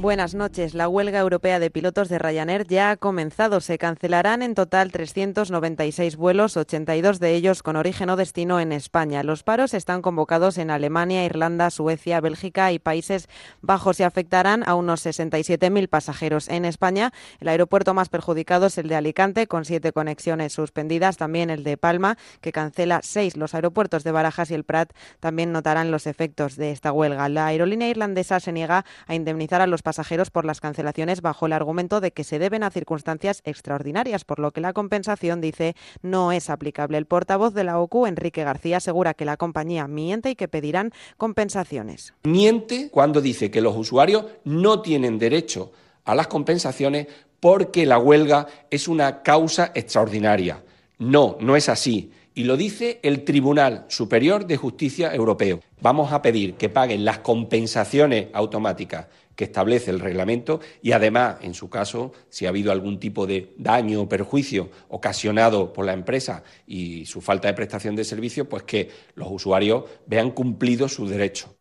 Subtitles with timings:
[0.00, 0.72] Buenas noches.
[0.72, 3.60] La huelga europea de pilotos de Ryanair ya ha comenzado.
[3.60, 9.22] Se cancelarán en total 396 vuelos, 82 de ellos con origen o destino en España.
[9.22, 13.28] Los paros están convocados en Alemania, Irlanda, Suecia, Bélgica y Países
[13.60, 16.48] Bajos y afectarán a unos 67.000 pasajeros.
[16.48, 21.18] En España, el aeropuerto más perjudicado es el de Alicante, con siete conexiones suspendidas.
[21.18, 23.36] También el de Palma, que cancela seis.
[23.36, 27.28] Los aeropuertos de Barajas y el Prat también notarán los efectos de esta huelga.
[27.28, 29.89] La aerolínea irlandesa se niega a indemnizar a los pasajeros
[30.30, 34.50] por las cancelaciones bajo el argumento de que se deben a circunstancias extraordinarias, por lo
[34.50, 36.98] que la compensación, dice, no es aplicable.
[36.98, 40.92] El portavoz de la OCU, Enrique García, asegura que la compañía miente y que pedirán
[41.16, 42.14] compensaciones.
[42.24, 45.72] Miente cuando dice que los usuarios no tienen derecho
[46.04, 47.06] a las compensaciones
[47.40, 50.62] porque la huelga es una causa extraordinaria.
[50.98, 55.60] No, no es así y lo dice el Tribunal Superior de Justicia Europeo.
[55.80, 59.08] Vamos a pedir que paguen las compensaciones automáticas
[59.40, 63.54] que establece el reglamento y además, en su caso, si ha habido algún tipo de
[63.56, 68.64] daño o perjuicio ocasionado por la empresa y su falta de prestación de servicio, pues
[68.64, 71.59] que los usuarios vean cumplido su derecho.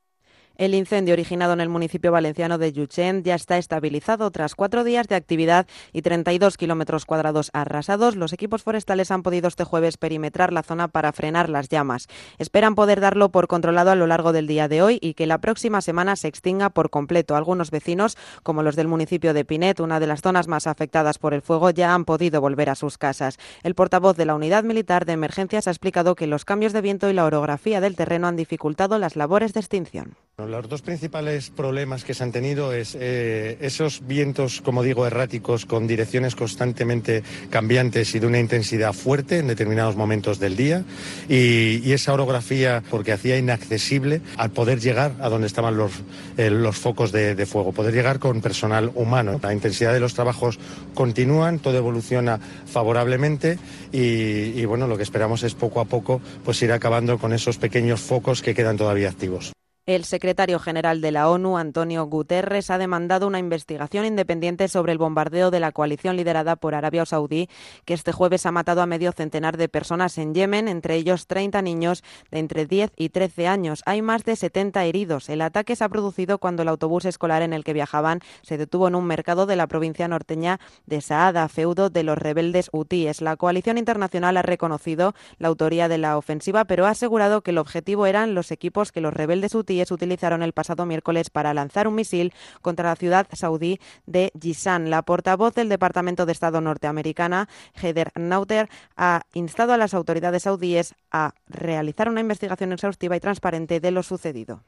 [0.59, 5.07] El incendio originado en el municipio valenciano de Yuchen ya está estabilizado tras cuatro días
[5.07, 8.17] de actividad y 32 kilómetros cuadrados arrasados.
[8.17, 12.07] Los equipos forestales han podido este jueves perimetrar la zona para frenar las llamas.
[12.39, 15.37] Esperan poder darlo por controlado a lo largo del día de hoy y que la
[15.37, 17.37] próxima semana se extinga por completo.
[17.37, 21.33] Algunos vecinos, como los del municipio de Pinet, una de las zonas más afectadas por
[21.33, 23.37] el fuego, ya han podido volver a sus casas.
[23.63, 27.09] El portavoz de la Unidad Militar de Emergencias ha explicado que los cambios de viento
[27.09, 30.17] y la orografía del terreno han dificultado las labores de extinción.
[30.47, 35.65] Los dos principales problemas que se han tenido es eh, esos vientos, como digo, erráticos
[35.65, 40.83] con direcciones constantemente cambiantes y de una intensidad fuerte en determinados momentos del día
[41.27, 45.91] y, esa orografía porque hacía inaccesible al poder llegar a donde estaban los,
[46.37, 49.39] eh, los focos de, fuego, poder llegar con personal humano.
[49.41, 50.59] La intensidad de los trabajos
[50.93, 53.57] continúan, todo evoluciona favorablemente
[53.91, 57.57] y, y bueno, lo que esperamos es poco a poco pues ir acabando con esos
[57.57, 59.51] pequeños focos que quedan todavía activos.
[59.89, 64.99] El secretario general de la ONU, Antonio Guterres, ha demandado una investigación independiente sobre el
[64.99, 67.49] bombardeo de la coalición liderada por Arabia Saudí,
[67.85, 71.63] que este jueves ha matado a medio centenar de personas en Yemen, entre ellos 30
[71.63, 73.81] niños de entre 10 y 13 años.
[73.87, 75.27] Hay más de 70 heridos.
[75.27, 78.89] El ataque se ha producido cuando el autobús escolar en el que viajaban se detuvo
[78.89, 83.21] en un mercado de la provincia norteña de Saada, feudo de los rebeldes hutíes.
[83.21, 87.57] La coalición internacional ha reconocido la autoría de la ofensiva, pero ha asegurado que el
[87.57, 91.95] objetivo eran los equipos que los rebeldes hutíes utilizaron el pasado miércoles para lanzar un
[91.95, 94.89] misil contra la ciudad saudí de Jisan.
[94.89, 100.95] La portavoz del Departamento de Estado norteamericana, Heather Nauter, ha instado a las autoridades saudíes
[101.11, 104.61] a realizar una investigación exhaustiva y transparente de lo sucedido.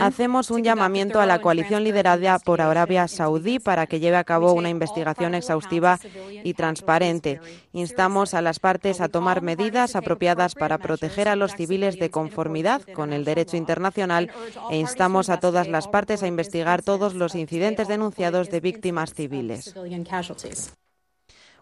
[0.00, 4.52] Hacemos un llamamiento a la coalición liderada por Arabia Saudí para que lleve a cabo
[4.52, 5.98] una investigación exhaustiva
[6.44, 7.40] y transparente.
[7.72, 12.82] Instamos a las partes a tomar medidas apropiadas para proteger a los civiles de conformidad
[12.94, 14.24] con el derecho internacional
[14.72, 19.74] e instamos a todas las partes a investigar todos los incidentes denunciados de víctimas civiles.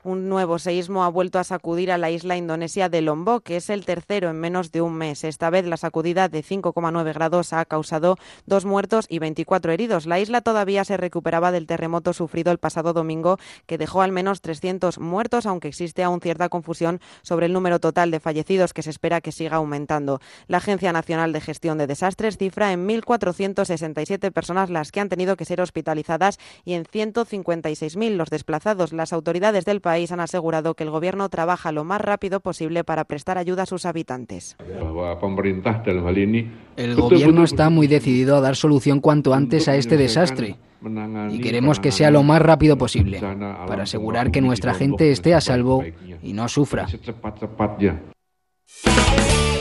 [0.09, 3.69] Un nuevo seísmo ha vuelto a sacudir a la isla indonesia de Lombok, que es
[3.69, 5.23] el tercero en menos de un mes.
[5.23, 8.17] Esta vez la sacudida de 5,9 grados ha causado
[8.47, 10.07] dos muertos y 24 heridos.
[10.07, 13.37] La isla todavía se recuperaba del terremoto sufrido el pasado domingo,
[13.67, 18.11] que dejó al menos 300 muertos, aunque existe aún cierta confusión sobre el número total
[18.11, 20.23] de fallecidos, que se espera que siga aumentando.
[20.47, 25.37] La Agencia Nacional de Gestión de Desastres cifra en 1.467 personas las que han tenido
[25.37, 28.95] que ser hospitalizadas y en 156.000 los desplazados.
[28.95, 33.05] Las autoridades del país han asegurado que el gobierno trabaja lo más rápido posible para
[33.05, 34.57] prestar ayuda a sus habitantes.
[36.77, 40.57] El gobierno está muy decidido a dar solución cuanto antes a este desastre
[41.31, 45.41] y queremos que sea lo más rápido posible para asegurar que nuestra gente esté a
[45.41, 45.85] salvo
[46.23, 46.87] y no sufra.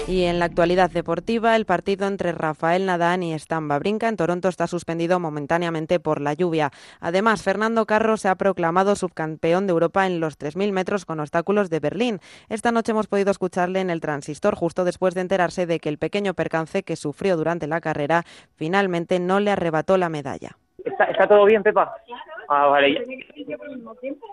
[0.08, 4.48] Y en la actualidad deportiva, el partido entre Rafael Nadal y Stamba Brinca en Toronto
[4.48, 6.72] está suspendido momentáneamente por la lluvia.
[7.02, 11.70] Además, Fernando Carro se ha proclamado subcampeón de Europa en los 3.000 metros con obstáculos
[11.70, 12.22] de Berlín.
[12.48, 15.98] Esta noche hemos podido escucharle en el transistor justo después de enterarse de que el
[15.98, 18.24] pequeño percance que sufrió durante la carrera
[18.56, 20.58] finalmente no le arrebató la medalla.
[20.84, 21.96] ¿Está, todo bien, Pepa?
[22.48, 22.94] Ah, vale.
[23.48, 23.58] Ya.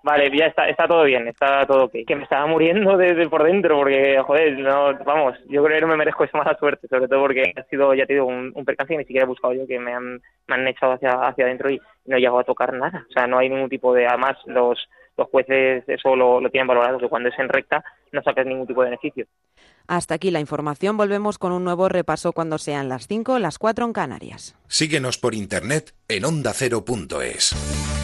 [0.02, 1.93] Vale, ya está, está todo bien, está todo ok.
[2.06, 5.88] Que me estaba muriendo de, por dentro porque, joder, no, vamos, yo creo que no
[5.88, 8.94] me merezco esa mala suerte, sobre todo porque ha sido, ya te digo, un, percance
[8.94, 11.70] y ni siquiera he buscado yo, que me han, me han echado hacia, hacia adentro
[11.70, 13.06] y no he llegado a tocar nada.
[13.08, 14.79] O sea, no hay ningún tipo de, además, los
[15.17, 18.67] los jueces eso lo, lo tienen valorado, que cuando es en recta no sacas ningún
[18.67, 19.27] tipo de beneficio.
[19.87, 20.97] Hasta aquí la información.
[20.97, 24.57] Volvemos con un nuevo repaso cuando sean las 5, las 4 en Canarias.
[24.67, 28.04] Síguenos por internet en ondacero.es.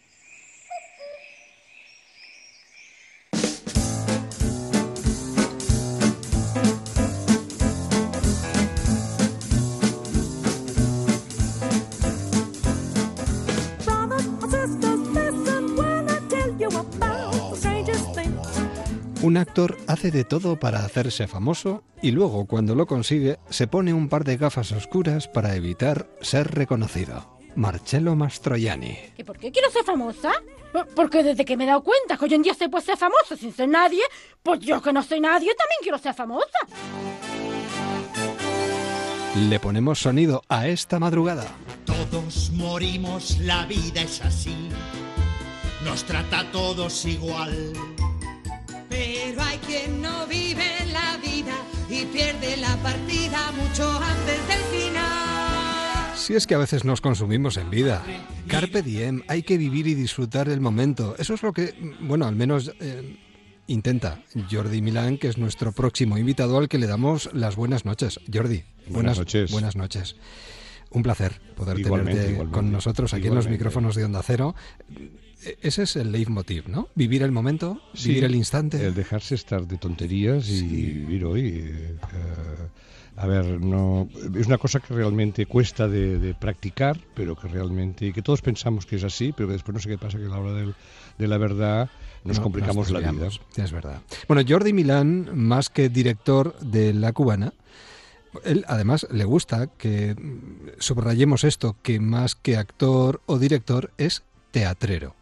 [19.23, 23.93] Un actor hace de todo para hacerse famoso y luego, cuando lo consigue, se pone
[23.93, 27.37] un par de gafas oscuras para evitar ser reconocido.
[27.55, 28.97] Marcello Mastroianni.
[29.17, 30.31] ¿Y por qué quiero ser famosa?
[30.95, 33.37] Porque desde que me he dado cuenta que hoy en día se puede ser famoso
[33.37, 34.01] sin ser nadie,
[34.41, 36.57] pues yo que no soy nadie también quiero ser famosa.
[39.35, 41.45] Le ponemos sonido a esta madrugada.
[41.85, 44.69] Todos morimos, la vida es así.
[45.85, 47.73] Nos trata a todos igual.
[48.91, 51.55] Pero hay quien no vive la vida
[51.89, 56.15] y pierde la partida mucho antes del final.
[56.15, 58.03] Si es que a veces nos consumimos en vida.
[58.47, 61.15] Carpe diem, hay que vivir y disfrutar el momento.
[61.17, 63.17] Eso es lo que, bueno, al menos eh,
[63.67, 64.21] intenta
[64.51, 68.19] Jordi Milán, que es nuestro próximo invitado al que le damos las buenas noches.
[68.31, 69.51] Jordi, buenas, noches.
[69.51, 70.17] Buenas noches.
[70.91, 74.53] Un placer poder tenerte con nosotros aquí en los micrófonos de Onda Cero.
[75.43, 76.89] E-, ese es el leitmotiv, ¿no?
[76.95, 78.85] Vivir el momento, vivir el instante.
[78.85, 81.63] El dejarse estar de tonterías y vivir hoy.
[81.65, 81.97] Eh,
[83.17, 88.13] a ver, no es una cosa que realmente cuesta de, practicar, pero que realmente, y
[88.13, 90.39] que todos pensamos que es así, pero después no sé qué pasa, que a la
[90.39, 90.73] hora del,
[91.17, 91.89] de la verdad
[92.23, 93.27] nos complicamos la vida.
[93.57, 94.01] Es verdad.
[94.27, 97.53] Bueno, Jordi Milán, más que director de La Cubana,
[98.45, 100.15] él además le gusta que
[100.79, 105.15] subrayemos esto, que más que actor o director es teatrero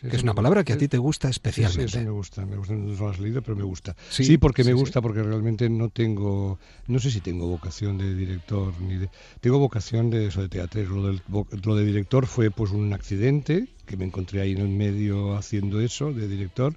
[0.00, 1.98] que es una palabra que a ti te gusta especialmente.
[1.98, 3.96] Sí, me gusta, me gusta, no lo has leído, pero me gusta.
[4.08, 8.72] Sí, porque me gusta, porque realmente no tengo, no sé si tengo vocación de director,
[8.80, 9.10] ni de,
[9.40, 10.82] tengo vocación de eso de teatro.
[10.84, 11.22] Lo, del,
[11.64, 15.80] lo de director fue pues un accidente, que me encontré ahí en el medio haciendo
[15.80, 16.74] eso, de director,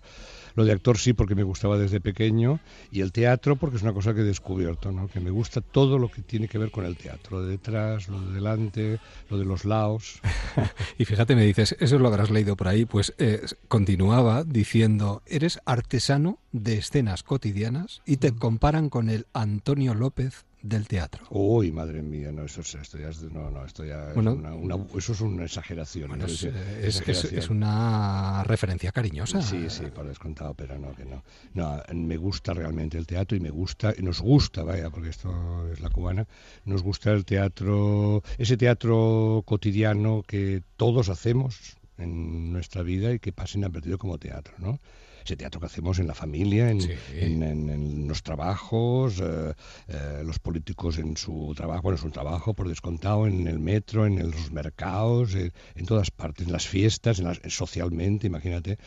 [0.57, 2.59] lo de actor sí porque me gustaba desde pequeño
[2.91, 5.07] y el teatro porque es una cosa que he descubierto, ¿no?
[5.07, 8.07] que me gusta todo lo que tiene que ver con el teatro, lo de detrás,
[8.07, 8.99] lo de delante,
[9.29, 10.19] lo de los lados.
[10.97, 15.59] y fíjate, me dices, eso lo habrás leído por ahí, pues eh, continuaba diciendo, eres
[15.63, 21.25] artesano de escenas cotidianas y te comparan con el Antonio López del teatro.
[21.29, 24.55] Uy, madre mía, no, eso, esto ya es, no, no, esto ya es una,
[24.95, 26.21] eso es una exageración.
[26.21, 29.41] es, una referencia cariñosa.
[29.41, 31.23] Sí, sí, por descontado, pero no, que no.
[31.53, 35.79] No, me gusta realmente el teatro y me gusta, nos gusta, vaya, porque esto es
[35.79, 36.27] la cubana,
[36.65, 43.31] nos gusta el teatro, ese teatro cotidiano que todos hacemos en nuestra vida y que
[43.31, 44.79] pasen a perdido como teatro, ¿no?
[45.27, 49.53] Ese teatro que hacemos en la familia, en, los trabajos, eh,
[49.89, 54.05] eh, los políticos en su trabajo, bueno, en su trabajo por descontado, en el metro,
[54.05, 58.77] en los mercados, eh, en todas partes, en las fiestas, en socialmente, imagínate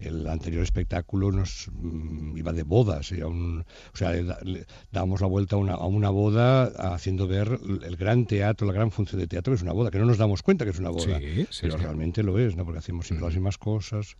[0.00, 3.52] el anterior espectáculo nos mm, iba de bodas, o
[3.94, 4.12] sea,
[4.90, 8.90] dábamos la vuelta a una, a una, boda haciendo ver el gran teatro, la gran
[8.90, 10.90] función de teatro que es una boda, que no nos damos cuenta que es una
[10.90, 11.20] boda,
[11.60, 12.64] pero realmente lo es, ¿no?
[12.64, 14.16] Porque hacemos siempre las mismas cosas.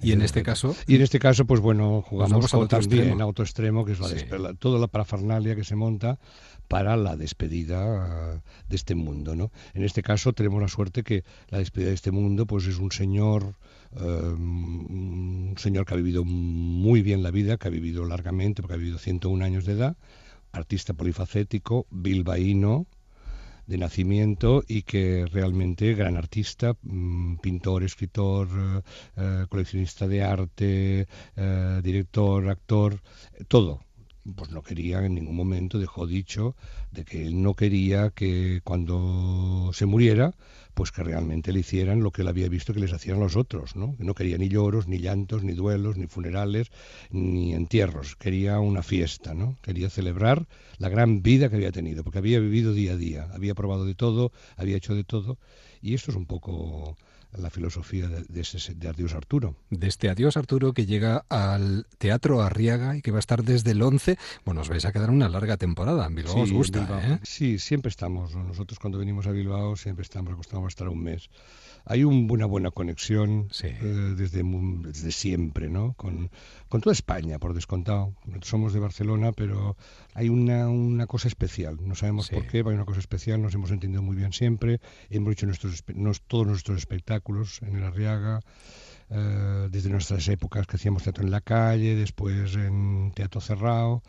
[0.00, 0.76] Y en este caso.
[0.86, 4.00] Y en este caso, pues bueno, jugamos con, también en auto extremo, que es
[4.30, 6.18] la, toda la parafernalia que se monta
[6.68, 9.50] para la despedida de este mundo, ¿no?
[9.74, 12.92] En este caso tenemos la suerte que la despedida de este mundo, pues es un
[12.92, 13.54] señor,
[13.96, 18.74] eh, un señor que ha vivido muy bien la vida, que ha vivido largamente, porque
[18.74, 19.96] ha vivido 101 años de edad,
[20.52, 22.86] artista polifacético, bilbaíno,
[23.68, 28.82] de nacimiento y que realmente gran artista, mm, pintor, escritor, eh,
[29.16, 31.06] eh, coleccionista de arte,
[31.36, 33.00] eh, director, actor,
[33.46, 33.80] todo.
[34.36, 36.56] Pues no quería en ningún momento, dejó dicho
[36.90, 40.34] de que él no quería que cuando se muriera
[40.78, 43.74] pues que realmente le hicieran lo que él había visto que les hacían los otros,
[43.74, 43.96] ¿no?
[43.96, 46.70] Que no quería ni lloros, ni llantos, ni duelos, ni funerales,
[47.10, 48.14] ni entierros.
[48.14, 49.56] Quería una fiesta, ¿no?
[49.60, 50.46] Quería celebrar
[50.78, 53.96] la gran vida que había tenido, porque había vivido día a día, había probado de
[53.96, 55.36] todo, había hecho de todo,
[55.82, 56.96] y esto es un poco
[57.38, 59.56] la filosofía de, de, ese, de Adiós Arturo.
[59.70, 63.72] De este Adiós Arturo que llega al Teatro Arriaga y que va a estar desde
[63.72, 64.18] el 11.
[64.44, 66.06] Bueno, os vais a quedar una larga temporada.
[66.06, 67.18] En Bilbao os gusta, ¿eh?
[67.22, 68.34] Sí, siempre estamos.
[68.34, 71.30] Nosotros cuando venimos a Bilbao siempre estamos acostumbrados a estar un mes
[71.84, 75.94] hay una buena conexión eh, desde, desde siempre, ¿no?
[75.94, 76.30] Con,
[76.68, 78.14] con, toda España, por descontado.
[78.26, 79.76] Nosotros somos de Barcelona, pero
[80.14, 81.78] hay una, una cosa especial.
[81.80, 83.40] No sabemos por qué, pero hay una cosa especial.
[83.40, 84.80] Nos hemos entendido muy bien siempre.
[85.10, 85.84] Hemos hecho nuestros,
[86.26, 88.40] todos nuestros espectáculos en el Arriaga.
[89.10, 94.02] Eh, desde nuestras épocas que hacíamos teatro en la calle, después en teatro cerrado,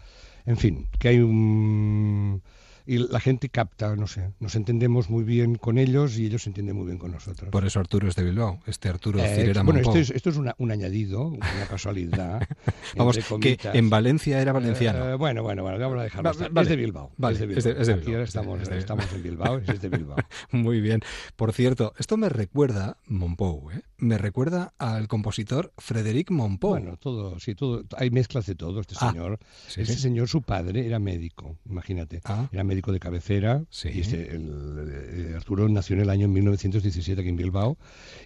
[0.46, 2.42] en fin, que hay un,
[2.90, 6.50] y la gente capta, no sé, nos entendemos muy bien con ellos y ellos se
[6.50, 7.52] entienden muy bien con nosotros.
[7.52, 10.72] Por eso Arturo es de Bilbao, este Arturo eh, Bueno, esto es, esto es un
[10.72, 12.42] añadido, una casualidad.
[12.98, 15.08] Vamos, que en Valencia era valenciano.
[15.08, 16.32] Eh, bueno, bueno, bueno, vamos a dejarlo.
[16.32, 17.12] es de Bilbao.
[17.18, 17.72] Vale, es de Bilbao.
[17.80, 20.18] Es de, Aquí ahora estamos, estamos en Bilbao, es de Bilbao.
[20.52, 21.02] muy bien.
[21.36, 23.84] Por cierto, esto me recuerda, Monpou, ¿eh?
[24.00, 26.72] me recuerda al compositor Frederic Monpou.
[26.72, 29.40] Bueno, todo, sí, todo, hay mezclas de todo, este ah, señor.
[29.68, 32.22] este señor, su padre, era médico, imagínate.
[32.26, 32.50] Ah.
[32.52, 33.64] Era médico de cabecera.
[33.84, 37.78] Y este, el, Arturo nació en el año 1917 aquí en Bilbao.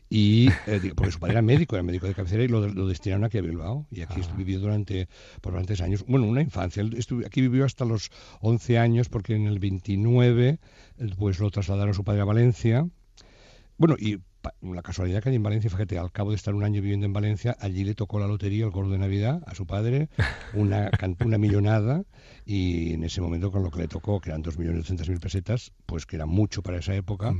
[0.10, 3.38] Y eh, porque su padre era médico, era médico de cabecera y lo, destinaron aquí
[3.38, 3.88] a Bilbao.
[3.91, 4.33] Y aquí ah.
[4.38, 5.07] vivió durante,
[5.41, 6.05] por bastantes años.
[6.07, 6.83] Bueno, una infancia.
[7.25, 10.60] aquí vivió hasta los 11 años porque en el 29
[11.17, 12.88] pues lo trasladaron a su padre a Valencia.
[13.77, 14.19] Bueno, y
[14.62, 17.14] la casualidad que hay en Valencia, fíjate, al cabo de estar un año viviendo en
[17.14, 20.10] Valencia, allí le tocó la lotería, el gordo de Navidad, a su padre,
[20.54, 20.90] una,
[21.24, 22.04] una millonada,
[22.46, 26.18] y en ese momento con lo que le tocó, que eran 2.800.000 pesetas, pues que
[26.18, 27.34] era mucho para esa época,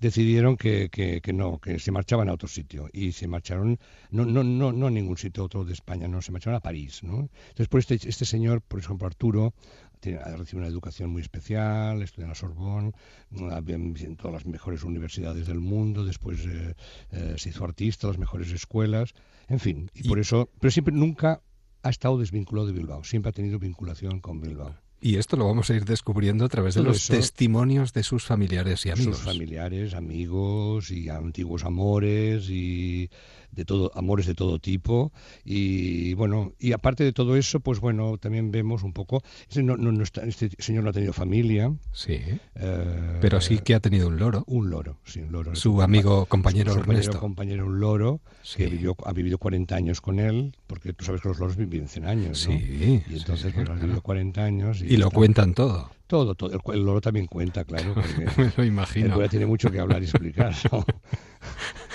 [0.00, 3.78] decidieron que, que, que, no, que se marchaban a otro sitio, y se marcharon,
[4.10, 7.02] no, no, no, no a ningún sitio otro de España, no, se marcharon a París,
[7.02, 7.28] ¿no?
[7.48, 9.54] Entonces, por este, este señor, por ejemplo, Arturo,
[10.02, 12.92] recibido una educación muy especial, estudia en la Sorbonne,
[13.30, 16.74] en todas las mejores universidades del mundo, después eh,
[17.12, 19.14] eh, se hizo artista, las mejores escuelas,
[19.48, 21.40] en fin, y, por eso, pero siempre nunca
[21.82, 24.74] ha estado desvinculado de Bilbao, siempre ha tenido vinculación con Bilbao.
[25.00, 28.84] Y esto lo vamos a ir descubriendo a través de los testimonios de sus familiares
[28.84, 29.18] y amigos.
[29.18, 33.08] Sus familiares, amigos y antiguos amores y
[33.50, 35.12] de todo, amores de todo tipo.
[35.44, 39.22] Y bueno, y aparte de todo eso, pues bueno, también vemos un poco.
[39.48, 41.72] Este, no, no, este señor no ha tenido familia.
[41.92, 42.20] Sí.
[42.54, 44.44] Eh, pero sí que ha tenido un loro.
[44.46, 45.54] Un loro, sí, un loro.
[45.54, 48.20] Su amigo, compañero su, compañero, compañero, un loro,
[48.56, 51.88] que vivió, ha vivido 40 años con él, porque tú sabes que los loros viven
[51.88, 52.58] 100 años, ¿no?
[52.58, 53.02] Sí.
[53.08, 54.82] Y entonces, pues, ha vivido 40 años.
[54.82, 55.90] Y, lo cuentan todo.
[56.06, 56.58] Todo, todo.
[56.72, 57.94] El, loro también cuenta, claro.
[58.36, 59.20] Me lo imagino.
[59.20, 60.54] El tiene mucho que hablar y explicar.
[60.72, 60.84] ¿no?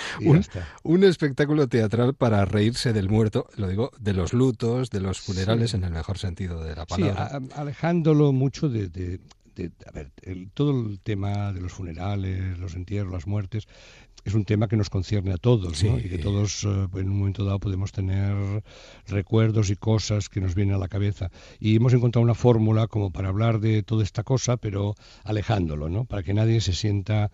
[0.82, 5.74] un, espectáculo teatral para reírse del muerto, lo digo, de los lutos, de los funerales,
[5.74, 7.40] en el mejor sentido de la palabra.
[7.40, 9.20] Sí, alejándolo mucho de,
[9.86, 10.10] a ver,
[10.54, 13.68] todo el tema de los funerales, los entierros, las muertes,
[14.24, 15.98] es un tema que nos concierne a todos, ¿no?
[15.98, 18.62] Y que todos eh, en un momento dado podemos tener
[19.06, 21.30] recuerdos y cosas que nos vienen a la cabeza.
[21.60, 26.04] Y hemos encontrado una fórmula como para hablar de toda esta cosa, pero alejándolo, ¿no?
[26.04, 27.30] Para que nadie se sienta,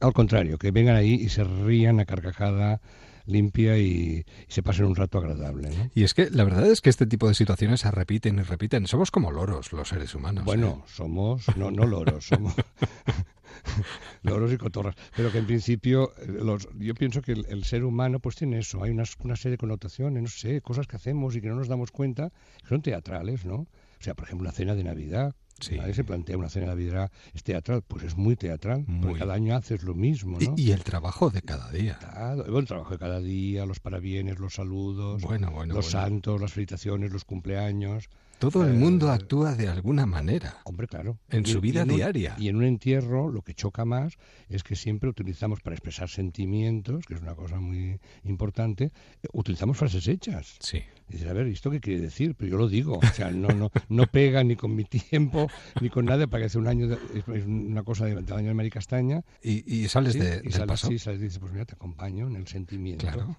[0.00, 2.80] al contrario, que vengan ahí y se rían a carcajada
[3.26, 5.70] limpia y, se pasen un rato agradable.
[5.70, 5.90] ¿no?
[5.94, 8.86] Y es que la verdad es que este tipo de situaciones se repiten y repiten.
[8.86, 10.44] Somos como loros los seres humanos.
[10.44, 10.90] Bueno, ¿eh?
[10.92, 12.54] somos, no, no loros, somos
[14.22, 14.94] loros y cotorras.
[15.14, 18.82] Pero que en principio, eh, los, yo pienso que el, ser humano pues tiene eso,
[18.82, 21.68] hay una, una serie de connotaciones, no sé, cosas que hacemos y que no nos
[21.68, 22.30] damos cuenta,
[22.62, 23.54] que son teatrales, ¿no?
[23.54, 25.76] O sea, por ejemplo, una cena de Navidad, Sí.
[25.76, 29.34] Nadie se plantea una cena de Navidad es teatral, pues es muy teatral, porque cada
[29.34, 30.54] año haces lo mismo, ¿no?
[30.56, 31.98] Y, el trabajo de cada día.
[32.46, 35.22] el trabajo de cada día, los parabienes, los saludos,
[35.66, 38.10] los santos, las felicitaciones, los cumpleaños.
[38.38, 40.58] Todo el mundo eh, actúa de alguna manera.
[40.64, 41.18] Hombre, claro.
[41.30, 42.34] En su vida diaria.
[42.38, 47.06] y en un entierro lo que choca más es que siempre utilizamos para expresar sentimientos,
[47.06, 48.92] que es una cosa muy importante,
[49.32, 50.56] utilizamos frases hechas.
[50.60, 50.82] Sí.
[51.08, 52.34] dices, a ver, ¿esto qué quiere decir?
[52.34, 52.98] Pero yo lo digo.
[52.98, 55.48] O sea, no, no, no pega ni con mi tiempo,
[55.80, 58.54] ni con nada, para que hace un año, es una cosa de, del año de
[58.54, 59.22] Mari Castaña.
[59.42, 62.36] Y, y sales de, y sales, Sí, sales y dices, pues mira, te acompaño en
[62.36, 63.06] el sentimiento.
[63.06, 63.36] Claro.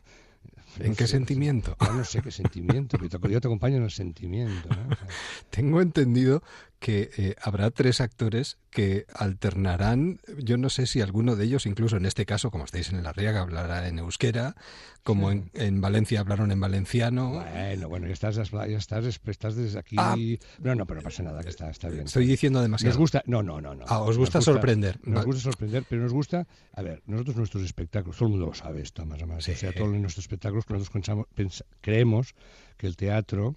[0.79, 1.75] ¿En qué sentimiento?
[1.79, 2.97] no sé qué sentimiento,
[3.29, 4.69] yo te acompaño en el sentimiento.
[5.49, 6.43] Tengo entendido
[6.79, 11.97] que eh, habrá tres actores que alternarán, yo no sé si alguno de ellos, incluso
[11.97, 14.55] en este caso, como estáis en la Arriaga, hablará en euskera,
[15.01, 17.31] como en, Valencia hablaron en valenciano.
[17.31, 19.95] Bueno, bueno, ya estás, ya estás, estás desde aquí.
[19.97, 20.15] Ah.
[20.59, 22.05] no, no, pero no pasa nada, que está, está bien.
[22.05, 22.91] Estoy diciendo demasiado.
[22.91, 23.73] Nos gusta, no, no, no.
[23.73, 23.85] no.
[23.87, 24.99] Ah, os gusta, sorprender.
[25.03, 28.53] Nos gusta sorprender, pero nos gusta, a ver, nosotros nuestros espectáculos, todo el mundo lo
[28.53, 29.47] sabe esto, más o menos.
[29.47, 32.35] O sea, todos nuestros espectáculos, nosotros creemos
[32.77, 33.55] que el teatro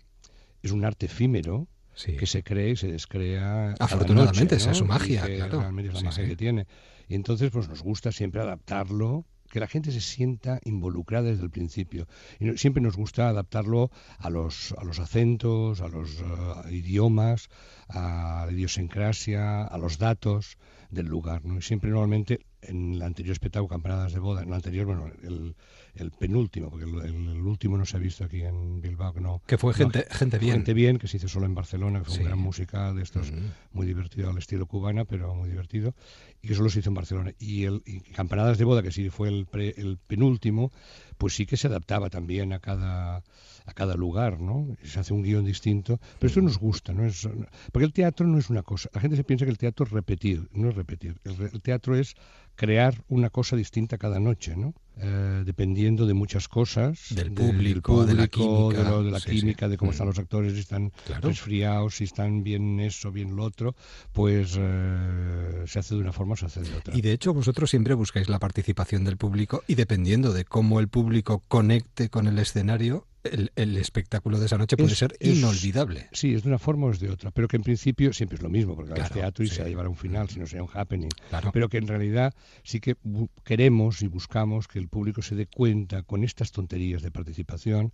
[0.62, 1.68] es un arte efímero
[2.04, 3.74] que se cree y se descrea.
[3.78, 5.60] Afortunadamente, esa es su magia, claro.
[5.60, 6.66] Realmente es la magia que tiene.
[7.08, 11.50] Y entonces, pues nos gusta siempre adaptarlo que la gente se sienta involucrada desde el
[11.50, 12.06] principio.
[12.38, 17.48] Y siempre nos gusta adaptarlo a los, a los acentos, a los eh, idiomas,
[17.88, 20.56] a la idiosincrasia, a los datos
[20.90, 21.44] del lugar.
[21.44, 21.58] ¿no?
[21.58, 25.56] Y siempre normalmente en el anterior espectáculo, Campanadas de Boda, en el anterior, bueno, el,
[25.94, 29.42] el penúltimo, porque el, último no se ha visto aquí en Bilbao, no.
[29.46, 30.54] Que fue gente, gente bien.
[30.56, 33.32] Gente bien, que se hizo solo en Barcelona, que fue un gran musical de estos,
[33.72, 35.94] muy divertido al estilo cubana, pero muy divertido,
[36.42, 37.32] y que solo se hizo en Barcelona.
[37.38, 37.82] Y, el,
[38.14, 40.72] Campanadas de Boda, que sí fue el, el penúltimo,
[41.18, 43.22] pues sí que se adaptaba también a cada
[43.66, 44.76] a cada lugar, ¿no?
[44.82, 47.04] Se hace un guion distinto, pero esto nos gusta, ¿no?
[47.04, 47.28] Es,
[47.72, 49.92] porque el teatro no es una cosa, la gente se piensa que el teatro es
[49.92, 52.16] repetir, no es repetir, el, teatro es
[52.56, 54.74] crear una cosa distinta cada noche, ¿no?
[55.02, 59.92] Eh, dependiendo de muchas cosas, del público, de la química, de, la química, de cómo
[59.92, 60.10] están mm.
[60.10, 60.92] los actores, si están
[61.22, 63.74] resfriados, si están bien eso, bien lo otro,
[64.12, 66.94] pues eh, se hace de una forma o se hace de otra.
[66.94, 70.88] Y de hecho vosotros siempre buscáis la participación del público y dependiendo de cómo el
[70.88, 76.08] público conecte con el escenario, el, espectáculo de esa noche puede ser inolvidable.
[76.12, 78.42] Sí, es de una forma o es de otra, pero que en principio siempre es
[78.42, 80.38] lo mismo, porque claro, es teatro y se va a llevar a un final, si
[80.38, 81.10] no sea un happening.
[81.52, 82.96] Pero que en realidad sí que
[83.44, 87.92] queremos y buscamos que el público se dé cuenta con estas tonterías de participación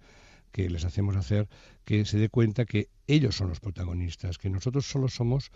[0.53, 1.49] que les hacemos hacer,
[1.85, 5.51] que se dé cuenta que ellos son los protagonistas, que nosotros solo somos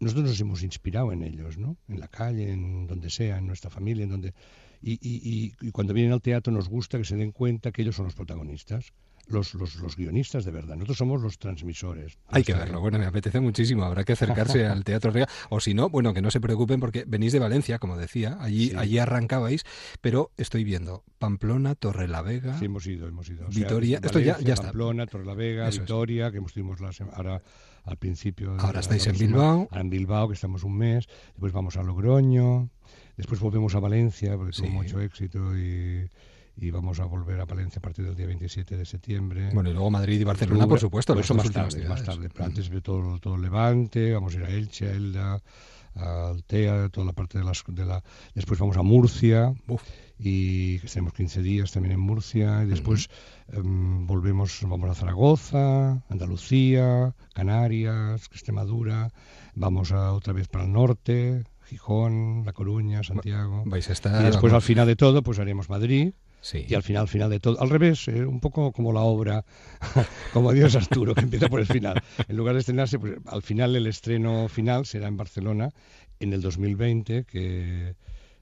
[0.00, 1.76] nosotros nos hemos inspirado en ellos, ¿no?
[1.86, 4.34] En la calle, en donde sea, en nuestra familia, en donde
[4.82, 7.94] y, y, y, cuando vienen al teatro nos gusta que se den cuenta que ellos
[7.94, 8.92] son los protagonistas
[9.28, 10.74] los, los, los, guionistas de verdad.
[10.74, 12.18] Nosotros somos los transmisores.
[12.28, 12.80] Hay que verlo.
[12.80, 13.84] Bueno, me apetece muchísimo.
[13.84, 15.28] Habrá que acercarse al Teatro Real.
[15.50, 18.36] O si no, bueno, que no se preocupen porque venís de Valencia, como decía.
[18.40, 19.64] Allí, allí arrancabais.
[20.00, 22.58] Pero estoy viendo Pamplona, Torrelavega.
[22.58, 23.46] Sí, hemos ido, hemos ido.
[23.48, 24.00] Vitoria.
[24.02, 24.68] Esto ya, ya está.
[24.68, 27.42] Pamplona, Torrelavega, Vitoria, que hemos tuvimos la ahora
[27.84, 28.56] al principio.
[28.58, 29.68] Ahora estáis en Bilbao.
[29.72, 31.06] En Bilbao, que estamos un mes.
[31.32, 32.70] Después vamos a Logroño.
[33.16, 36.08] Después volvemos a Valencia, porque tuvo mucho éxito y
[36.56, 39.50] y vamos a volver a Valencia a partir del día 27 de septiembre.
[39.54, 41.18] Bueno, y luego Madrid y Barcelona, por supuesto.
[41.18, 42.28] Eso más tarde, más tarde.
[42.38, 45.42] Antes de todo, todo Levante, vamos a ir a Elche, a Elda,
[45.94, 48.02] a Altea, toda la parte de, las, de la...
[48.34, 49.54] Después vamos a Murcia.
[50.18, 53.08] y estaremos 15 días también en Murcia y después
[53.48, 59.10] em, volvemos, vamos a Zaragoza, Andalucía, Canarias, Extremadura,
[59.54, 63.64] vamos a, otra vez para el norte, Gijón, La Coruña, Santiago.
[63.66, 66.12] Vais a estar, y después al final de todo pues haremos Madrid
[66.52, 69.44] y al final, al final de todo, al revés, eh, un poco como la obra,
[70.32, 72.02] como Dios Arturo, que empieza por el final.
[72.28, 75.70] En lugar de estrenarse, pues al final el estreno final será en Barcelona
[76.18, 77.94] en el 2020, que,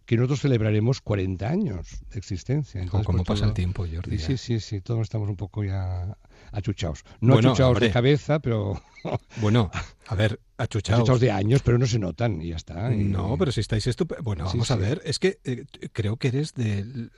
[0.07, 2.81] que nosotros celebraremos 40 años de existencia.
[2.81, 4.19] Entonces, ¿Cómo pues, pasa el tiempo, Jordi?
[4.19, 6.17] Sí, sí, sí, todos estamos un poco ya
[6.53, 7.05] achuchados.
[7.21, 8.81] No achuchados de cabeza, pero...
[9.37, 9.71] bueno,
[10.07, 11.21] a ver, achuchados.
[11.21, 12.91] de años, pero no se notan y ya está.
[12.91, 14.25] No, pero si estáis estupendos.
[14.25, 17.11] Bueno, vamos a ver, es que eh, creo que eres de,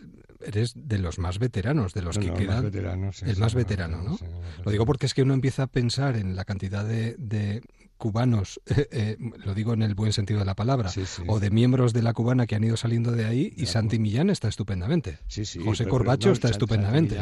[0.45, 2.71] eres de los más veteranos, de los que quedan.
[2.75, 4.19] el más veterano, ¿no?
[4.65, 7.63] Lo digo porque es que uno empieza a pensar en la cantidad de, de
[8.03, 10.91] cubanos, eh, eh, lo digo en el buen sentido de la palabra,
[11.29, 14.29] o de miembros de la cubana que han ido saliendo de ahí, y Santi Millán
[14.29, 15.21] está estupendamente.
[15.65, 17.17] José Corbacho está estupendamente.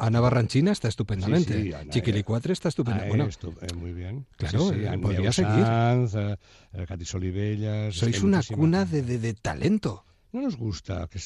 [0.00, 1.72] Ana Barranchina está estupendamente.
[1.88, 3.16] Chiquilicuatre está estupendamente.
[3.16, 4.26] Bueno, eh, muy bien.
[4.36, 5.64] Claro, podría seguir.
[7.92, 11.20] Sois una cuna de, de, talento no nos gusta que,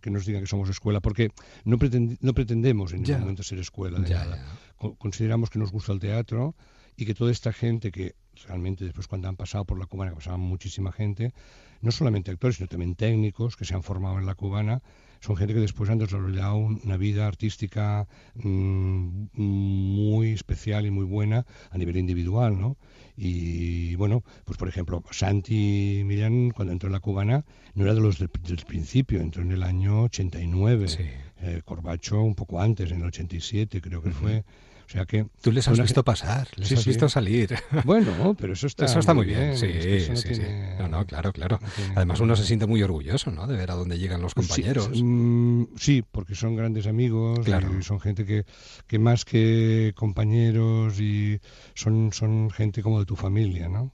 [0.00, 1.30] que nos digan que somos escuela, porque
[1.64, 1.78] no,
[2.20, 4.58] no pretendemos en ningún momento ser escuela de nada.
[4.98, 6.54] Consideramos que nos gusta el teatro
[6.96, 8.14] y que toda esta gente que
[8.46, 11.32] realmente después cuando han pasado por la cubana, que pasaba muchísima gente,
[11.80, 14.82] no solamente actores, sino también técnicos que se han formado en la cubana,
[15.24, 21.46] son gente que después han desarrollado una vida artística mm, muy especial y muy buena
[21.70, 22.76] a nivel individual, ¿no?
[23.16, 28.02] Y bueno, pues por ejemplo, Santi Millán, cuando entró en la cubana, no era de
[28.02, 30.88] los del, principio, entró en el año 89.
[30.88, 31.04] Sí.
[31.40, 34.44] Eh, Corbacho un poco antes, en el 87 creo que fue.
[34.86, 37.54] O sea que tú les has visto pasar, les has visto salir.
[37.84, 39.56] Bueno, pero eso está, eso está muy bien.
[39.56, 40.42] Sí, sí, sí.
[40.78, 41.58] No, no, claro, claro.
[41.94, 43.46] Además uno se siente muy orgulloso, ¿no?
[43.46, 44.90] De ver a dónde llegan los compañeros.
[44.94, 48.44] Mm, sí, porque son grandes amigos, y son gente que,
[48.86, 51.40] que más que compañeros y
[51.74, 53.90] son, son gente como de tu familia, ¿no?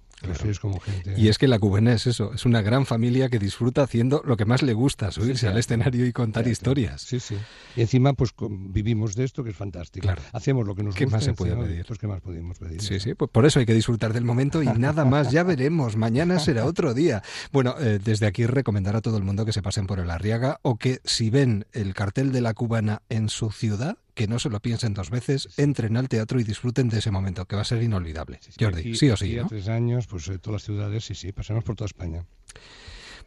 [0.60, 1.14] Como gente.
[1.16, 4.36] Y es que la cubana es eso, es una gran familia que disfruta haciendo lo
[4.36, 7.02] que más le gusta, subirse al escenario y contar historias.
[7.02, 7.36] Sí, sí.
[7.76, 10.04] Y encima, pues vivimos de esto, que es fantástico.
[10.04, 10.22] Claro.
[10.32, 11.16] Hacemos lo que nos ¿Qué gusta.
[11.18, 11.84] más se puede pedir?
[11.86, 12.80] Pues, ¿qué más podemos pedir?
[12.82, 15.96] Sí, sí, pues por eso hay que disfrutar del momento y nada más, ya veremos.
[15.96, 17.22] Mañana será otro día.
[17.52, 20.58] Bueno, eh, desde aquí recomendar a todo el mundo que se pasen por el Arriaga
[20.62, 24.50] o que si ven el cartel de la cubana en su ciudad, que no se
[24.50, 27.64] lo piensen dos veces, entren al teatro y disfruten de ese momento, que va a
[27.64, 28.38] ser inolvidable.
[28.60, 29.34] Jordi, sí o sí.
[29.34, 29.46] ¿no?
[29.46, 32.26] tres años, pues eh, todas las ciudades, sí, sí, pasemos por toda España.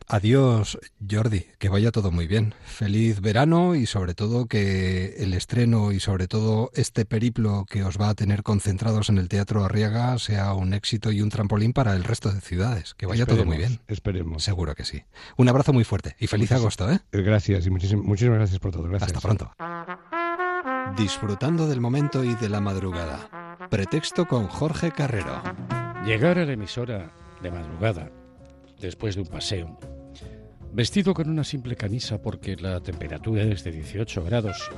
[0.08, 0.78] Adiós,
[1.10, 2.54] Jordi, que vaya todo muy bien.
[2.64, 8.00] Feliz verano y sobre todo que el estreno y sobre todo este periplo que os
[8.00, 11.96] va a tener concentrados en el Teatro Arriaga sea un éxito y un trampolín para
[11.96, 12.94] el resto de ciudades.
[12.94, 13.80] Que vaya todo muy bien.
[13.88, 14.44] Esperemos.
[14.44, 15.02] Seguro que sí.
[15.38, 17.00] Un abrazo muy fuerte y feliz agosto, ¿eh?
[17.12, 18.84] Gracias y muchísimas, muchísimas gracias por todo.
[18.84, 19.12] Gracias.
[19.12, 19.52] Hasta pronto.
[20.92, 23.58] Disfrutando del momento y de la madrugada.
[23.70, 25.42] Pretexto con Jorge Carrero.
[26.06, 28.12] Llegar a la emisora de madrugada,
[28.80, 29.80] después de un paseo,
[30.72, 34.70] vestido con una simple camisa porque la temperatura es de 18 grados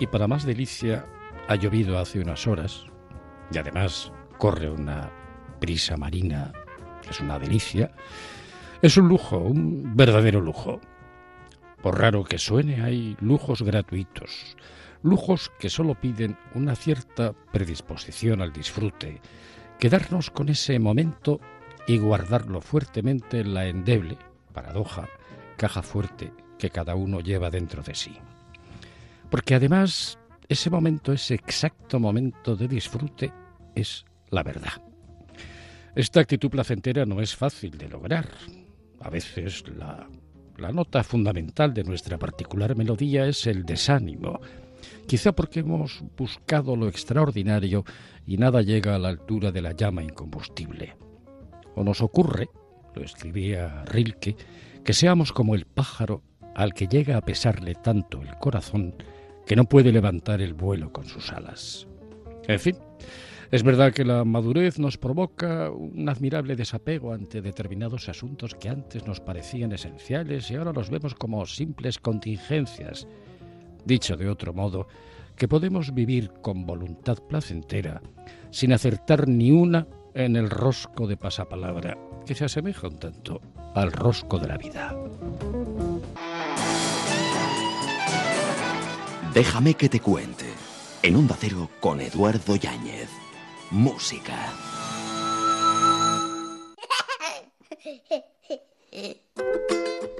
[0.00, 1.06] y para más delicia
[1.46, 2.86] ha llovido hace unas horas
[3.52, 5.12] y además corre una
[5.60, 6.52] brisa marina,
[7.08, 7.92] es una delicia,
[8.82, 10.80] es un lujo, un verdadero lujo.
[11.82, 14.56] Por raro que suene, hay lujos gratuitos,
[15.02, 19.20] lujos que solo piden una cierta predisposición al disfrute,
[19.78, 21.40] quedarnos con ese momento
[21.86, 24.16] y guardarlo fuertemente en la endeble,
[24.52, 25.08] paradoja,
[25.56, 28.16] caja fuerte que cada uno lleva dentro de sí.
[29.30, 33.32] Porque además ese momento, ese exacto momento de disfrute,
[33.74, 34.82] es la verdad.
[35.94, 38.28] Esta actitud placentera no es fácil de lograr.
[39.00, 40.08] A veces la,
[40.72, 44.40] nota fundamental de nuestra particular melodía es el desánimo,
[45.06, 47.84] quizá porque hemos buscado lo extraordinario
[48.26, 50.96] y nada llega a la altura de la llama incombustible.
[51.74, 52.48] O nos ocurre,
[52.94, 54.36] lo escribía Rilke,
[54.84, 56.22] que seamos como el pájaro
[56.54, 58.94] al que llega a pesarle tanto el corazón
[59.46, 61.86] que no puede levantar el vuelo con sus alas.
[62.46, 62.76] En fin,
[63.50, 69.06] es verdad que la madurez nos provoca un admirable desapego ante determinados asuntos que antes
[69.06, 73.08] nos parecían esenciales y ahora los vemos como simples contingencias.
[73.84, 74.86] Dicho de otro modo,
[75.36, 78.02] que podemos vivir con voluntad placentera
[78.50, 83.40] sin acertar ni una en el rosco de pasapalabra que se asemeja un tanto
[83.74, 84.94] al rosco de la vida.
[89.34, 90.46] Déjame que te cuente.
[91.02, 93.08] En un Cero con Eduardo Yáñez.
[93.70, 94.52] Música.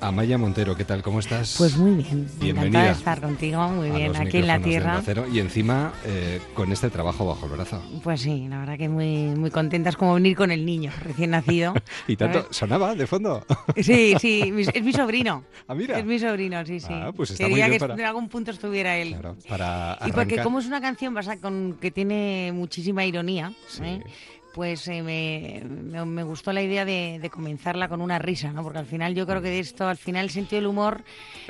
[0.00, 1.02] Amaya Montero, ¿qué tal?
[1.02, 1.54] ¿Cómo estás?
[1.56, 2.28] Pues muy bien.
[2.38, 2.84] Bienvenida.
[2.84, 5.02] de estar contigo, muy bien, aquí en la tierra.
[5.32, 7.82] y encima eh, con este trabajo bajo el brazo.
[8.02, 11.72] Pues sí, la verdad que muy, muy contentas como venir con el niño recién nacido.
[12.06, 13.44] y tanto, ¿sonaba de fondo?
[13.76, 15.44] sí, sí, es mi sobrino.
[15.66, 15.98] Ah, mira.
[15.98, 16.92] Es mi sobrino, sí, sí.
[16.92, 19.10] Ah, pues está Quería muy que en algún punto estuviera él.
[19.10, 20.08] Claro, para arrancar.
[20.08, 23.82] Y porque como es una canción con, que tiene muchísima ironía, sí.
[23.82, 24.02] ¿eh?
[24.56, 25.62] Pues eh, me,
[26.06, 28.62] me, gustó la idea de, comenzarla con una risa, ¿no?
[28.62, 31.04] Porque al final yo creo que de esto, al final el sentido del humor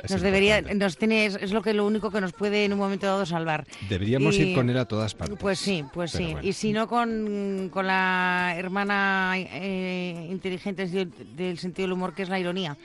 [0.09, 3.05] nos debería, nos tiene, es, lo que lo único que nos puede en un momento
[3.05, 3.65] dado salvar.
[3.87, 5.37] Deberíamos ir con él a todas partes.
[5.39, 6.35] Pues sí, pues sí.
[6.41, 12.29] Y si no con, con la hermana eh, inteligente del sentido del humor que es
[12.29, 12.75] la ironía.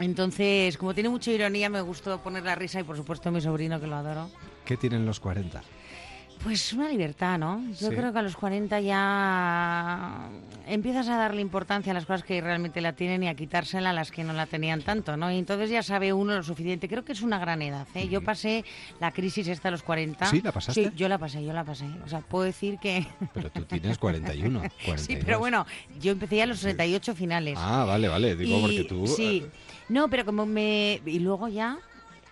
[0.00, 3.80] Entonces, como tiene mucha ironía, me gustó poner la risa y por supuesto mi sobrino
[3.80, 4.28] que lo adoro.
[4.64, 5.62] ¿Qué tienen los 40?
[6.42, 7.62] Pues una libertad, ¿no?
[7.78, 10.30] Yo creo que a los 40 ya
[10.66, 13.92] empiezas a darle importancia a las cosas que realmente la tienen y a quitársela a
[13.92, 15.30] las que no la tenían tanto, ¿no?
[15.30, 16.88] Y entonces ya sabe uno lo suficiente.
[16.88, 18.08] Creo que es una gran edad, ¿eh?
[18.08, 18.64] Yo pasé
[19.00, 20.26] la crisis esta a los 40.
[20.26, 20.40] ¿Sí?
[20.40, 20.84] ¿La pasaste?
[20.84, 21.86] Sí, yo la pasé, yo la pasé.
[22.04, 23.06] O sea, puedo decir que...
[23.34, 24.62] Pero tú tienes 41,
[24.96, 25.66] Sí, pero bueno,
[26.00, 27.58] yo empecé ya a los 68 finales.
[27.60, 28.34] Ah, vale, vale.
[28.34, 29.06] Digo porque tú...
[29.06, 29.44] Sí.
[29.44, 29.50] Eh,
[29.90, 31.00] no, pero como me...
[31.04, 31.78] Y luego ya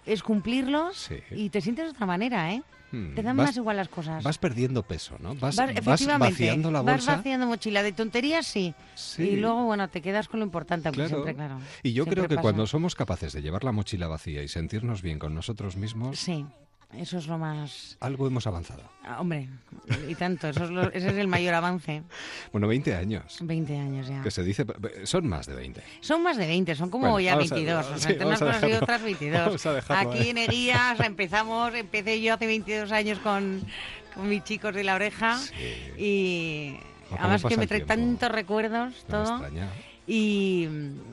[0.07, 2.63] es cumplirlos y te sientes de otra manera, ¿eh?
[2.91, 4.23] Hmm, te dan más igual las cosas.
[4.23, 5.35] Vas perdiendo peso, ¿no?
[5.35, 6.97] Vas, vaciando la bolsa.
[6.97, 7.83] Vas vaciando mochila.
[7.83, 8.75] De tonterías, sí.
[9.19, 11.09] Y luego, bueno, te quedas con lo importante, claro.
[11.09, 11.59] siempre, claro.
[11.83, 15.19] Y yo creo que cuando somos capaces de llevar la mochila vacía y sentirnos bien
[15.19, 16.19] con nosotros mismos...
[16.19, 16.47] Sí.
[16.95, 17.99] Eso es lo más...
[18.01, 18.83] Algo hemos avanzado.
[19.05, 19.49] Ah, hombre,
[20.09, 22.03] y tanto, eso es ese es el mayor avance.
[22.53, 23.39] Bueno, 20 años.
[23.43, 24.23] 20 años ya.
[24.23, 24.65] Que se dice,
[25.05, 25.83] son más de 20.
[26.01, 27.87] Son más de 20, son como ya 22.
[27.87, 29.67] o sea, unas cosas y otras 22.
[29.91, 33.61] Aquí en Eguías empezamos, empecé yo hace 22 años con,
[34.15, 35.39] con mis chicos de la oreja
[35.99, 36.77] y
[37.17, 39.43] Además que me trae tantos recuerdos, todo.
[40.07, 40.67] Y,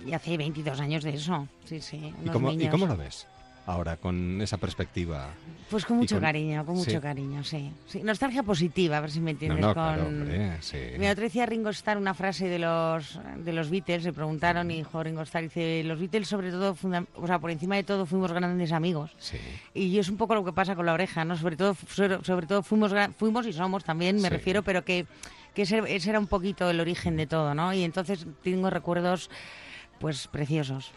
[0.05, 2.13] y, hace 22 años de eso, sí, sí.
[2.23, 3.27] ¿Y cómo, ¿Y cómo lo ves?
[3.65, 5.29] Ahora con esa perspectiva?
[5.69, 7.71] Pues con mucho cariño, con mucho cariño, sí.
[8.03, 9.61] Nostalgia positiva, a ver si me entiendes.
[9.61, 9.99] No, con...
[9.99, 10.77] hombre, sí.
[10.99, 14.77] Me otro decía Ringo Starr una frase de los de los Beatles, le preguntaron y
[14.77, 16.75] dijo Ringo Starr, dice, los Beatles sobre todo,
[17.15, 19.11] o sea, por encima de todo fuimos grandes amigos.
[19.17, 19.37] Sí.
[19.73, 21.35] Y es un poco lo que pasa con la oreja, ¿no?
[21.35, 21.75] Sobre todo,
[22.23, 25.07] sobre, todo fuimos, fuimos y somos también, me refiero, pero que,
[25.55, 27.73] que ese, ese era un poquito el origen de todo, ¿no?
[27.73, 29.31] Y entonces tengo recuerdos
[29.99, 30.91] pues preciosos.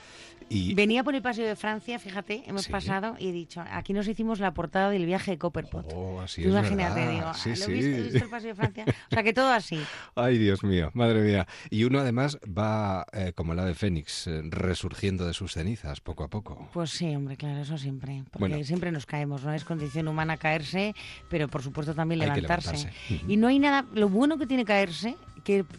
[0.75, 4.41] Venía por el Paseo de Francia, fíjate, hemos pasado y he dicho, aquí nos hicimos
[4.41, 5.93] la portada del viaje de Copperpot.
[5.95, 8.85] Oh, así es Imagínate, digo, sí, ¿lo Viste, el Paseo de Francia?
[8.89, 9.79] O sea, que todo así.
[10.15, 11.47] Ay, Dios mío, madre mía.
[11.71, 16.25] Y uno además va, eh, como la de Fénix, eh, resurgiendo de sus cenizas poco
[16.25, 16.69] a poco.
[16.73, 18.25] Pues sí, hombre, claro, eso siempre.
[18.31, 19.53] Porque siempre nos caemos, ¿no?
[19.53, 20.95] Es condición humana caerse,
[21.29, 22.91] pero por supuesto también levantarse.
[23.27, 25.17] Y no hay nada, lo bueno que tiene caerse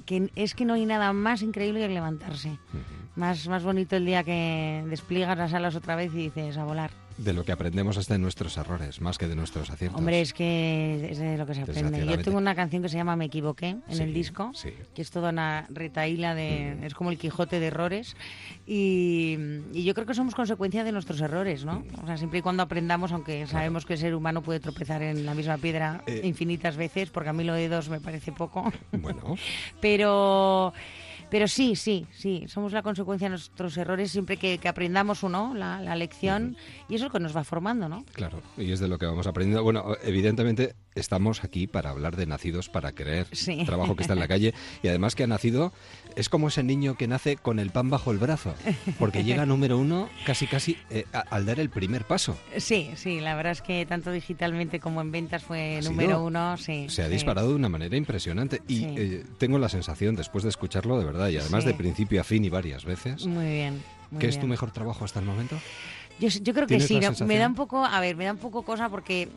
[0.06, 2.58] que, es que no hay nada más increíble que levantarse.
[3.16, 6.92] Más, más bonito el día que despliegas las alas otra vez y dices a volar.
[7.20, 10.00] De lo que aprendemos es de nuestros errores, más que de nuestros aciertos.
[10.00, 12.06] Hombre, es que es de lo que se aprende.
[12.06, 14.54] Yo tengo una canción que se llama Me equivoqué en el disco,
[14.96, 16.78] que es toda una retaíla de...
[16.86, 18.16] es como el Quijote de errores.
[18.66, 19.38] Y,
[19.74, 21.84] yo creo que somos consecuencia de nuestros errores, ¿no?
[22.02, 25.26] O sea, siempre y cuando aprendamos, aunque sabemos que el ser humano puede tropezar en
[25.26, 26.22] la misma piedra eh.
[26.24, 28.72] infinitas veces, porque a mí lo de dos me parece poco.
[28.94, 29.36] Bueno.
[29.82, 30.74] Pero...
[31.30, 35.54] Pero sí, sí, sí, somos la consecuencia de nuestros errores siempre que, aprendamos o no
[35.54, 36.56] la, lección
[36.88, 38.06] y eso es lo que nos va formando, ¿no?
[38.14, 39.64] Claro, y es de lo que vamos aprendiendo.
[39.64, 43.28] Bueno, evidentemente estamos aquí para hablar de nacidos para creer,
[43.66, 45.74] trabajo que está en la calle y además que ha nacido
[46.20, 48.54] es como ese niño que nace con el pan bajo el brazo,
[49.00, 52.38] porque llega número uno casi casi eh, al dar el primer paso.
[52.58, 56.88] Sí, sí, la verdad es que tanto digitalmente como en ventas fue número uno, sí.
[56.90, 61.00] Se ha disparado de una manera impresionante y eh, tengo la sensación después de escucharlo
[61.00, 63.26] de verdad y además de principio a fin y varias veces.
[63.26, 63.82] Muy bien.
[64.20, 65.56] ¿Qué es tu mejor trabajo hasta el momento?
[66.20, 68.90] Yo, creo que sí, me da un poco, a ver, me da un poco cosa
[68.90, 69.30] porque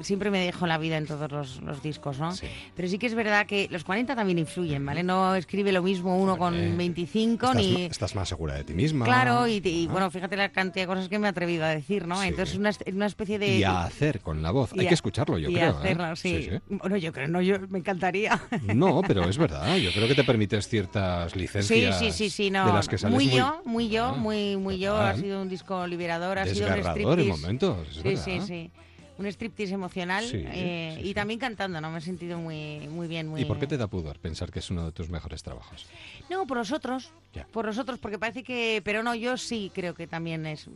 [0.00, 2.32] siempre me dejo la vida en todos los, discos, ¿no?
[2.74, 5.02] Pero sí que es verdad que los 40 también influyen, ¿vale?
[5.02, 7.82] No escribe lo mismo uno con 25 estás ni...
[7.84, 9.04] estás más segura de ti misma.
[9.04, 12.22] Claro, y, bueno, fíjate la cantidad de cosas que me he atrevido a decir, ¿no?
[12.22, 13.58] Entonces una, una especie de...
[13.58, 15.70] Y a hacer con la voz, hay que escucharlo, yo y creo.
[15.70, 15.78] A ¿eh?
[15.78, 16.50] hacerlo, sí.
[16.68, 18.40] Bueno, yo creo, no, yo me encantaría.
[18.74, 22.66] No, pero es verdad, yo creo que te permites ciertas licencias sí, sí, sí, no.
[22.66, 25.48] de las que sales muy, yo, muy yo, ah, muy, muy yo, ha sido un
[25.48, 28.00] disco liberador, ha sido un en momentos.
[28.02, 28.70] sí, sí, sí.
[29.16, 31.88] Un striptease emocional eh, y también cantando, ¿no?
[31.88, 33.28] Me he sentido muy, muy bien.
[33.28, 33.42] Muy...
[33.42, 35.86] ¿Y por qué te da pudor pensar que es uno de tus mejores trabajos?
[36.28, 37.12] No, por los otros.
[37.52, 38.82] Por los otros, porque parece que.
[38.84, 40.68] Pero no, yo sí creo que también es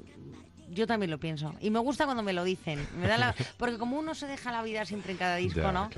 [0.71, 1.55] yo también lo pienso.
[1.61, 2.87] Y me gusta cuando me lo dicen.
[3.01, 5.91] Me da Porque como uno se deja la vida siempre en cada disco, ¿no?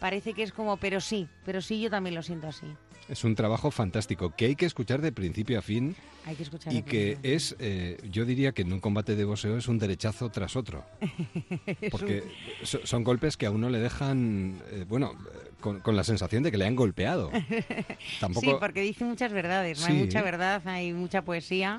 [0.00, 2.66] Parece que es como, pero sí, pero sí, yo también lo siento así.
[3.08, 5.94] Es un trabajo fantástico que hay que escuchar de principio a fin.
[6.24, 6.72] Hay que escuchar.
[6.72, 10.30] Y que es, eh, yo diría que en un combate de boxeo es un derechazo
[10.30, 10.84] tras otro.
[11.90, 12.24] Porque
[12.62, 15.12] son golpes que a uno le dejan, eh, bueno,
[15.60, 17.30] con, la sensación de que le han golpeado.
[18.20, 18.46] Tampoco...
[18.46, 19.84] Sí, porque dice muchas verdades.
[19.84, 21.78] Hay mucha verdad, hay mucha poesía.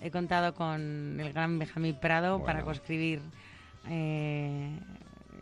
[0.00, 3.20] He contado con el gran Benjamín Prado para coescribir
[3.88, 4.76] eh,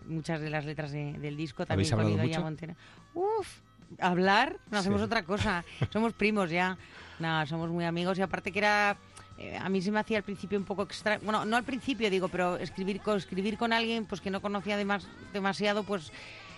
[0.06, 1.64] muchas de las letras del disco.
[1.64, 2.74] También con Idoia Montero.
[3.14, 3.60] Uf,
[3.98, 5.64] hablar, no hacemos otra cosa.
[5.92, 6.76] Somos primos ya.
[7.18, 8.96] No, somos muy amigos y aparte que era
[9.40, 12.10] eh, a mí se me hacía al principio un poco extra bueno no al principio
[12.10, 14.76] digo pero escribir con escribir con alguien pues que no conocía
[15.32, 16.12] demasiado pues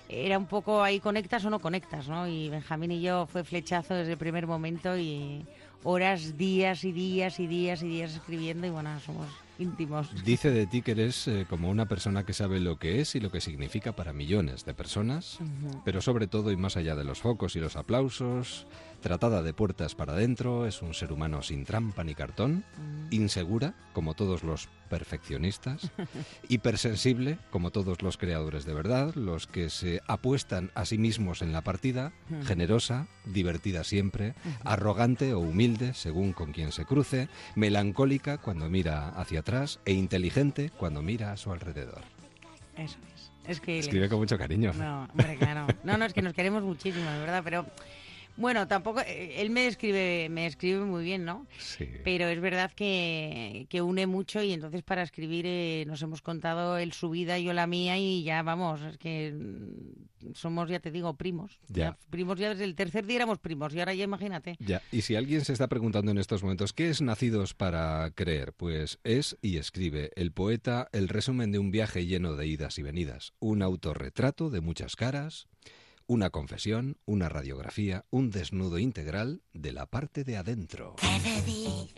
[0.08, 3.94] era un poco ahí conectas o no conectas no y Benjamín y yo fue flechazo
[3.94, 5.46] desde el primer momento y
[5.84, 10.24] horas días y días y días y días escribiendo y bueno somos íntimos.
[10.24, 13.20] Dice de ti que eres eh, como una persona que sabe lo que es y
[13.20, 15.38] lo que significa para millones de personas,
[15.84, 18.66] pero sobre todo y más allá de los focos y los aplausos,
[19.02, 22.64] tratada de puertas para adentro, es un ser humano sin trampa ni cartón,
[23.10, 25.90] insegura, como todos los perfeccionistas,
[26.48, 31.52] hipersensible, como todos los creadores de verdad, los que se apuestan a sí mismos en
[31.52, 32.12] la partida,
[32.46, 34.34] generosa, divertida siempre,
[34.64, 40.70] arrogante o humilde, según con quien se cruce, melancólica cuando mira hacia atrás e inteligente
[40.78, 42.02] cuando mira a su alrededor.
[42.76, 43.32] Eso es.
[43.46, 44.72] Es que Escribe con mucho cariño.
[44.72, 45.66] No, hombre, claro.
[45.82, 47.66] No, no, es que nos queremos muchísimo, de verdad, pero
[48.36, 51.46] bueno, tampoco, eh, él me escribe, me escribe muy bien, ¿no?
[51.58, 51.88] Sí.
[52.04, 56.78] Pero es verdad que, que une mucho y entonces para escribir eh, nos hemos contado
[56.78, 60.80] él su vida y yo la mía y ya vamos, es que mm, somos, ya
[60.80, 61.58] te digo, primos.
[61.68, 61.96] Ya.
[62.10, 64.56] primos ya desde el tercer día éramos primos y ahora ya imagínate.
[64.60, 68.52] Ya, y si alguien se está preguntando en estos momentos, ¿qué es Nacidos para Creer?
[68.52, 72.82] Pues es y escribe el poeta el resumen de un viaje lleno de idas y
[72.82, 75.48] venidas, un autorretrato de muchas caras,
[76.06, 80.96] Una confesión, una radiografía, un desnudo integral de la parte de adentro.
[81.00, 81.94] Cada vez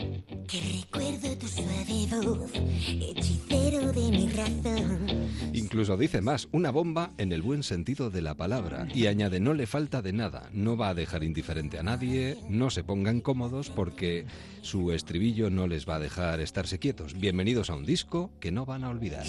[0.47, 5.29] que recuerdo tu suave voz, hechicero de mi razón.
[5.53, 8.87] Incluso dice más, una bomba en el buen sentido de la palabra.
[8.95, 12.71] Y añade, no le falta de nada, no va a dejar indiferente a nadie, no
[12.71, 14.27] se pongan cómodos porque
[14.61, 17.15] su estribillo no les va a dejar estarse quietos.
[17.15, 19.27] Bienvenidos a un disco que no van a olvidar.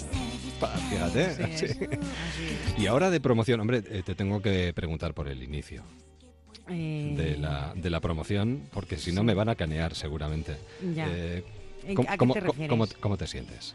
[0.60, 1.56] Pa, Fíjate.
[1.56, 1.66] Sí.
[2.78, 5.82] Y ahora de promoción, hombre, eh, te tengo que preguntar por el inicio
[6.68, 10.56] Eh, de la, de la promoción, porque si no me van a canear seguramente.
[10.94, 11.06] Ya.
[11.08, 11.44] Eh,
[11.84, 12.68] ¿En- ¿cómo, a qué cómo- te refieres?
[12.70, 13.74] cómo- cómo te sientes?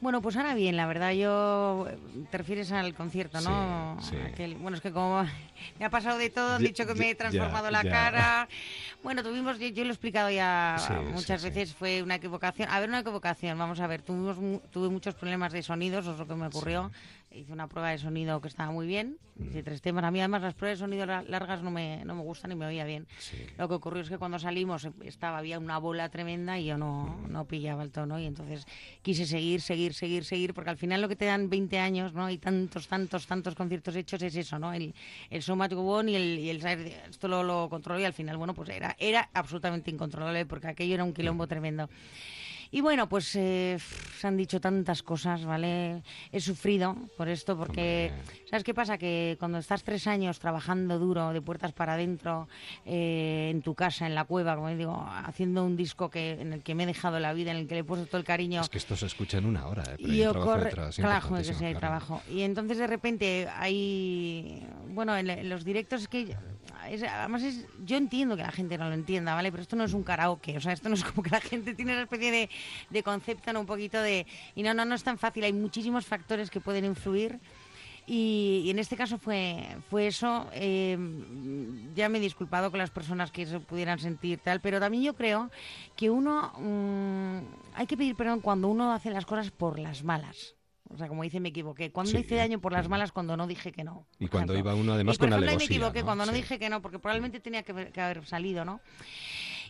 [0.00, 1.86] Bueno, pues ahora bien, la verdad, yo...
[2.32, 3.96] Te refieres al concierto, ¿no?
[4.00, 4.16] Sí, sí.
[4.16, 5.22] Aquel- bueno, es que como
[5.78, 7.90] me ha pasado de todo, han dicho que me he ya- transformado la ya.
[7.90, 8.48] cara.
[9.04, 12.68] Bueno, tuvimos, yo, yo lo he explicado ya Sí, muchas veces, fue una equivocación.
[12.68, 14.36] A ver, una equivocación, vamos a ver, tuvimos,
[14.72, 16.90] tuve muchos problemas de sonidos, eso es lo que me ocurrió.
[17.34, 19.46] Hice una prueba de sonido que estaba muy bien, Mm.
[19.48, 20.04] hice tres temas.
[20.04, 22.54] A mí además las pruebas de sonido la- largas no me, no me gustan y
[22.54, 23.06] me oía bien.
[23.56, 26.76] Lo que ocurrió es que cuando salimos eh, estaba había una bola tremenda y yo
[26.76, 27.32] no, Mm.
[27.32, 28.66] no pillaba el tono y entonces
[29.00, 32.28] quise seguir, seguir, seguir, seguir, porque al final lo que te dan 20 años, ¿no?
[32.28, 34.72] Y tantos, tantos, tantos conciertos hechos es eso, ¿no?
[34.74, 34.94] El,
[35.30, 38.12] el So Much Go On y el, y el esto lo, lo controlo y al
[38.12, 41.88] final, bueno, pues era, era absolutamente incontrolable porque aquello era un quilombo tremendo.
[42.74, 43.76] Y bueno, pues eh,
[44.18, 46.02] se han dicho tantas cosas, ¿vale?
[46.32, 48.10] He sufrido por esto porque,
[48.48, 48.96] ¿sabes qué pasa?
[48.96, 52.48] Que cuando estás tres años trabajando duro, de puertas para adentro,
[52.86, 56.62] eh, en tu casa, en la cueva, como digo, haciendo un disco que en el
[56.62, 58.62] que me he dejado la vida, en el que le he puesto todo el cariño,
[58.62, 59.96] Es que esto se escucha en una hora, ¿eh?
[59.98, 61.78] pero y ocurre, detrás claro, que claro.
[61.78, 62.22] trabajo.
[62.30, 66.34] Y entonces de repente hay, bueno, en, en los directos es que,
[66.88, 69.50] es- además es, yo entiendo que la gente no lo entienda, ¿vale?
[69.50, 71.74] Pero esto no es un karaoke, o sea, esto no es como que la gente
[71.74, 72.50] tiene una especie de,
[72.90, 76.50] de concepto, un poquito de, y no, no, no es tan fácil, hay muchísimos factores
[76.50, 77.38] que pueden influir.
[78.04, 80.48] Y, y en este caso fue, fue eso.
[80.52, 80.98] eh,
[81.94, 85.14] ya me he disculpado con las personas que se pudieran sentir tal, pero también yo
[85.14, 85.50] creo
[85.96, 87.38] que uno mm,
[87.74, 90.54] hay que pedir perdón cuando uno hace las cosas por las malas.
[90.94, 91.90] O sea, como dice, me equivoqué.
[91.90, 92.18] Cuando Sí.
[92.18, 94.06] hice daño por las malas cuando no dije que no.
[94.18, 94.72] Y cuando ejemplo.
[94.72, 95.68] iba uno además Y, por con ejemplo, alevosía.
[95.68, 96.04] me equivoqué ¿no?
[96.04, 96.36] cuando no Sí.
[96.38, 98.80] dije que no, porque probablemente tenía que, haber- que haber salido, ¿no?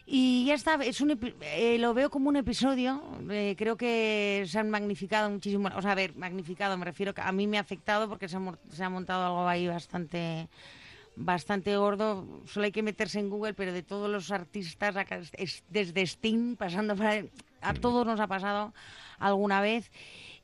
[0.05, 4.59] Y ya está, es un eh, lo veo como un episodio, eh, creo que se
[4.59, 7.61] han magnificado muchísimo, o sea, a ver, magnificado, me refiero que a mí me ha
[7.61, 10.49] afectado porque se ha, se ha montado algo ahí bastante
[11.15, 15.63] bastante gordo, solo hay que meterse en Google, pero de todos los artistas, acá, es-
[15.69, 17.31] desde Sting, pasando por ahí,
[17.61, 18.73] a todos nos ha pasado
[19.19, 19.91] alguna vez.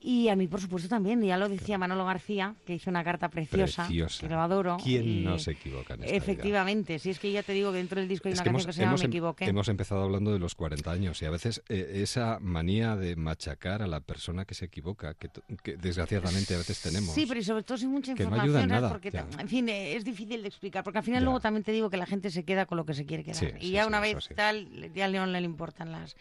[0.01, 1.21] Y a mí, por supuesto, también.
[1.23, 4.21] Ya lo decía Manolo García, que hizo una carta preciosa, Preciosa.
[4.27, 4.77] que lo adoro.
[4.83, 6.17] ¿Quién no se equivoca en esta vida?
[6.17, 8.51] Efectivamente, si es que ya te digo que dentro del disco hay Es una que
[8.51, 9.45] canción hemos, que se llama hemos Me em- equivoqué.
[9.47, 13.83] hemos empezado hablando de los 40 años y a veces eh, esa manía de machacar
[13.83, 15.31] a la persona que se equivoca, que,
[15.77, 17.13] desgraciadamente a veces tenemos.
[17.15, 18.69] Sí, pero y sobre todo sin mucha no información, ¿sabes?
[18.69, 19.27] nada, porque, ya.
[19.39, 21.25] en fin, eh, es difícil de explicar, porque al final Ya.
[21.25, 23.37] luego también te digo que la gente se queda con lo que se quiere quedar.
[23.37, 26.15] Sí, y sí, ya sí, una vez tal, ya a León le importan las...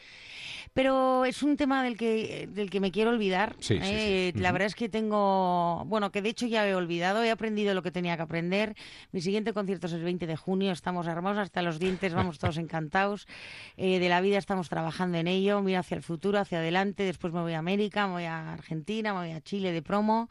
[0.73, 3.55] Pero es un tema del que, del que me quiero olvidar.
[3.67, 4.39] Sí, sí, eh, sí.
[4.41, 4.53] La Ujú.
[4.53, 7.91] verdad es que tengo, bueno, que de hecho ya he olvidado, he aprendido lo que
[7.91, 8.75] tenía que aprender.
[9.11, 12.57] Mi siguiente concierto es el 20 de junio, estamos armados hasta los dientes, vamos todos
[12.57, 13.27] encantados.
[13.75, 17.33] Eh, de la vida estamos trabajando en ello, miro hacia el futuro, hacia adelante, después
[17.33, 20.29] me voy a América, me voy a Argentina, me voy a Chile de promo.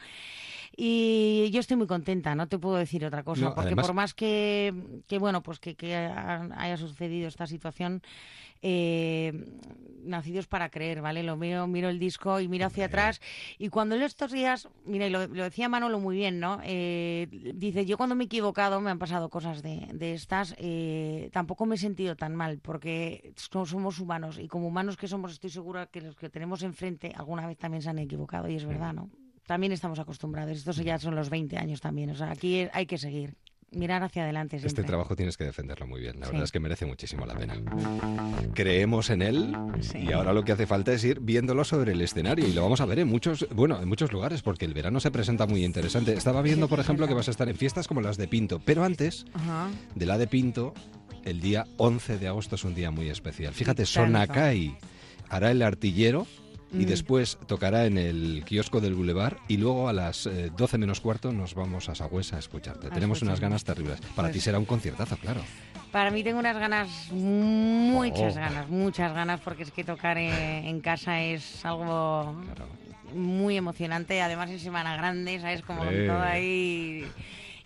[0.77, 3.94] Y yo estoy muy contenta, no te puedo decir otra cosa, No, porque además- por
[3.94, 4.72] más que,
[5.07, 8.03] que bueno, pues que, que ha- haya sucedido esta situación,
[8.62, 9.33] eh,
[10.05, 11.23] nacidos para creer, ¿vale?
[11.25, 13.21] Lo miro, miro el disco y miro hacia atrás
[13.59, 16.61] y cuando leo estos días, mira, y lo, lo decía Manolo muy bien, ¿no?
[16.62, 21.29] Eh, dice, yo cuando me he equivocado, me han pasado cosas de, de estas, eh,
[21.33, 25.33] tampoco me he sentido tan mal, porque so- somos humanos y como humanos que somos,
[25.33, 28.64] estoy segura que los que tenemos enfrente alguna vez también se han equivocado y es
[28.64, 29.11] verdad, ¿no?
[29.45, 32.99] También estamos acostumbrados, estos ya son los 20 años también, o sea, aquí hay que
[32.99, 33.35] seguir,
[33.77, 34.69] mirar hacia adelante siempre.
[34.69, 36.33] Este trabajo tienes que defenderlo muy bien, la Sí.
[36.33, 37.55] verdad es que merece muchísimo la pena.
[38.55, 39.57] Creemos en él
[39.95, 42.81] y ahora lo que hace falta es ir viéndolo sobre el escenario y lo vamos
[42.81, 46.12] a ver en muchos, bueno, en muchos lugares porque el verano se presenta muy interesante.
[46.15, 48.85] Estaba viendo, por ejemplo, que vas a estar en fiestas como las de Pinto, pero
[48.85, 49.68] antes Ajá.
[49.95, 50.74] de la de Pinto,
[51.24, 53.53] el día 11 de agosto es un día muy especial.
[53.53, 53.85] Fíjate.
[53.87, 54.77] Sonacay
[55.29, 56.27] hará el artillero
[56.73, 56.87] y Mm.
[56.87, 61.33] después tocará en el kiosco del Boulevard y luego a las eh, 12 menos cuarto
[61.33, 62.89] nos vamos a Sagüesa a escucharte.
[62.89, 64.01] A Tenemos unas ganas terribles.
[64.14, 65.41] Para Pues- ti será un conciertazo, claro.
[65.93, 68.41] Para mí tengo unas ganas, muchas Oh.
[68.41, 72.35] ganas, muchas ganas, porque es que tocar eh, en casa es algo
[73.14, 75.62] muy emocionante, además en Semana Grande, ¿sabes?
[75.62, 76.07] Como Eh.
[76.09, 77.07] todo ahí...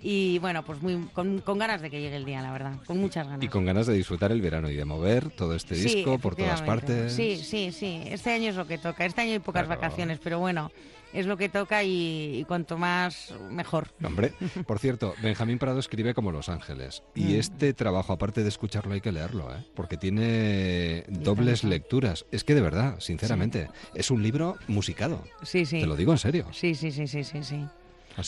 [0.03, 3.27] Y bueno, pues muy con, ganas de que llegue el día, la verdad, con muchas
[3.27, 3.45] ganas.
[3.45, 6.63] Y con ganas de disfrutar el verano y de mover todo este disco por todas
[6.63, 7.13] partes.
[7.13, 8.03] Sí, sí, sí.
[8.07, 9.05] Este año es lo que toca.
[9.05, 10.71] Este año hay pocas vacaciones, pero bueno,
[11.13, 13.89] es lo que toca y, cuanto más, mejor.
[14.03, 14.33] Hombre,
[14.67, 17.03] por cierto, Benjamín Prado escribe como Los Ángeles.
[17.15, 17.35] Y mm.
[17.35, 19.65] este trabajo, aparte de escucharlo, hay que leerlo, ¿eh?
[19.75, 22.25] porque tiene dobles lecturas.
[22.31, 25.23] Es que de verdad, sinceramente, es un libro musicado.
[25.43, 25.81] Sí, sí.
[25.81, 26.47] Te lo digo en serio.
[26.53, 27.43] Sí, sí, sí, sí, sí.
[27.43, 27.67] sí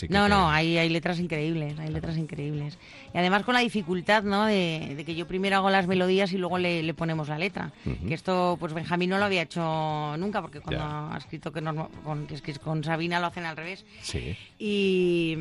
[0.09, 2.78] no, no, hay, hay letras increíbles, hay letras increíbles.
[3.14, 4.47] Y además con la dificultad, ¿no?
[4.47, 7.72] De, que yo primero hago las melodías y luego le, ponemos la letra.
[8.07, 12.26] Que esto, pues Benjamín no lo había hecho nunca, porque cuando ha escrito que, con,
[12.26, 13.85] que, con Sabina lo hacen al revés.
[14.03, 14.37] Sí.
[14.59, 15.37] Y,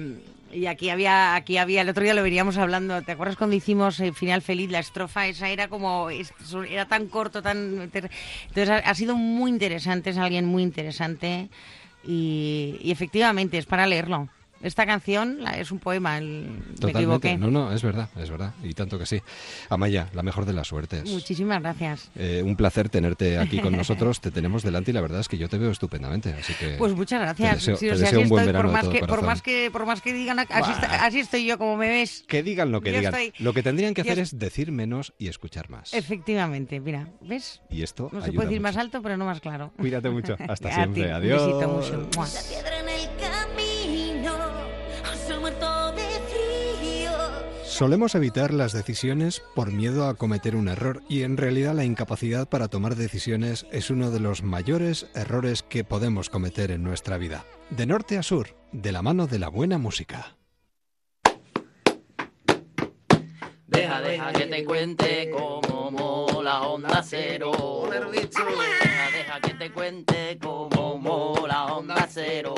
[0.54, 4.00] y aquí había, aquí había, el otro día lo veníamos hablando, ¿te acuerdas cuando hicimos
[4.00, 4.70] el final feliz?
[4.70, 7.90] La estrofa esa era como, era tan corto, tan...
[7.94, 11.50] Entonces ha, sido muy interesante, es alguien muy interesante
[12.06, 14.28] y, y efectivamente es para leerlo.
[14.64, 17.38] Esta canción es un poema, el, Totalmente.
[17.38, 18.54] No, no, es verdad, es verdad.
[18.64, 19.22] Y tanto que sí.
[19.70, 21.10] Amaya, la mejor de las suertes.
[21.10, 22.10] Muchísimas gracias.
[22.16, 24.22] Eh, un placer tenerte aquí con nosotros.
[24.22, 26.34] te tenemos delante y la verdad es que yo te veo estupendamente.
[26.34, 26.76] Así que.
[26.78, 27.80] Pues muchas gracias.
[27.80, 30.40] Te deseo, un buen verano por más, que, por más que por más que digan,
[30.40, 32.24] así, estoy yo como me ves.
[32.28, 33.14] Que digan lo que digan.
[33.40, 35.94] Lo que tendrían que hacer es decir menos y escuchar más.
[35.94, 37.62] Efectivamente, mira, ¿ves?
[37.70, 38.10] Y esto.
[38.12, 39.72] No se puede decir más alto, pero no más claro.
[39.78, 40.36] Cuídate mucho.
[40.48, 41.12] Hasta siempre.
[41.12, 41.42] Adiós.
[41.42, 42.10] Un besito mucho.
[47.82, 52.48] Solemos evitar las decisiones por miedo a cometer un error y en realidad la incapacidad
[52.48, 57.44] para tomar decisiones es uno de los mayores errores que podemos cometer en nuestra vida.
[57.72, 60.38] De norte a sur, de la mano de la buena música.
[63.66, 67.90] Deja, deja que te cuente cómo mola Onda Cero.
[67.90, 68.10] Deja,
[69.18, 72.54] deja que te cuente cómo mola Onda Cero.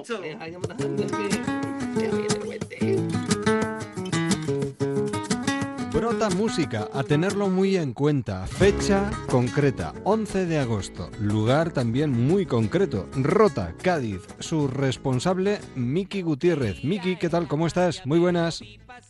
[5.92, 8.46] Brota Música, a tenerlo muy en cuenta.
[8.46, 11.10] Fecha concreta, 11 de agosto.
[11.20, 14.22] Lugar también muy concreto, Rota, Cádiz.
[14.38, 16.84] Su responsable, Miki Gutiérrez.
[16.84, 17.48] Miki, ¿qué tal?
[17.48, 18.06] ¿Cómo estás?
[18.06, 18.62] Muy buenas.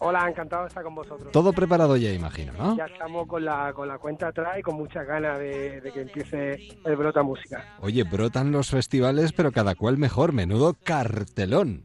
[0.03, 1.31] Hola, encantado de estar con vosotros.
[1.31, 2.75] Todo preparado ya, imagino, ¿no?
[2.75, 6.01] Ya estamos con la, con la cuenta atrás y con muchas ganas de, de que
[6.01, 6.55] empiece
[6.87, 7.77] el Brota Música.
[7.81, 10.33] Oye, brotan los festivales, pero cada cual mejor.
[10.33, 11.85] Menudo cartelón.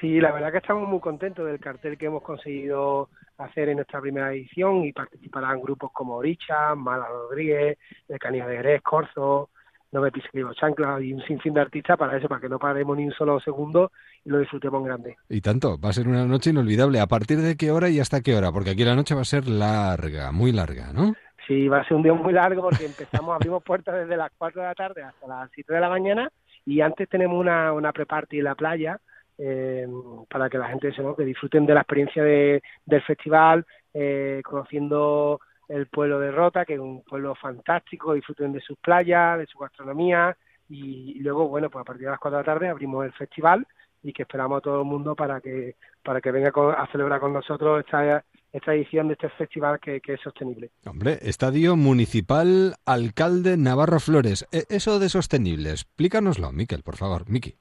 [0.00, 3.08] Sí, la verdad que estamos muy contentos del cartel que hemos conseguido
[3.38, 8.56] hacer en nuestra primera edición y participarán grupos como Oricha, Mala Rodríguez, El Canillo de
[8.56, 9.50] Grés, Corzo,
[9.92, 12.58] No me pise que chancla y un sinfín de artistas para eso, para que no
[12.58, 13.92] paremos ni un solo segundo
[14.24, 15.16] y lo disfrutemos en grande.
[15.28, 16.98] Y tanto, va a ser una noche inolvidable.
[16.98, 18.50] ¿A partir de qué hora y hasta qué hora?
[18.52, 21.12] Porque aquí la noche va a ser larga, muy larga, ¿no?
[21.46, 24.62] Sí, va a ser un día muy largo porque empezamos, abrimos puertas desde las 4
[24.62, 26.30] de la tarde hasta las 7 de la mañana
[26.64, 28.98] y antes tenemos una, una pre-party en la playa
[29.38, 29.86] eh,
[30.30, 31.16] para que la gente ¿no?
[31.16, 35.40] que disfruten de la experiencia de, del festival, eh, conociendo
[35.72, 39.58] el pueblo de Rota, que es un pueblo fantástico, disfruten de sus playas, de su
[39.58, 40.36] gastronomía
[40.68, 43.66] y, luego, bueno, pues a partir de las 4 de la tarde abrimos el festival
[44.02, 47.32] y que esperamos a todo el mundo para que para que venga a celebrar con
[47.32, 50.72] nosotros esta esta edición de este festival que, que, es sostenible.
[50.84, 54.46] Hombre, Estadio Municipal Alcalde Navarro Flores.
[54.52, 57.30] E, eso de sostenible, explícanoslo, Miquel, por favor.
[57.30, 57.54] Miki.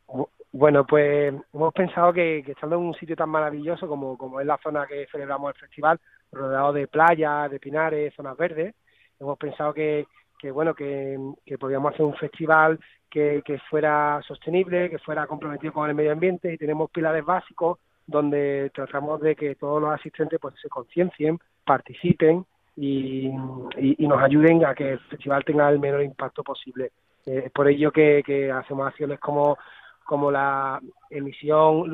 [0.54, 4.86] Bueno, pues hemos pensado que, estando en un sitio tan maravilloso como, es la zona
[4.86, 6.00] que celebramos el festival,
[6.32, 8.76] rodeado de playas, de pinares, zonas verdes,
[9.20, 12.80] hemos pensado que, que bueno, que, que podíamos hacer un festival
[13.10, 17.80] que, que fuera sostenible, que fuera comprometido con el medio ambiente y tenemos pilares básicos
[18.06, 22.46] donde tratamos de que todos los asistentes pues se conciencien, participen
[22.76, 26.92] y, nos ayuden a que el festival tenga el menor impacto posible.
[27.26, 29.58] Eh, por ello que hacemos acciones como
[30.12, 31.90] como la emisión,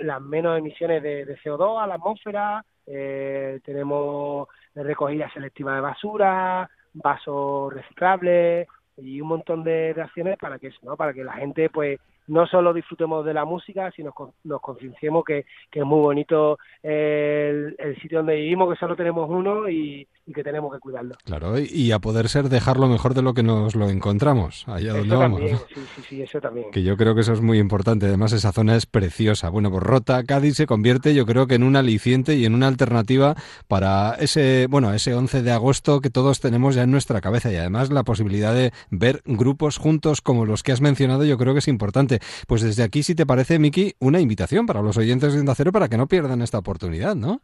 [0.00, 7.72] las menos emisiones de, CO2 a la atmósfera, eh, tenemos recogida selectiva de basura, vasos
[7.72, 10.94] reciclables y un montón de, de acciones para que eso, ¿no?
[10.98, 14.14] para que la gente pues no solo disfrutemos de la música, sino
[14.44, 19.68] nos concienciemos que, que, es muy bonito el, sitio donde vivimos, que solo tenemos uno
[19.68, 21.14] y, que tenemos que cuidarlo.
[21.24, 25.16] Claro, y, a poder ser dejarlo mejor de lo que nos lo encontramos, allá donde
[25.16, 25.40] vamos.
[25.40, 26.70] Sí, sí, sí, eso también.
[26.70, 29.50] Que yo creo que eso es muy importante, además esa zona es preciosa.
[29.50, 32.68] Bueno, pues Rota, Cádiz se convierte yo creo que en un aliciente y en una
[32.68, 33.34] alternativa
[33.68, 37.56] para ese, bueno, ese 11 de agosto que todos tenemos ya en nuestra cabeza y
[37.56, 41.58] además la posibilidad de ver grupos juntos como los que has mencionado yo creo que
[41.58, 42.13] es importante.
[42.46, 45.72] Pues desde aquí, si te parece, Miki, una invitación para los oyentes de Onda Cero
[45.72, 47.40] para que no pierdan esta oportunidad, ¿no?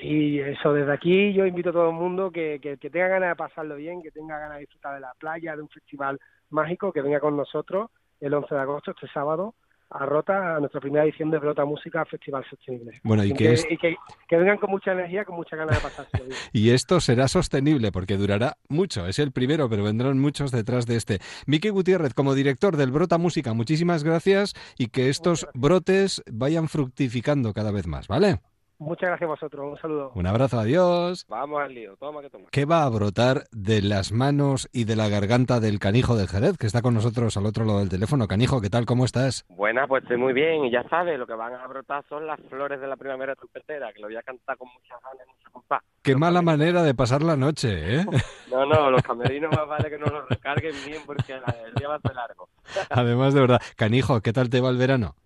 [0.00, 3.36] Sí, eso, desde aquí yo invito a todo el mundo que, que, tenga ganas de
[3.36, 7.02] pasarlo bien, que tenga ganas de disfrutar de la playa, de un festival mágico, que
[7.02, 7.90] venga con nosotros
[8.20, 9.54] el 11 de agosto, este sábado,
[9.90, 13.00] a Rota, a nuestra primera edición de Brota Música Festival Sostenible.
[13.02, 13.96] Bueno, y, que, que,
[14.28, 16.18] que, vengan con mucha energía, con mucha ganas de pasarse.
[16.52, 19.06] y esto será sostenible porque durará mucho.
[19.06, 21.18] Es el primero, pero vendrán muchos detrás de este.
[21.46, 27.52] Miki Gutiérrez, como director del Brota Música, muchísimas gracias y que estos brotes vayan fructificando
[27.52, 28.40] cada vez más, ¿vale?
[28.80, 30.10] Muchas gracias a vosotros, un saludo.
[30.14, 31.26] Un abrazo, adiós.
[31.28, 32.46] Vamos al lío, toma que toma.
[32.50, 36.56] ¿Qué va a brotar de las manos y de la garganta del canijo de Jerez,
[36.56, 38.26] que está con nosotros al otro lado del teléfono?
[38.26, 38.86] Canijo, ¿qué tal?
[38.86, 39.44] ¿Cómo estás?
[39.50, 42.40] Buenas, pues estoy muy bien y ya sabes, lo que van a brotar son las
[42.48, 45.50] flores de la primavera trompetera, que lo voy a cantar con muchas ganas y mucha
[45.50, 45.82] compás.
[46.00, 48.06] Qué mala manera de pasar la noche, ¿eh?
[48.50, 51.96] No, no, los camerinos más vale que no los recarguen bien porque el día va
[51.96, 52.48] a ser largo.
[52.88, 53.60] Además, de verdad.
[53.76, 55.16] Canijo, ¿qué tal te va el verano?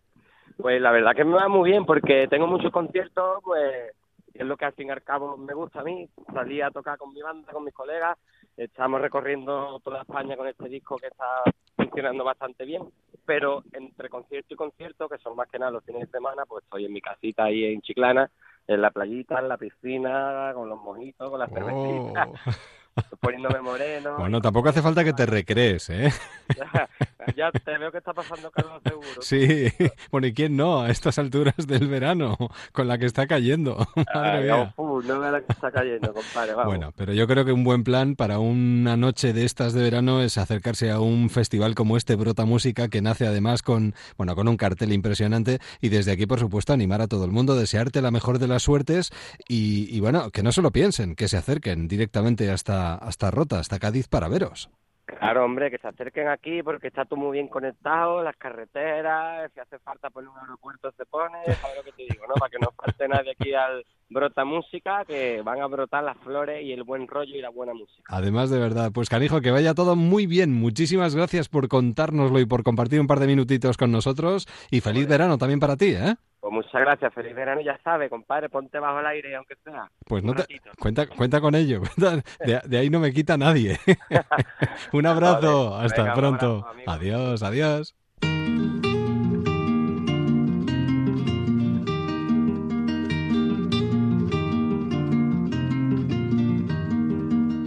[0.57, 3.93] Pues la verdad que me va muy bien porque tengo muchos conciertos, pues
[4.33, 6.09] es lo que al fin y al cabo me gusta a mí.
[6.33, 8.17] Salí a tocar con mi banda, con mis colegas,
[8.57, 11.43] estamos recorriendo toda España con este disco que está
[11.77, 12.83] funcionando bastante bien,
[13.25, 16.65] pero entre concierto y concierto, que son más que nada los fines de semana, pues
[16.65, 18.31] estoy en mi casita ahí en Chiclana,
[18.67, 22.29] en la playita, en la piscina, con los mojitos, con las cervecitas.
[22.29, 22.51] Oh.
[23.21, 24.17] poniéndome moreno.
[24.19, 26.13] Bueno, tampoco hace falta que te recrees, ¿eh?
[27.37, 29.22] Ya, te veo que está pasando calor seguro.
[29.22, 29.68] Sí,
[30.11, 32.37] bueno, ¿y quién no a estas alturas del verano
[32.72, 33.77] con la que está cayendo?
[34.14, 34.75] Madre mía.
[34.77, 36.66] no la que está cayendo, compadre, vamos.
[36.66, 40.22] Bueno, pero yo creo que un buen plan para una noche de estas de verano
[40.22, 44.49] es acercarse a un festival como este Brota Música que nace además con, bueno, con
[44.49, 48.11] un cartel impresionante y desde aquí, por supuesto, animar a todo el mundo, desearte la
[48.11, 49.11] mejor de las suertes
[49.49, 53.59] y, y bueno, que no se lo piensen, que se acerquen directamente hasta hasta, Rota,
[53.59, 54.70] hasta Cádiz para veros.
[55.07, 59.61] Claro, hombre, que se acerquen aquí porque está todo muy bien conectado, las carreteras, si
[59.61, 62.35] hace falta poner un aeropuerto se pone, ¿sabes lo que te digo, no?
[62.35, 66.65] Para que no falte nadie aquí al Brota Música, que van a brotar las flores
[66.65, 68.03] y el buen rollo y la buena música.
[68.09, 70.55] Además, de verdad, pues canijo, que vaya todo muy bien.
[70.55, 75.07] Muchísimas gracias por contárnoslo y por compartir un par de minutitos con nosotros y feliz
[75.07, 76.15] verano también para ti, ¿eh?
[76.45, 79.91] Pues muchas gracias, feliz verano, ya sabes, compadre, ponte bajo el aire aunque sea.
[80.05, 80.45] Pues no te,
[80.79, 81.81] cuenta, cuenta con ello,
[82.67, 83.79] de, ahí no me quita nadie.
[84.93, 86.67] un abrazo, hasta pronto.
[86.87, 87.95] adiós, adiós.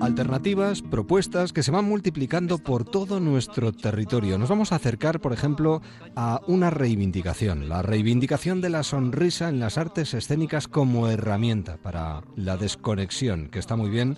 [0.07, 4.37] Alternativas, propuestas que se van multiplicando por todo nuestro territorio.
[4.37, 5.81] Nos vamos a acercar, por ejemplo,
[6.15, 12.23] a una reivindicación, la reivindicación de la sonrisa en las artes escénicas como herramienta para
[12.35, 14.17] la desconexión, que está muy bien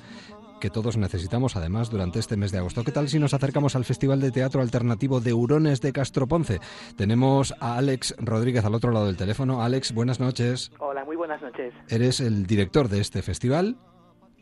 [0.60, 2.84] que todos necesitamos además durante este mes de agosto.
[2.84, 6.60] ¿Qué tal si nos acercamos al Festival de Teatro Alternativo de Hurones de Castroponce?
[6.98, 9.64] Tenemos a Alex Rodríguez al otro lado del teléfono.
[9.64, 10.72] Alex, buenas noches.
[10.80, 11.74] Hola, muy buenas noches.
[11.88, 13.78] Eres el director de este festival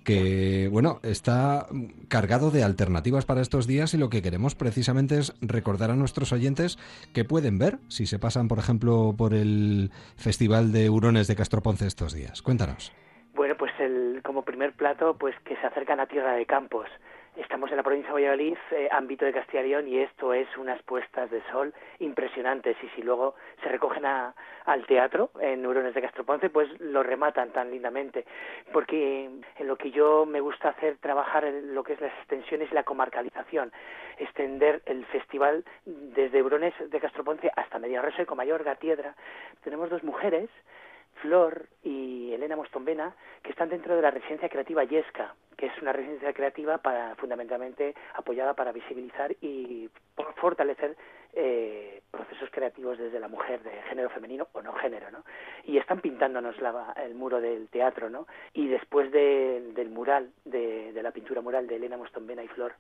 [0.08, 1.66] que bueno, está
[2.08, 6.32] cargado de alternativas para estos días y lo que queremos precisamente es recordar a nuestros
[6.32, 6.78] oyentes
[7.14, 11.88] que pueden ver si se pasan, por ejemplo, por el Festival de Hurones de Castroponce
[11.88, 12.42] estos días.
[12.42, 12.94] Cuéntanos.
[13.36, 16.88] Bueno, pues el, como primer plato, pues que se acercan a Tierra de Campos.
[17.38, 20.48] Estamos en la provincia de Valladolid, eh, ámbito de Castilla y León, y esto es
[20.58, 22.76] unas puestas de sol impresionantes.
[22.82, 27.70] Y si luego se recogen al teatro en Neurones de Castroponce, pues lo rematan tan
[27.70, 28.26] lindamente.
[28.74, 32.72] Porque en lo que yo me gusta hacer, trabajar en lo que es las extensiones
[32.72, 33.72] y la comarcalización.
[34.18, 39.16] Extender el festival desde Neurones de Castroponce hasta Mediarrosa y Comayor, Gatiedra.
[39.64, 40.50] Tenemos dos mujeres
[41.22, 45.92] Flor y Elena Mostombena, que están dentro de la residencia creativa Yesca, que es una
[45.92, 49.90] residencia creativa para, fundamentalmente apoyada para visibilizar y
[50.36, 50.96] fortalecer
[51.34, 55.24] eh, procesos creativos desde la mujer de género femenino o no género, ¿no?
[55.66, 56.56] Y están pintándonos
[57.04, 58.28] el muro del teatro, ¿no?
[58.54, 62.74] Y después del mural, de, la pintura mural de Elena Mostombena y Flor,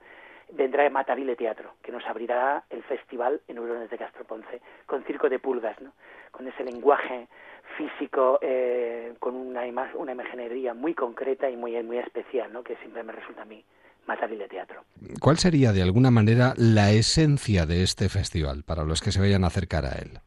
[0.51, 5.39] vendrá Matavile Teatro, que nos abrirá el festival en Neurones de Castroponce, con circo de
[5.39, 5.93] pulgas, ¿no?
[6.31, 7.27] Con ese lenguaje
[7.75, 9.63] físico eh, con una,
[9.95, 12.63] una imaginería muy concreta y muy, muy especial, ¿no?
[12.63, 13.63] que siempre me resulta a mí
[14.07, 14.83] más hábil de teatro.
[15.21, 19.43] ¿Cuál sería, de alguna manera, la esencia de este festival para los que se vayan
[19.43, 20.19] a acercar a él?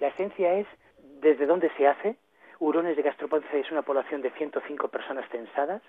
[0.00, 0.66] La esencia es
[1.20, 2.16] desde dónde se hace.
[2.58, 5.82] Hurones de Gastroponce es una población de 105 personas censadas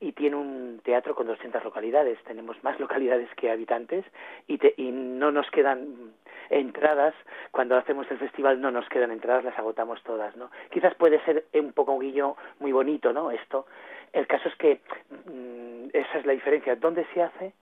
[0.00, 2.18] y tiene un teatro con 200 localidades.
[2.24, 4.04] Tenemos más localidades que habitantes
[4.48, 6.12] y, y no nos quedan
[6.50, 7.14] entradas,
[7.52, 10.50] cuando hacemos el festival no nos quedan entradas, las agotamos todas, ¿no?
[10.70, 13.30] Quizás puede ser un poco un guillo muy bonito, ¿no?
[13.30, 13.66] Esto.
[14.12, 14.80] El caso es que
[15.26, 16.74] mm, esa es la diferencia.
[16.76, 17.52] ¿Dónde se hace?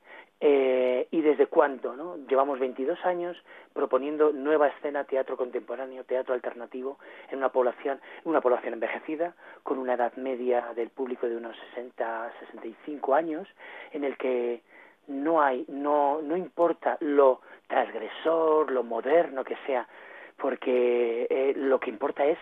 [0.41, 2.17] Eh, y desde cuándo, ¿no?
[2.29, 3.37] Llevamos 22 años
[3.73, 6.99] proponiendo nueva escena, teatro contemporáneo, teatro alternativo
[7.31, 9.35] en una población, una población envejecida,
[9.65, 13.49] con una edad media del público de unos 60, 65 años,
[13.93, 14.63] en el que
[15.09, 19.89] no hay, no, no importa lo transgresor, lo moderno que sea,
[20.37, 22.39] porque eh, lo que importa es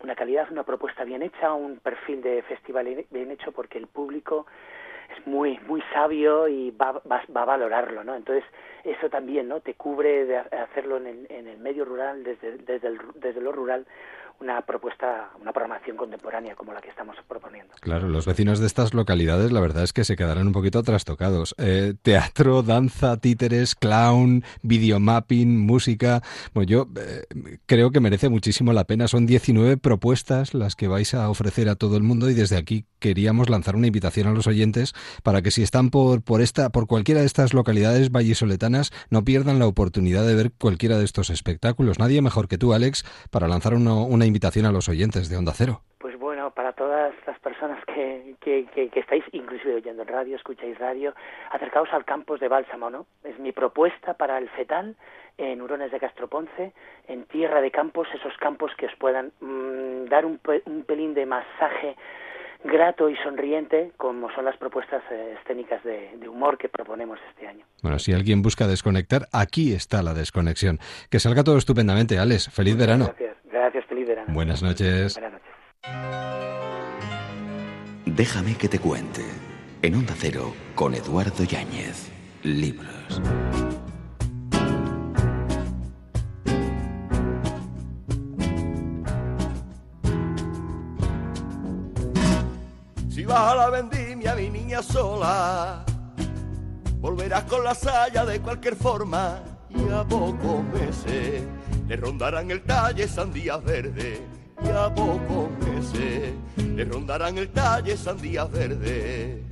[0.00, 4.46] una calidad, una propuesta bien hecha, un perfil de festival bien hecho, porque el público
[5.16, 8.14] es muy muy sabio y va, va, va, a valorarlo, ¿no?
[8.14, 8.44] Entonces
[8.84, 9.60] eso también, ¿no?
[9.60, 13.52] Te cubre de hacerlo en el, en el medio rural, desde, desde, el, desde lo
[13.52, 13.86] rural,
[14.40, 17.74] una propuesta, una programación contemporánea como la que estamos proponiendo.
[17.80, 21.54] Claro, los vecinos de estas localidades la verdad es que se quedarán un poquito trastocados.
[21.58, 26.22] Eh, teatro, danza, títeres, clown, videomapping, música.
[26.52, 27.24] Bueno, yo eh,
[27.66, 29.08] creo que merece muchísimo la pena.
[29.08, 32.86] Son 19 propuestas las que vais a ofrecer a todo el mundo y desde aquí
[32.98, 36.86] queríamos lanzar una invitación a los oyentes para que si están por, por, esta, por
[36.86, 41.98] cualquiera de estas localidades vallisoletanas no pierdan la oportunidad de ver cualquiera de estos espectáculos.
[41.98, 45.52] Nadie mejor que tú, Alex, para lanzar una, una invitación a los oyentes de Onda
[45.54, 45.82] Cero.
[45.98, 50.78] Pues bueno, para todas las personas que, que, que, que estáis inclusive oyendo radio, escucháis
[50.78, 51.14] radio,
[51.50, 53.06] acercaos al campus de Bálsamo, ¿no?
[53.24, 54.96] Es mi propuesta para el fetal
[55.38, 56.72] en Hurones de Castroponce,
[57.08, 61.26] en tierra de campos, esos campos que os puedan mmm, dar un, un pelín de
[61.26, 61.96] masaje
[62.64, 67.46] grato y sonriente como son las propuestas eh, escénicas de, de, humor que proponemos este
[67.46, 67.64] año.
[67.82, 70.78] Bueno, si alguien busca desconectar, aquí está la desconexión.
[71.10, 72.48] Que salga todo estupendamente, Alex.
[72.50, 73.04] Feliz Muchas verano.
[73.06, 73.36] Gracias,
[74.28, 75.14] Buenas noches.
[75.14, 75.48] Buenas noches.
[78.06, 79.24] Déjame que te cuente.
[79.82, 82.10] En Onda Cero, con Eduardo Yáñez.
[82.42, 83.20] Libros.
[93.08, 95.84] Si vas a la vendimia, mi niña sola,
[97.00, 101.44] volverás con la saya de cualquier forma y a pocos meses
[101.88, 104.20] le rondarán el talle sandías verdes
[104.64, 106.32] y a pocos meses
[106.74, 109.42] le rondarán el talle sandías verdes.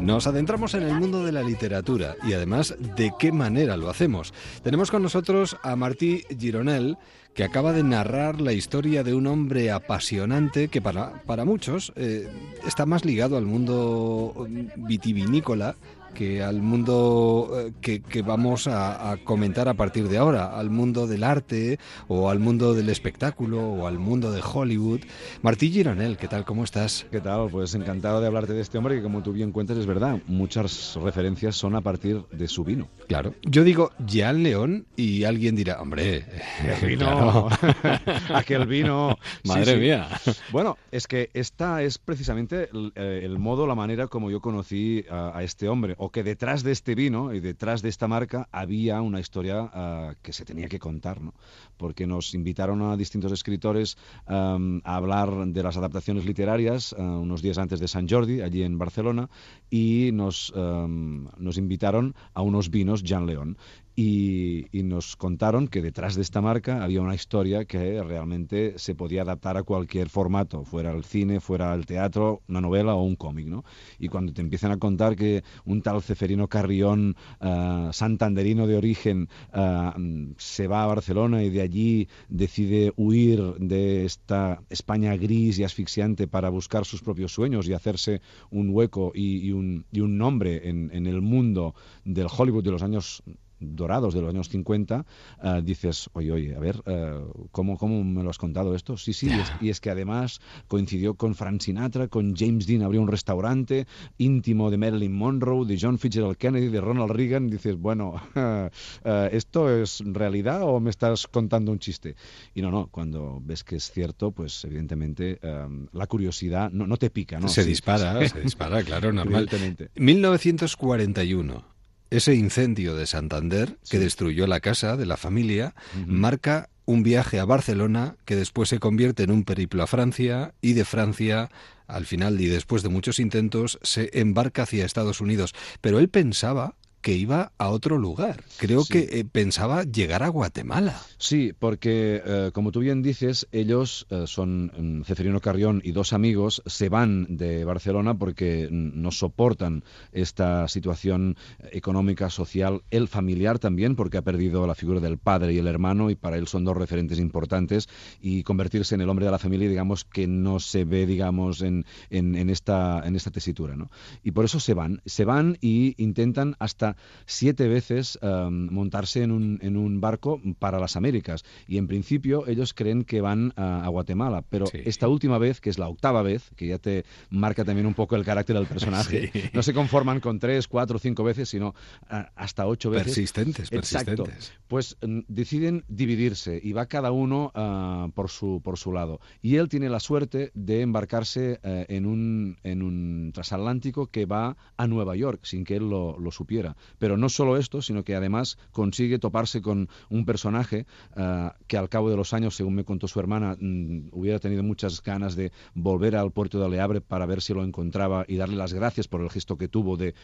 [0.00, 4.34] Nos adentramos en el mundo de la literatura y además de qué manera lo hacemos.
[4.64, 6.96] Tenemos con nosotros a Martí Gironel,
[7.34, 12.28] que acaba de narrar la historia de un hombre apasionante que para, para muchos eh,
[12.66, 15.76] está más ligado al mundo vitivinícola
[16.12, 20.70] que al mundo eh, que, que vamos a, a, comentar a partir de ahora, al
[20.70, 25.00] mundo del arte o al mundo del espectáculo o al mundo de Hollywood.
[25.42, 26.44] Martí Gironel, ¿qué tal?
[26.44, 27.06] ¿Cómo estás?
[27.10, 27.48] ¿Qué tal?
[27.50, 30.98] Pues encantado de hablarte de este hombre que como tú bien cuentas es verdad, muchas
[31.02, 32.88] referencias son a partir de su vino.
[33.08, 33.34] Claro.
[33.42, 36.26] Yo digo Jean León y alguien dirá, hombre,
[36.82, 37.48] el vino,
[38.34, 39.18] aquel vino.
[39.44, 39.78] Madre sí, sí.
[39.78, 40.08] mía.
[40.50, 45.36] Bueno, es que esta es precisamente el, el modo, la manera como yo conocí a,
[45.36, 49.00] a este hombre o que detrás de este vino y detrás de esta marca había
[49.02, 51.32] una historia uh, que se tenía que contar, ¿no?
[51.76, 53.96] porque nos invitaron a distintos escritores
[54.26, 58.78] a hablar de las adaptaciones literarias uh, unos días antes de San Jordi, allí en
[58.78, 59.30] Barcelona,
[59.70, 63.56] y nos, nos invitaron a unos vinos Jean León.
[63.94, 69.22] Y, nos contaron que detrás de esta marca había una historia que realmente se podía
[69.22, 73.46] adaptar a cualquier formato, fuera el cine, fuera el teatro, una novela o un cómic,
[73.46, 73.64] ¿no?
[73.98, 79.28] Y cuando te empiezan a contar que un tal Ceferino Carrión, uh, santanderino de origen,
[79.54, 85.64] uh, se va a Barcelona y de allí decide huir de esta España gris y
[85.64, 88.20] asfixiante para buscar sus propios sueños y hacerse
[88.50, 91.74] un hueco y, un, nombre en el mundo
[92.04, 93.22] del Hollywood de los años
[93.62, 95.06] dorados de los años 50,
[95.42, 98.96] uh, dices, oye, oye, a ver, uh, ¿cómo, ¿cómo me lo has contado esto?
[98.96, 102.82] Sí, sí, y es, y es, que además coincidió con Frank Sinatra, con James Dean,
[102.82, 103.86] abrió un restaurante
[104.18, 108.68] íntimo de Marilyn Monroe, de John Fitzgerald Kennedy, de Ronald Reagan, dices, bueno, uh,
[109.32, 112.16] ¿esto es realidad o me estás contando un chiste?
[112.54, 116.96] Y no, no, cuando ves que es cierto, pues evidentemente um, la curiosidad no, no,
[116.96, 117.48] te pica, ¿no?
[117.48, 117.68] Se sí.
[117.68, 119.48] dispara, se dispara, claro, normal.
[119.94, 121.71] 1941
[122.12, 126.06] ese incendio de Santander que destruyó la casa de la familia uh -huh.
[126.06, 130.74] marca un viaje a Barcelona que después se convierte en un periplo a Francia y
[130.74, 131.50] de Francia
[131.86, 135.54] al final y después de muchos intentos se embarca hacia Estados Unidos.
[135.80, 138.44] Pero él pensaba que iba a otro lugar.
[138.58, 138.92] Creo sí.
[138.92, 140.98] que eh, pensaba llegar a Guatemala.
[141.18, 146.12] Sí, porque eh, como tú bien dices, ellos eh, son mm, Ceferino Carrión y dos
[146.12, 151.36] amigos se van de Barcelona porque no soportan esta situación
[151.72, 156.08] económica, social, el familiar también, porque ha perdido la figura del padre y el hermano
[156.08, 157.88] y para él son dos referentes importantes
[158.20, 161.84] y convertirse en el hombre de la familia, digamos que no se ve, digamos, en,
[162.10, 163.90] en, en esta, en esta tesitura, ¿no?
[164.22, 166.91] Y por eso se van, se van y intentan hasta
[167.26, 171.44] siete veces em, montarse en un, en un barco para las Américas.
[171.66, 175.78] Y en principio ellos creen que van a, Guatemala, pero esta última vez, que es
[175.78, 179.62] la octava vez, que ya te marca también un poco el carácter del personaje, no
[179.62, 181.74] se conforman con tres, cuatro, cinco veces, sino
[182.08, 183.06] hasta ocho veces.
[183.06, 184.52] Persistentes, persistentes.
[184.66, 189.20] Pues mm, deciden dividirse y va cada uno ah, por, su, por su lado.
[189.42, 194.56] Y él tiene la suerte de embarcarse eh, en, un, en un transatlántico que va
[194.76, 196.76] a Nueva York sin que él lo, supiera.
[196.98, 201.88] Pero no solo esto, sino que además consigue toparse con un personaje ah, que al
[201.88, 205.52] cabo de los años, según me contó su hermana, mm, hubiera tenido muchas ganas de
[205.74, 209.20] volver al puerto de Aleabre para ver si lo encontraba y darle las gracias por
[209.20, 210.14] el gesto que tuvo de,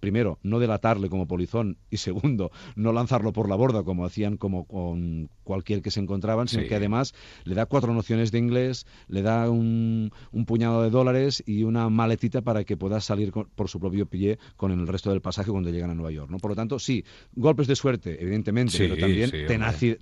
[0.00, 4.64] primero, no delatarle como polizón y segundo, no lanzarlo por la borda como hacían como
[4.64, 7.14] con cualquier que se encontraban, sino que además
[7.44, 10.12] le da cuatro nociones de inglés, le da un,
[10.46, 14.72] puñado de dólares y una maletita para que pueda salir por su propio pie con
[14.72, 16.30] el resto del pasaje cuando llegan a Nueva York.
[16.30, 16.38] ¿no?
[16.38, 17.04] Por lo tanto, sí,
[17.34, 19.30] golpes de suerte, evidentemente, pero también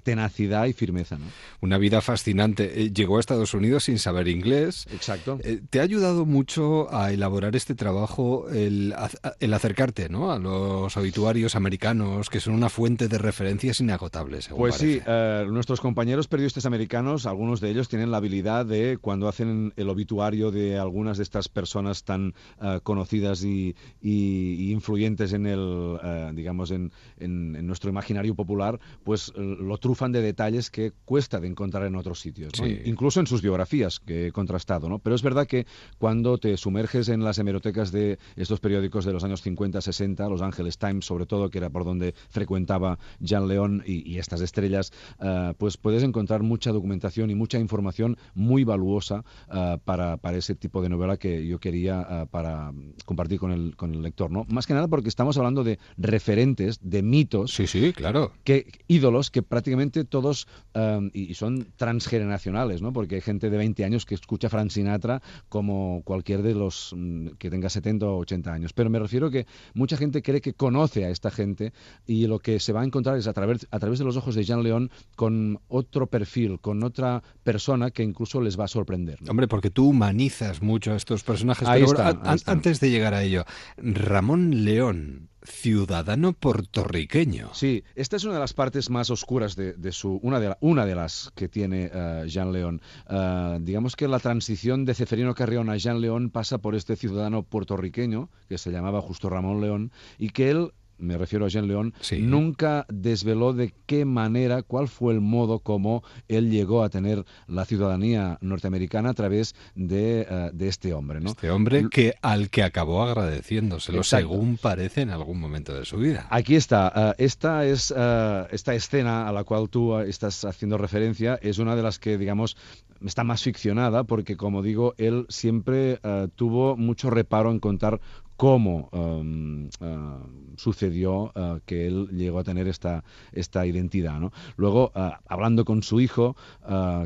[0.03, 1.19] tenacidad y firmeza.
[1.19, 1.27] ¿no?
[1.61, 2.83] Una vida fascinante.
[2.83, 4.87] Eh, llegó a Estados Unidos sin saber inglés.
[4.93, 5.39] Exacto.
[5.43, 8.95] Eh, ¿Te ha ayudado mucho a elaborar este trabajo el,
[9.41, 10.33] el acercarte ¿no?
[10.33, 14.49] a los obituarios americanos, que son una fuente de referencias inagotables?
[14.49, 19.29] pues sí, eh, nuestros compañeros periodistas americanos, algunos de ellos tienen la habilidad de, cuando
[19.29, 25.47] hacen el obituario de algunas de estas personas tan uh, conocidas y, y, influyentes en
[25.47, 30.93] el, uh, digamos, en, en, en, nuestro imaginario popular, pues lo trufan de detalles que
[31.05, 32.67] cuesta de encontrar en otros sitios, ¿no?
[32.67, 32.81] sí.
[32.85, 34.99] incluso en sus biografías que he contrastado, ¿no?
[34.99, 35.67] Pero es verdad que
[35.99, 40.43] cuando te sumerges en las hemerotecas de estos periódicos de los años 50, 60, Los
[40.43, 44.93] Angeles Times sobre todo, que era por donde frecuentaba Jean León y, y estas estrellas,
[45.21, 50.55] uh, pues puedes encontrar mucha documentación y mucha información muy valuosa uh, para, para, ese
[50.55, 52.73] tipo de novela que yo quería uh, para
[53.05, 54.45] compartir con el, con el lector, ¿no?
[54.49, 57.53] Más que nada porque estamos hablando de referentes, de mitos.
[57.53, 58.33] Sí, sí, claro.
[58.45, 62.93] Que, ídolos que prácticamente todos, um, y son transgeneracionales, ¿no?
[62.93, 66.93] Porque hay gente de 20 años que escucha a Frank Sinatra como cualquier de los
[66.93, 68.73] um, que tenga 70 o 80 años.
[68.73, 71.73] Pero me refiero que mucha gente cree que conoce a esta gente
[72.07, 74.35] y lo que se va a encontrar es a través, a través de los ojos
[74.35, 79.23] de Jean León con otro perfil, con otra persona que incluso les va a sorprender.
[79.23, 79.31] ¿no?
[79.31, 81.69] Hombre, porque tú humanizas mucho a estos personajes.
[81.69, 82.53] Ahí pero está, ahora, ahí está.
[82.53, 83.45] Antes de llegar a ello,
[83.77, 87.51] Ramón León, ciudadano puertorriqueño.
[87.53, 90.95] Sí, esta es una de las partes más oscuras de, su, una de, una de
[90.95, 92.81] las que tiene uh, Jean León.
[93.09, 97.43] Uh, digamos que la transición de Ceferino Carrión a Jean León pasa por este ciudadano
[97.43, 101.95] puertorriqueño que se llamaba Justo Ramón León y que él me refiero a Jean León,
[102.01, 102.21] sí.
[102.21, 107.65] nunca desveló de qué manera, cuál fue el modo como él llegó a tener la
[107.65, 111.21] ciudadanía norteamericana a través de, uh, de este hombre.
[111.21, 111.31] ¿no?
[111.31, 114.29] Este hombre que al que acabó agradeciéndoselo, Exacto.
[114.29, 116.27] según parece en algún momento de su vida.
[116.31, 117.15] Aquí está.
[117.19, 121.77] Uh, esta, es, uh, esta escena a la cual tú estás haciendo referencia es una
[121.77, 122.57] de las que, digamos,
[123.05, 125.99] está más ficcionada porque, como digo, él siempre
[126.37, 128.01] tuvo mucho reparo en contar
[128.37, 134.21] cómo um, uh, sucedió uh, que él llegó a tener esta, esta identidad.
[134.57, 136.37] Luego, uh, hablando con su hijo,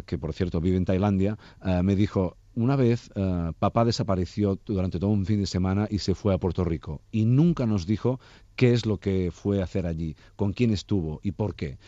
[0.06, 1.38] que por cierto vive en Tailandia,
[1.82, 3.10] me dijo, una vez
[3.58, 7.24] papá desapareció durante todo un fin de semana y se fue a Puerto Rico y
[7.24, 8.20] nunca nos dijo
[8.56, 11.78] qué es lo que fue a hacer allí, con quién estuvo y por qué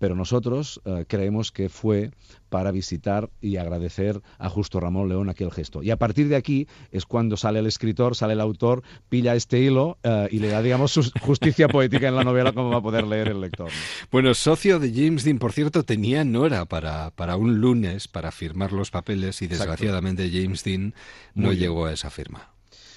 [0.00, 2.10] pero nosotros uh, creemos que fue
[2.48, 5.82] para visitar y agradecer a Justo Ramón León aquel gesto.
[5.82, 9.60] Y a partir de aquí es cuando sale el escritor, sale el autor, pilla este
[9.60, 12.82] hilo uh, y le da, digamos, su justicia poética en la novela como va a
[12.82, 13.68] poder leer el lector.
[13.68, 14.08] ¿no?
[14.10, 18.72] Bueno, socio de James Dean, por cierto, tenía Nora para, para un lunes para firmar
[18.72, 20.42] los papeles y desgraciadamente Exacto.
[20.42, 20.94] James Dean
[21.34, 22.48] no Muy llegó a esa firma.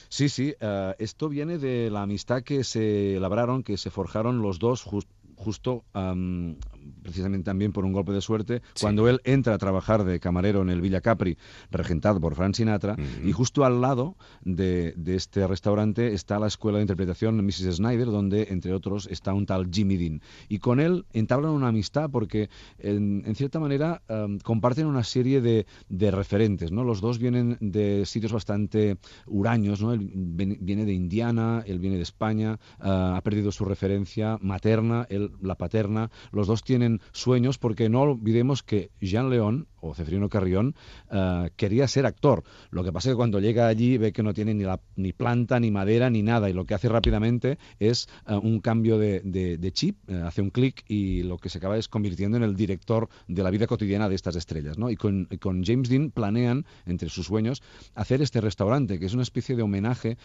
[0.08, 4.60] Sí, sí, uh, esto viene de la amistad que se labraron, que se forjaron los
[4.60, 6.56] dos just, justo um,
[7.02, 8.82] precisamente también por un golpe de suerte, sí.
[8.82, 11.38] cuando él entra a trabajar de camarero en el Villa Capri,
[11.72, 13.28] regentado por Frank Sinatra, uh -huh.
[13.28, 17.78] y justo al lado de, de, este restaurante está la escuela de interpretación Mrs.
[17.78, 20.22] Snyder, donde, entre otros, está un tal Jimmy Dean.
[20.50, 25.42] Y con él entablan una amistad porque, en, en cierta manera, um, comparten una serie
[25.42, 26.84] de, de, referentes, ¿no?
[26.84, 29.94] Los dos vienen de sitios bastante huraños, ¿no?
[29.94, 35.32] Él viene de Indiana, él viene de España, uh, ha perdido su referencia materna, él
[35.42, 40.30] la paterna, los dos tienen tienen sueños porque no olvidemos que Jean León o Cefrino
[40.30, 40.76] Carrión
[41.11, 42.43] eh, quería ser actor.
[42.71, 45.13] Lo que pasa es que cuando llega allí ve que no tiene ni, la, ni
[45.13, 49.19] planta, ni madera, ni nada y lo que hace rápidamente es eh, un cambio de,
[49.19, 52.55] de, chip, eh, hace un clic y lo que se acaba es convirtiendo en el
[52.55, 54.80] director de la vida cotidiana de estas estrellas.
[54.80, 54.89] ¿no?
[54.89, 57.61] Y con, con James Dean planean, entre sus sueños,
[57.93, 60.17] hacer este restaurante, que es una especie de homenaje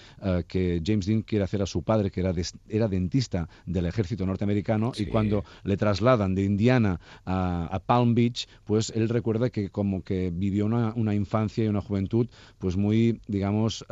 [0.47, 2.33] que James Dean quiere hacer a su padre, que era,
[2.69, 8.93] era dentista del ejército norteamericano, y cuando le trasladan de Indiana a, Palm Beach, pues
[8.95, 12.29] él recuerda que como que vivió una, una infancia y una juventud
[12.59, 13.85] pues muy, digamos,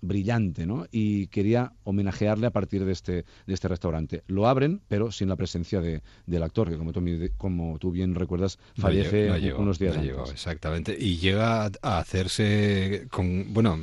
[0.00, 0.86] brillante, ¿no?
[0.90, 4.22] Y quería homenajearle a partir de este, de este restaurante.
[4.26, 7.02] Lo abren, pero sin la presencia de, del actor, que como tú,
[7.36, 10.30] como tú bien recuerdas, fallece unos días antes.
[10.32, 10.96] exactamente.
[10.98, 13.78] Y llega a hacerse con, bueno,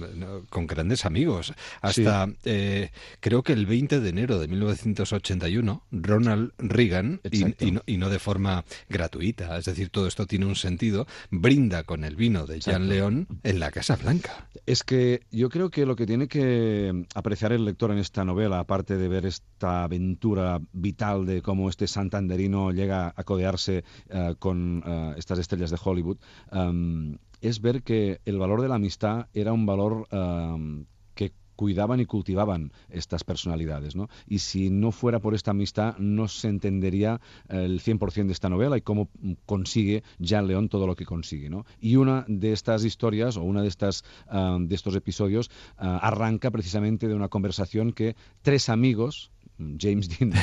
[0.50, 1.54] con grandes amigos.
[1.82, 8.20] Hasta, eh, creo que el 20 de enero de 1981, Ronald Reagan, y, no, de
[8.20, 12.88] forma gratuita, es decir, todo esto tiene un sentido, brinda con el vino de Jean
[12.88, 14.48] León en la Casa Blanca.
[14.66, 18.60] Es que yo creo que lo que tiene que apreciar el lector en esta novela,
[18.60, 24.84] aparte de ver esta aventura vital de cómo este santanderino llega a codearse eh, con
[24.86, 26.18] eh, estas estrellas de Hollywood,
[26.52, 30.97] eh, es ver que el valor de la amistad era un valor que
[31.58, 33.98] cuidaban y cultivaban estas personalidades.
[33.98, 34.08] ¿no?
[34.26, 38.78] Y si no fuera por esta amistad, no se entendería el 100% de esta novela
[38.78, 39.10] y cómo
[39.46, 41.50] consigue Jean León todo lo que consigue.
[41.50, 41.66] ¿no?
[41.82, 46.52] Y una de estas historias, o una de, estas, ah, de estos episodios, ah, arranca
[46.52, 49.32] precisamente de una conversación que tres amigos,
[49.80, 50.34] James Dean,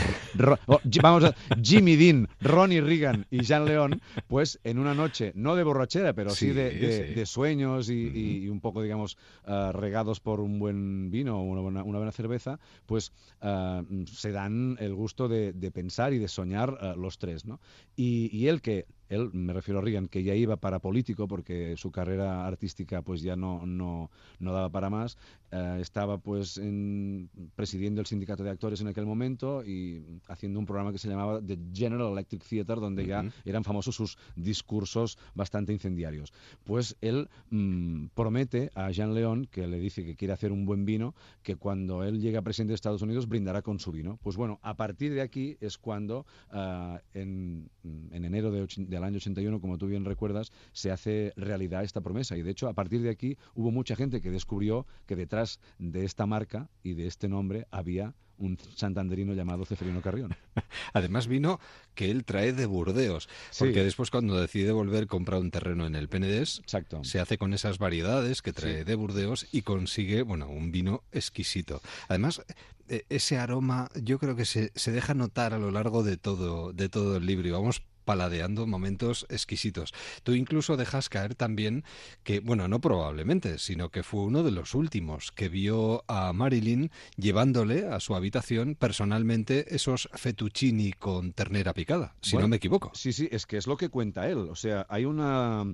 [1.03, 5.63] vamos a, Jimmy Dean, Ronnie Reagan y Jean León, pues en una noche, no de
[5.63, 11.41] borrachera, pero sí, de, sueños y, un poco, digamos, ah, regados por un buen vino
[11.41, 16.19] o una buena, una buena cerveza, pues ah, se dan el gusto de, pensar y
[16.19, 17.61] de soñar ah, los tres, ¿no?
[17.97, 21.77] Y, y él que él, me refiero a Reagan, que ya iba para político porque
[21.77, 25.19] su carrera artística pues ya no, no, no daba para más,
[25.51, 30.67] eh, estaba pues en, presidiendo el sindicato de actores en aquel momento y haciendo un
[30.67, 35.73] programa que se llamaba The General Electric Theater, donde ya eran famosos sus discursos bastante
[35.73, 36.33] incendiarios.
[36.65, 40.85] Pues él mm, promete a Jean León, que le dice que quiere hacer un buen
[40.85, 44.19] vino, que cuando él llegue a presidente de Estados Unidos brindará con su vino.
[44.23, 49.05] Pues bueno, a partir de aquí es cuando eh, en, en enero de, de del
[49.05, 52.37] año 81, como tú bien recuerdas, se hace realidad esta promesa.
[52.37, 56.05] Y de hecho, a partir de aquí hubo mucha gente que descubrió que detrás de
[56.05, 60.35] esta marca y de este nombre había un santanderino llamado Ceferino Carrión.
[60.93, 61.61] Además vino
[61.95, 63.29] que él trae de Burdeos,
[63.59, 67.05] porque después cuando decide volver compra un terreno en el Penedés, Exacto.
[67.05, 71.81] se hace con esas variedades que trae de Burdeos y consigue, bueno, un vino exquisito.
[72.09, 72.43] Además,
[72.89, 76.73] e, ese aroma yo creo que se, se deja notar a lo largo de todo,
[76.73, 79.93] de todo el libro y vamos paladeando momentos exquisitos.
[80.23, 81.85] Tú incluso dejas caer también
[82.23, 86.91] que, bueno, no probablemente, sino que fue uno de los últimos que vio a Marilyn
[87.17, 92.91] llevándole a su habitación personalmente esos fettuccini con ternera picada, si no me equivoco.
[92.95, 94.39] Sí, sí, es que es lo que cuenta él.
[94.51, 95.65] O sea, hay una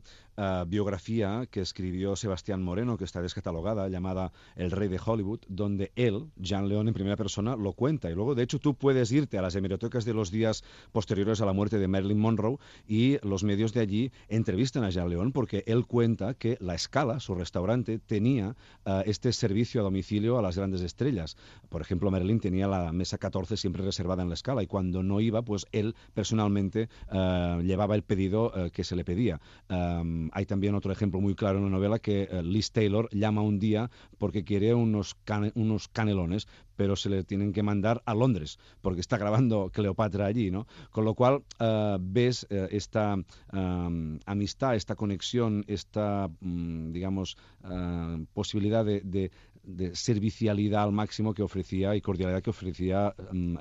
[0.42, 5.92] eh, biografía que escribió Sebastián Moreno, que está descatalogada, llamada El Rey de Hollywood, donde
[5.96, 8.10] él, Jean León en primera persona, lo cuenta.
[8.10, 11.44] Y luego, de hecho, tú puedes irte a las hemerotecas de los días posteriores a
[11.44, 12.56] la muerte de Marilyn Monroe
[12.88, 17.20] y los medios de allí entrevistan a Jean León porque él cuenta que la escala,
[17.20, 21.36] su restaurante, tenía eh, este servicio a domicilio a las grandes estrellas.
[21.68, 25.20] Por ejemplo, Marilyn tenía la mesa 14 siempre reservada en la escala y cuando no
[25.20, 29.38] iba, pues él personalmente eh, llevaba el pedido que se le pedía
[30.32, 33.58] hay también otro ejemplo muy claro en la novela que eh, Liz Taylor llama un
[33.58, 35.16] día porque quiere unos,
[35.54, 40.50] unos canelones, pero se le tienen que mandar a Londres porque está grabando Cleopatra allí,
[40.50, 40.66] ¿no?
[40.90, 43.16] Con lo cual eh, ves eh, esta
[44.26, 47.36] amistad, esta conexión, esta, mm, digamos,
[48.32, 49.30] posibilidad de,
[49.92, 53.14] servicialidad al máximo que ofrecía y cordialidad que ofrecía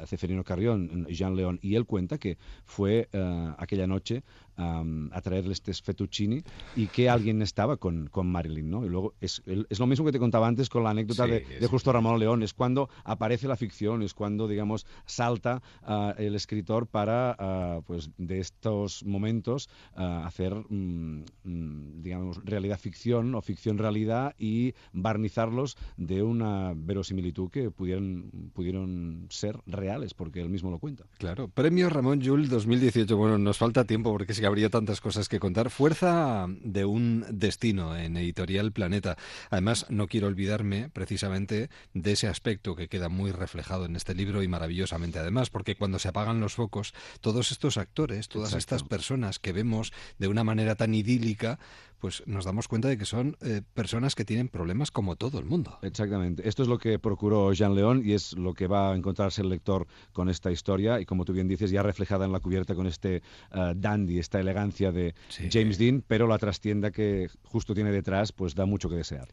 [0.05, 1.59] Ceferino Carrión, Jean León.
[1.61, 3.09] Y él cuenta que fue
[3.57, 4.24] aquella noche
[4.60, 6.43] a traerle este fettuccini
[6.76, 8.86] y que alguien estaba con, con Marilyn, ¿no?
[8.86, 11.68] Y luego es, es, lo mismo que te contaba antes con la anécdota de, de,
[11.68, 16.88] Justo Ramón León, es cuando aparece la ficción, es cuando, digamos, salta uh, el escritor
[16.88, 17.38] para,
[17.80, 24.36] uh, pues, de estos momentos uh, hacer, mm, mm, digamos, realidad ficción o ficción realidad
[24.38, 31.05] y barnizarlos de una verosimilitud que pudieran, pudieron ser reales, porque él mismo lo cuenta.
[31.18, 31.47] Claro.
[31.47, 33.16] Premio Ramón Llull 2018.
[33.16, 35.70] Bueno, nos falta tiempo porque sí que habría tantas cosas que contar.
[35.70, 39.18] Fuerza de un destino en Editorial Planeta.
[39.50, 44.43] Además, no quiero olvidarme precisamente de ese aspecto que queda muy reflejado en este libro
[44.43, 49.39] y maravillosamente además, porque cuando se apagan los focos, todos estos actores, todas estas personas
[49.39, 51.60] que vemos de una manera tan idílica,
[52.00, 55.45] pues nos damos cuenta de que son eh, personas que tienen problemas como todo el
[55.45, 55.78] mundo.
[55.82, 56.47] Exactamente.
[56.47, 59.50] Esto es lo que procuró Jean León y es lo que va a encontrarse el
[59.50, 62.88] lector con esta historia y como tú bien dices, ya reflejada en la cubierta con
[62.88, 63.22] este
[63.54, 65.14] uh, dandy, esta elegancia de
[65.52, 69.28] James Dean, pero la trastienda que justo tiene detrás, pues da mucho que desear.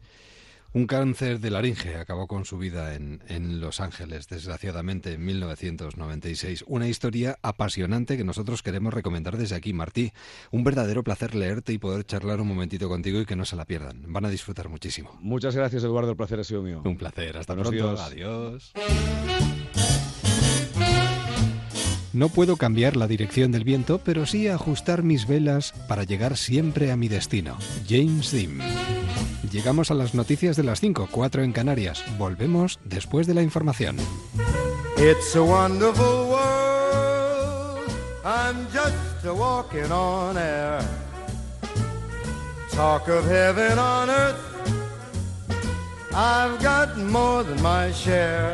[0.77, 6.65] Un cáncer de laringe acabó con su vida en, en, Los Ángeles, desgraciadamente, en 1996.
[6.67, 10.11] Una historia apasionante que nosotros queremos recomendar desde aquí, Martí.
[10.51, 13.65] Un verdadero placer leerte y poder charlar un momentito contigo y que no se la
[13.65, 14.03] pierdan.
[14.05, 15.17] Van a disfrutar muchísimo.
[15.19, 16.11] Muchas gracias, Eduardo.
[16.11, 16.83] El placer ha sido mío.
[16.85, 17.37] Un placer.
[17.37, 17.99] Hasta pronto.
[17.99, 18.71] Adiós.
[22.13, 26.91] No puedo cambiar la dirección del viento, pero sí ajustar mis velas para llegar siempre
[26.91, 27.57] a mi destino.
[27.89, 28.96] James Dean.
[29.51, 32.03] Llegamos a las noticias de las 5, 4 en Canarias.
[32.17, 33.97] Volvemos después de la información.
[34.97, 37.89] It's a wonderful world.
[38.25, 40.81] I'm just a walking on air.
[42.71, 44.35] Talk of heaven on earth.
[46.13, 48.53] I've got more than my share.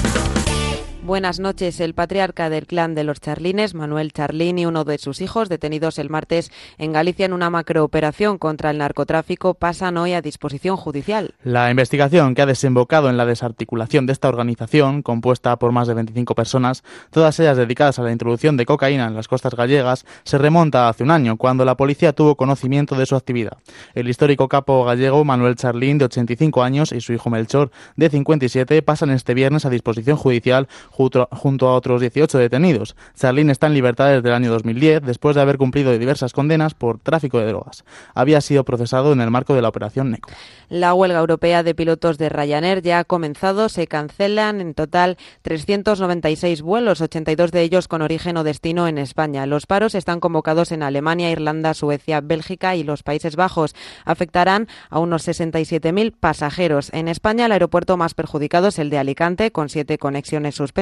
[1.03, 1.79] Buenas noches.
[1.79, 5.97] El patriarca del clan de los Charlines, Manuel Charlín, y uno de sus hijos, detenidos
[5.97, 11.33] el martes en Galicia en una macrooperación contra el narcotráfico, pasan hoy a disposición judicial.
[11.43, 15.95] La investigación que ha desembocado en la desarticulación de esta organización, compuesta por más de
[15.95, 20.37] 25 personas, todas ellas dedicadas a la introducción de cocaína en las costas gallegas, se
[20.37, 23.57] remonta hace un año, cuando la policía tuvo conocimiento de su actividad.
[23.95, 28.83] El histórico capo gallego Manuel Charlín, de 85 años, y su hijo Melchor, de 57,
[28.83, 32.95] pasan este viernes a disposición judicial junto a otros 18 detenidos.
[33.15, 36.99] Charlín está en libertad desde el año 2010, después de haber cumplido diversas condenas por
[36.99, 37.83] tráfico de drogas.
[38.13, 40.29] Había sido procesado en el marco de la operación NECO.
[40.69, 43.69] La huelga europea de pilotos de Ryanair ya ha comenzado.
[43.69, 49.45] Se cancelan en total 396 vuelos, 82 de ellos con origen o destino en España.
[49.45, 53.75] Los paros están convocados en Alemania, Irlanda, Suecia, Bélgica y los Países Bajos.
[54.05, 56.91] Afectarán a unos 67.000 pasajeros.
[56.93, 60.80] En España, el aeropuerto más perjudicado es el de Alicante, con siete conexiones suspendidas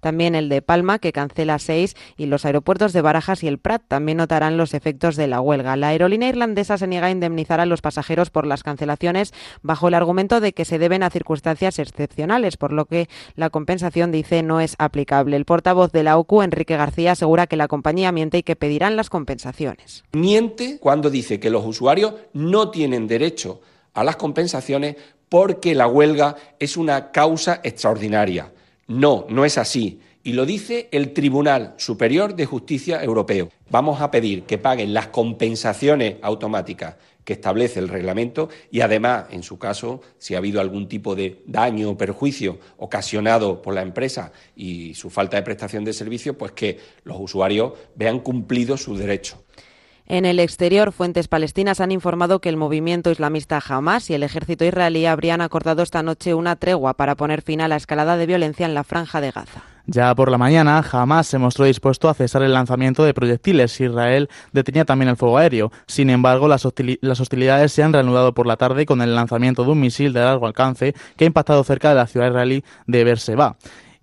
[0.00, 3.82] también el de Palma, que cancela seis, y los aeropuertos de Barajas y el Prat
[3.86, 5.76] también notarán los efectos de la huelga.
[5.76, 9.32] La aerolínea irlandesa se niega a indemnizar a los pasajeros por las cancelaciones
[9.62, 14.12] bajo el argumento de que se deben a circunstancias excepcionales, por lo que la compensación,
[14.12, 15.36] dice, no es aplicable.
[15.36, 18.96] El portavoz de la OCU, Enrique García, asegura que la compañía miente y que pedirán
[18.96, 20.04] las compensaciones.
[20.12, 23.60] Miente cuando dice que los usuarios no tienen derecho
[23.92, 24.96] a las compensaciones
[25.28, 28.52] porque la huelga es una causa extraordinaria.
[28.86, 30.00] No, no es así.
[30.22, 33.50] Y lo dice el Tribunal Superior de Justicia Europeo.
[33.70, 39.42] Vamos a pedir que paguen las compensaciones automáticas que establece el reglamento y además, en
[39.42, 44.32] su caso, si ha habido algún tipo de daño o perjuicio ocasionado por la empresa
[44.54, 49.42] y su falta de prestación de servicio, pues que los usuarios vean cumplido su derecho.
[50.06, 54.66] En el exterior, fuentes palestinas han informado que el movimiento islamista Hamas y el ejército
[54.66, 58.66] israelí habrían acordado esta noche una tregua para poner fin a la escalada de violencia
[58.66, 59.62] en la franja de Gaza.
[59.86, 63.80] Ya por la mañana, Hamas se mostró dispuesto a cesar el lanzamiento de proyectiles.
[63.80, 65.72] Israel detenía también el fuego aéreo.
[65.86, 69.80] Sin embargo, las, hostilidades se han reanudado por la tarde con el lanzamiento de un
[69.80, 73.56] misil de largo alcance que ha impactado cerca de la ciudad israelí de Beersheba.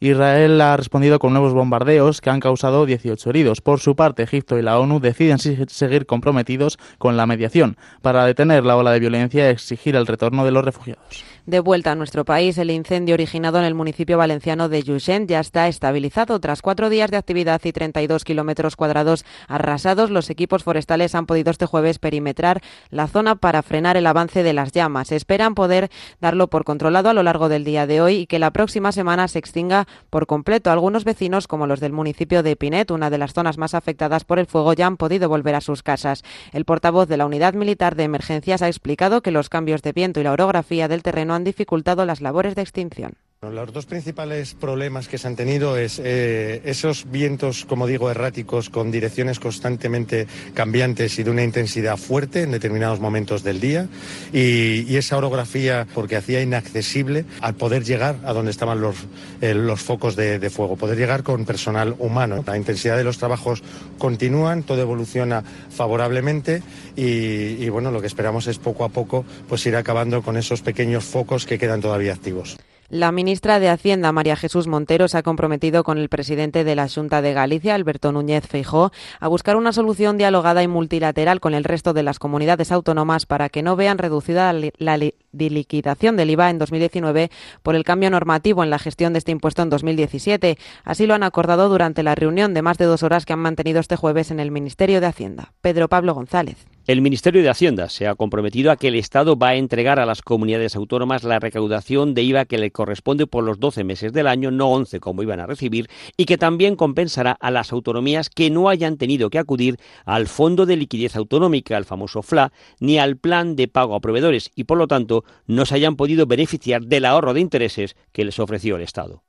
[0.04, 3.62] Israel ha respondido con nuevos bombardeos que han causado 18 heridos.
[3.62, 8.66] Por su parte, Egipto y la ONU deciden seguir comprometidos con la mediación para detener
[8.66, 11.24] la ola de violencia y exigir el retorno de los refugiados.
[11.47, 15.39] De vuelta a nuestro país, el incendio originado en el municipio valenciano de Yuxent ya
[15.39, 16.39] está estabilizado.
[16.39, 21.49] Tras cuatro días de actividad y 32 kilómetros cuadrados arrasados, los equipos forestales han podido
[21.49, 22.61] este jueves perimetrar
[22.91, 25.11] la zona para frenar el avance de las llamas.
[25.11, 25.89] Esperan poder
[26.19, 29.27] darlo por controlado a lo largo del día de hoy y que la próxima semana
[29.27, 30.69] se extinga por completo.
[30.69, 34.37] Algunos vecinos, como los del municipio de Pinet, una de las zonas más afectadas por
[34.37, 36.23] el fuego, ya han podido volver a sus casas.
[36.51, 40.19] El portavoz de la Unidad Militar de Emergencias ha explicado que los cambios de viento
[40.19, 43.17] y la orografía del terreno han dificultado las labores de extinción.
[43.49, 48.69] Los dos principales problemas que se han tenido es eh, esos vientos, como digo, erráticos
[48.69, 53.87] con direcciones constantemente cambiantes y de una intensidad fuerte en determinados momentos del día
[54.31, 58.95] y, esa orografía porque hacía inaccesible al poder llegar a donde estaban los,
[59.41, 62.43] eh, los focos de, fuego, poder llegar con personal humano.
[62.45, 63.63] La intensidad de los trabajos
[63.97, 66.61] continúan, todo evoluciona favorablemente
[66.95, 70.61] y, y bueno, lo que esperamos es poco a poco pues ir acabando con esos
[70.61, 72.59] pequeños focos que quedan todavía activos.
[72.91, 76.89] La ministra de Hacienda, María Jesús Montero, se ha comprometido con el presidente de la
[76.89, 81.63] Junta de Galicia, Alberto Núñez Feijó, a buscar una solución dialogada y multilateral con el
[81.63, 84.97] resto de las comunidades autónomas para que no vean reducida la
[85.31, 87.31] liquidación del IVA en 2019
[87.63, 90.57] por el cambio normativo en la gestión de este impuesto en 2017.
[90.83, 93.79] Así lo han acordado durante la reunión de más de dos horas que han mantenido
[93.79, 95.53] este jueves en el Ministerio de Hacienda.
[95.61, 96.67] Pedro Pablo González.
[96.88, 100.05] El Ministerio de Hacienda se ha comprometido a que el Estado va a entregar a
[100.07, 104.25] las comunidades autónomas la recaudación de IVA que le corresponde por los 12 meses del
[104.25, 108.49] año, no 11 como iban a recibir, y que también compensará a las autonomías que
[108.49, 113.15] no hayan tenido que acudir al Fondo de Liquidez Autonómica, al famoso FLA, ni al
[113.15, 117.05] Plan de Pago a Proveedores, y por lo tanto no se hayan podido beneficiar del
[117.05, 119.21] ahorro de intereses que les ofreció el Estado.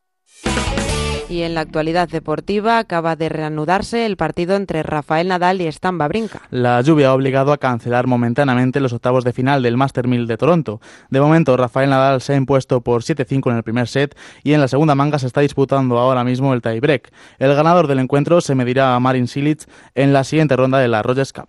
[1.28, 6.08] Y en la actualidad deportiva acaba de reanudarse el partido entre Rafael Nadal y Stamba
[6.08, 6.42] Brinca.
[6.50, 10.36] La lluvia ha obligado a cancelar momentáneamente los octavos de final del Master 1000 de
[10.36, 10.80] Toronto.
[11.10, 14.60] De momento, Rafael Nadal se ha impuesto por 7-5 en el primer set y en
[14.60, 17.10] la segunda manga se está disputando ahora mismo el tiebreak.
[17.38, 21.02] El ganador del encuentro se medirá a Marin Cilic en la siguiente ronda de la
[21.02, 21.48] Rogers Cup.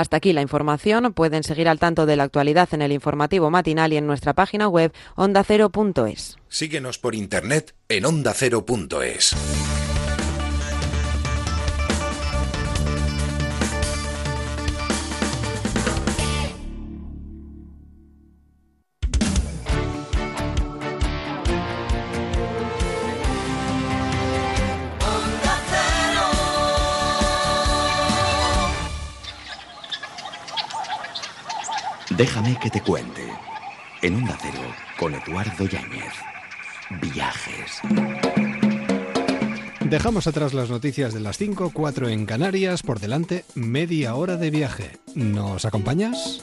[0.00, 1.12] Hasta aquí la información.
[1.12, 4.66] Pueden seguir al tanto de la actualidad en el informativo matinal y en nuestra página
[4.66, 6.38] web ondacero.es.
[6.48, 9.36] Síguenos por internet en ondacero.es.
[32.20, 33.22] Déjame que te cuente.
[34.02, 34.60] En un Cero,
[34.98, 36.12] con Eduardo Yáñez.
[37.00, 37.80] Viajes.
[39.80, 44.50] Dejamos atrás las noticias de las 5, 4 en Canarias, por delante media hora de
[44.50, 44.98] viaje.
[45.14, 46.42] ¿Nos acompañas?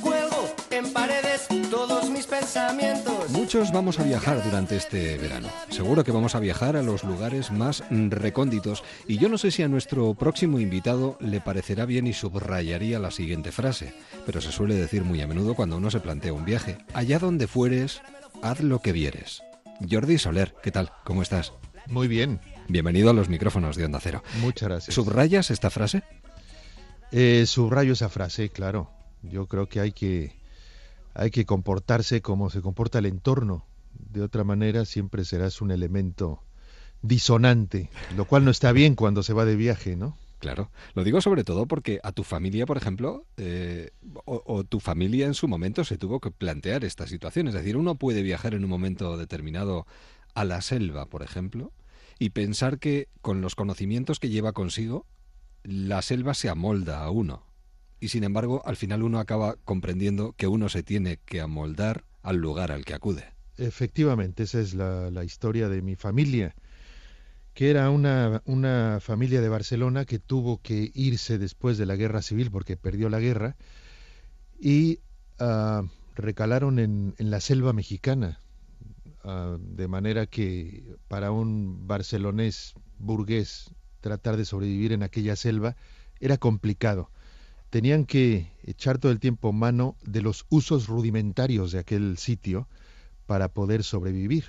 [0.00, 3.28] Cuelgo en paredes todos mis pensamientos.
[3.28, 5.48] Muchos vamos a viajar durante este verano.
[5.68, 9.62] Seguro que vamos a viajar a los lugares más recónditos y yo no sé si
[9.62, 13.92] a nuestro próximo invitado le parecerá bien y subrayaría la siguiente frase,
[14.24, 16.78] pero se suele decir muy a menudo cuando uno se plantea un viaje.
[16.94, 18.00] Allá donde fueres,
[18.42, 19.42] haz lo que vieres.
[19.88, 20.92] Jordi Soler, ¿qué tal?
[21.04, 21.52] ¿Cómo estás?
[21.86, 22.40] Muy bien.
[22.68, 24.22] Bienvenido a los micrófonos de Onda Cero.
[24.40, 24.94] Muchas gracias.
[24.94, 26.02] ¿Subrayas esta frase?
[27.12, 28.90] Eh, subrayo esa frase, claro.
[29.22, 30.45] Yo creo que hay que
[31.16, 33.64] hay que comportarse como se comporta el entorno.
[33.92, 36.42] De otra manera siempre serás un elemento
[37.02, 40.16] disonante, lo cual no está bien cuando se va de viaje, ¿no?
[40.38, 43.90] Claro, lo digo sobre todo porque a tu familia, por ejemplo, eh,
[44.26, 47.48] o, tu familia en su momento se tuvo que plantear esta situación.
[47.48, 49.86] Es decir, uno puede viajar en un momento determinado
[50.34, 51.72] a la selva, por ejemplo,
[52.18, 55.06] y pensar que con los conocimientos que lleva consigo,
[55.62, 57.42] la selva se amolda a uno.
[58.06, 62.36] Y sin embargo, al final uno acaba comprendiendo que uno se tiene que amoldar al
[62.36, 63.24] lugar al que acude.
[63.58, 66.54] Efectivamente, esa es la historia de mi familia
[67.52, 72.52] que era una, familia de Barcelona que tuvo que irse después de la guerra civil
[72.52, 73.56] porque perdió la guerra
[74.60, 75.00] y
[75.40, 75.82] ah,
[76.14, 78.38] recalaron en, en, la selva mexicana,
[79.24, 85.74] ah, de manera que para un barcelonés burgués tratar de sobrevivir en aquella selva
[86.20, 87.10] era complicado.
[87.70, 92.68] Tenían que echar todo el tiempo mano de los usos rudimentarios de aquel sitio
[93.26, 94.44] para poder sobrevivir.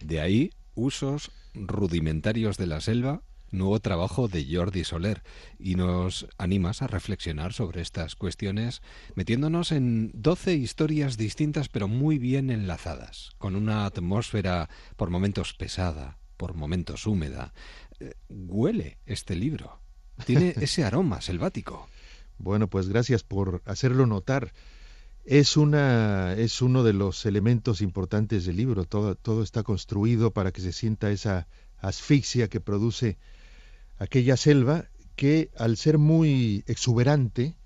[0.00, 5.22] De ahí usos rudimentarios de la selva, nuevo trabajo de Jordi Soler,
[5.58, 8.82] y nos animas a reflexionar sobre estas cuestiones
[9.14, 16.18] metiéndonos en doce historias distintas pero muy bien enlazadas, con una atmósfera por momentos pesada,
[16.36, 17.54] por momentos húmeda.
[18.00, 19.80] Eh, huele este libro,
[20.26, 21.88] tiene ese aroma selvático.
[22.38, 24.52] Bueno, pues gracias por hacerlo notar
[25.24, 28.84] es una es uno de los elementos importantes del libro.
[28.84, 33.18] Todo, todo está construido para que se sienta esa asfixia que produce
[33.98, 37.56] aquella selva que al ser muy exuberante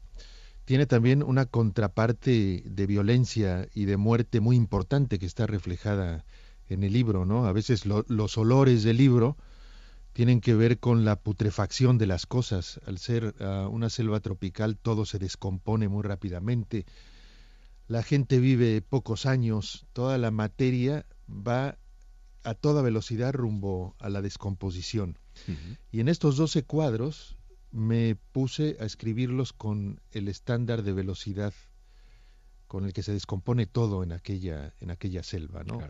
[0.65, 6.25] tiene también una contraparte de violencia y de muerte muy importante que está reflejada
[6.69, 7.47] en el libro, ¿no?
[7.47, 9.37] A veces los olores del libro
[10.13, 12.81] tienen que ver con la putrefacción de las cosas.
[12.87, 16.87] Al ser ah, una selva tropical todo se descompone muy rápidamente,
[17.89, 21.77] la gente vive pocos años, toda la materia va
[22.45, 25.19] a toda velocidad rumbo a la descomposición.
[25.91, 27.37] Y en estos 12 cuadros
[27.73, 31.55] me puse a escribirlos con el estándar de velocidad
[32.67, 35.81] con el que se descompone todo en aquella, en aquella selva, ¿no?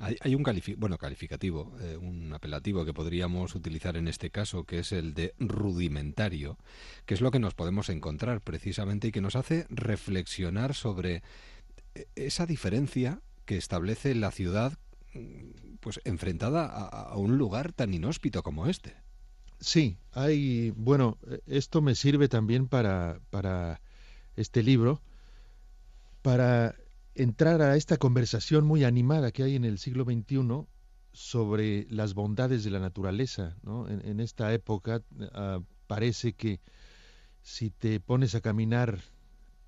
[0.00, 0.42] Hay, un
[0.78, 5.34] bueno, calificativo, eh, un apelativo que podríamos utilizar en este caso, que es el de
[5.38, 6.56] rudimentario,
[7.04, 11.22] que es lo que nos podemos encontrar precisamente y que nos hace reflexionar sobre
[11.94, 14.78] eh, esa diferencia que establece la ciudad
[15.12, 18.94] mm, pues enfrentada a, un lugar tan inhóspito como este.
[19.60, 23.82] Sí, hay, bueno, esto me sirve también para, para
[24.34, 25.02] este libro,
[26.22, 26.74] para
[27.14, 30.66] entrar a esta conversación muy animada que hay en el siglo XXI
[31.12, 33.56] sobre las bondades de la naturaleza.
[33.62, 33.88] ¿no?
[33.88, 36.60] En, esta época ah, parece que
[37.42, 39.00] si te pones a caminar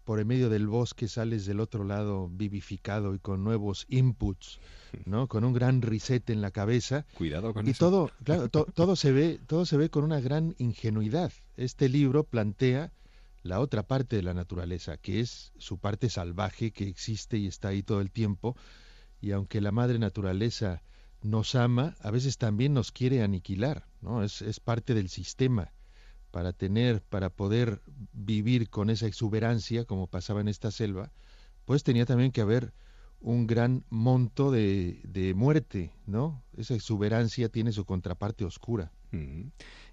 [0.05, 4.59] por el medio del bosque sales del otro lado vivificado y con nuevos inputs,
[5.07, 5.29] ¿no?
[5.29, 7.07] Con un gran reset en la cabeza.
[7.15, 7.87] Cuidado con y eso.
[7.87, 11.33] todo, claro, todo se ve, todo se ve con una gran ingenuidad.
[11.57, 12.93] Este libro plantea
[13.43, 17.69] la otra parte de la naturaleza, que es su parte salvaje que existe y está
[17.69, 18.57] ahí todo el tiempo,
[19.21, 20.83] y aunque la madre naturaleza
[21.23, 24.23] nos ama, a veces también nos quiere aniquilar, ¿no?
[24.23, 25.73] Es, es parte del sistema
[26.31, 27.83] para tener, para poder
[28.13, 31.13] vivir con esa exuberancia, como pasaba en esta selva,
[31.65, 32.73] pues tenía también que haber
[33.21, 36.43] un gran monto de, de muerte, ¿no?
[36.57, 38.93] Esa exuberancia tiene su contraparte oscura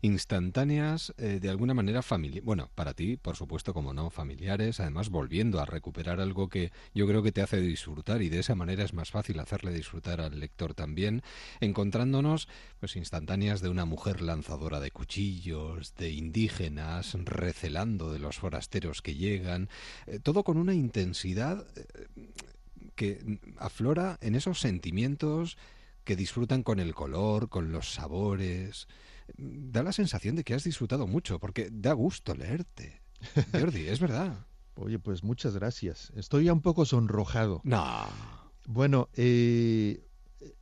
[0.01, 2.45] instantáneas, eh, de alguna manera familiares.
[2.45, 7.05] Bueno, para ti, por supuesto, como no, familiares, además volviendo a recuperar algo que yo
[7.07, 10.39] creo que te hace disfrutar y de esa manera es más fácil hacerle disfrutar al
[10.39, 11.21] lector también,
[11.59, 12.47] encontrándonos
[12.79, 19.15] pues instantáneas de una mujer lanzadora de cuchillos, de indígenas recelando de los forasteros que
[19.15, 19.69] llegan,
[20.07, 22.07] eh, todo con una intensidad eh,
[22.95, 25.57] que aflora en esos sentimientos
[26.03, 28.87] que disfrutan con el color, con los sabores,
[29.37, 33.01] da la sensación de que has disfrutado mucho, porque da gusto leerte.
[33.51, 34.45] Jordi, es verdad.
[34.75, 36.11] Oye, pues muchas gracias.
[36.15, 37.61] Estoy ya un poco sonrojado.
[37.63, 38.07] No.
[38.65, 40.05] Bueno, eh,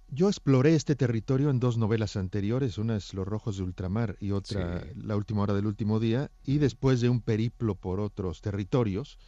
[0.10, 4.31] yo exploré este territorio en dos novelas anteriores, una es Los Rojos de Ultramar y
[4.31, 9.19] otra La Última Hora del Último Día, y después de un periplo por otros territorios,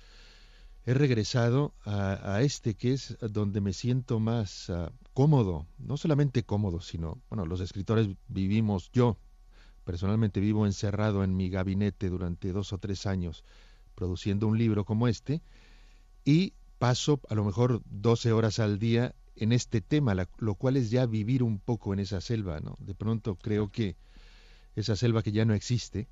[0.86, 6.80] he regresado a, este que es donde me siento más ah, cómodo, no solamente cómodo,
[6.80, 9.18] sino, bueno, los escritores vivimos, yo
[9.90, 13.44] Personalmente vivo encerrado en mi gabinete durante dos o tres años
[13.96, 15.42] produciendo un libro como este
[16.24, 20.92] y paso a lo mejor 12 horas al día en este tema, lo cual es
[20.92, 22.76] ya vivir un poco en esa selva, ¿no?
[22.78, 23.96] De pronto creo que
[24.76, 26.08] esa selva que ya no existe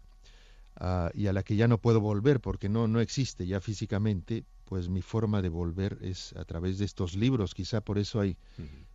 [0.77, 4.43] ah, y a la que ya no puedo volver porque no, no existe ya físicamente,
[4.67, 8.37] pues mi forma de volver es a través de estos libros, quizá por eso hay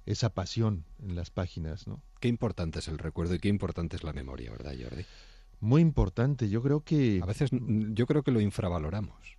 [0.04, 2.02] esa pasión en las páginas, ¿no?
[2.20, 5.04] Qué importante es el recuerdo y qué importante es la memoria, ¿verdad, Jordi?
[5.60, 7.20] Muy importante, yo creo que...
[7.22, 9.38] A veces yo creo que lo infravaloramos.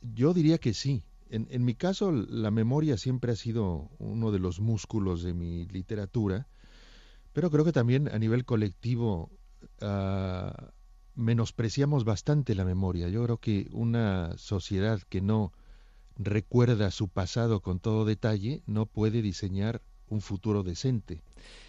[0.00, 1.04] Yo diría que sí.
[1.28, 5.66] En, en mi caso, la memoria siempre ha sido uno de los músculos de mi
[5.66, 6.48] literatura,
[7.34, 9.30] pero creo que también a nivel colectivo
[9.82, 10.70] ah,
[11.16, 13.08] menospreciamos bastante la memoria.
[13.08, 15.52] Yo creo que una sociedad que no
[16.16, 21.22] recuerda su pasado con todo detalle, no puede diseñar un futuro decente.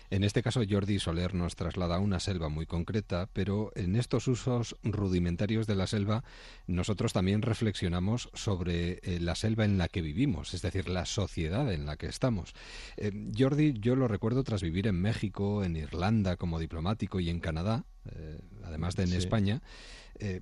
[0.10, 4.30] En este caso, Jordi Soler nos traslada a una selva muy concreta, pero en estos
[4.30, 6.24] usos rudimentarios de la selva,
[6.66, 11.74] nosotros también reflexionamos sobre eh, la selva en la que vivimos, es decir, la sociedad
[11.74, 12.54] en la que estamos.
[12.96, 17.42] Eh, Jordi, yo lo recuerdo tras vivir en México, en Irlanda como diplomático y en
[17.42, 19.62] Canadá, eh, además de en España,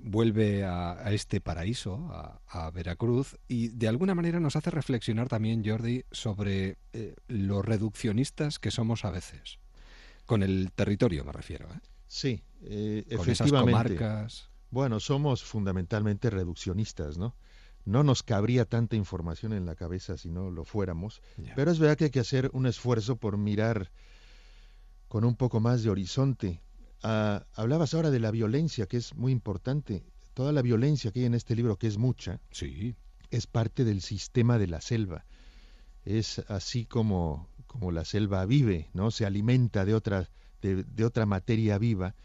[0.02, 2.10] vuelve a, este paraíso,
[2.48, 6.78] a, Veracruz, y de alguna manera nos hace reflexionar también, Jordi, sobre
[7.28, 9.60] lo reduccionistas que somos a veces.
[10.26, 11.68] Con el territorio me refiero.
[11.68, 11.80] ¿eh?
[12.08, 14.00] Sí, eh, efectivamente.
[14.72, 17.36] Bueno, somos fundamentalmente reduccionistas, ¿no?
[17.86, 21.22] No nos cabría tanta información en la cabeza si no lo fuéramos,
[21.56, 23.92] pero es verdad que hay que hacer un esfuerzo por mirar
[25.08, 26.62] con un poco más de horizonte.
[27.08, 30.04] Ah, hablabas ahora de la violencia, que es muy importante.
[30.34, 32.96] Toda la violencia que hay en este libro, que es mucha, sí.
[33.30, 35.24] es parte del sistema de la selva.
[36.04, 39.12] Es así como como la selva vive, ¿no?
[39.12, 40.30] Se alimenta de otra,
[40.62, 42.16] de, otra materia viva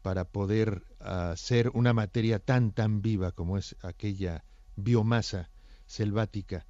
[0.00, 4.44] para poder hacer una materia tan, tan viva como es aquella
[4.76, 5.50] biomasa
[5.86, 6.66] selvática.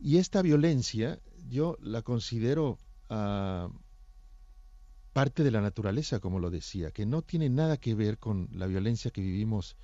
[0.00, 2.78] Y esta violencia yo la considero
[3.10, 3.70] ah,
[5.16, 8.66] parte de la naturaleza, como lo decía, que no tiene nada que ver con la
[8.66, 9.74] violencia que vivimos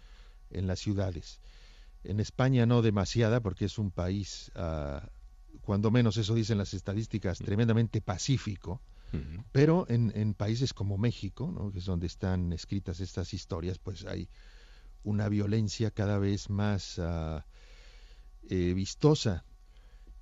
[0.51, 1.41] en las ciudades.
[2.05, 5.09] En España no demasiada, porque es un país, ah,
[5.63, 8.83] cuando menos eso dicen las estadísticas, tremendamente pacífico.
[9.53, 11.73] Pero en, países como México, ¿no?
[11.73, 14.29] que es donde están escritas estas historias, pues hay
[15.03, 17.47] una violencia cada vez más ah,
[18.51, 19.47] eh, vistosa.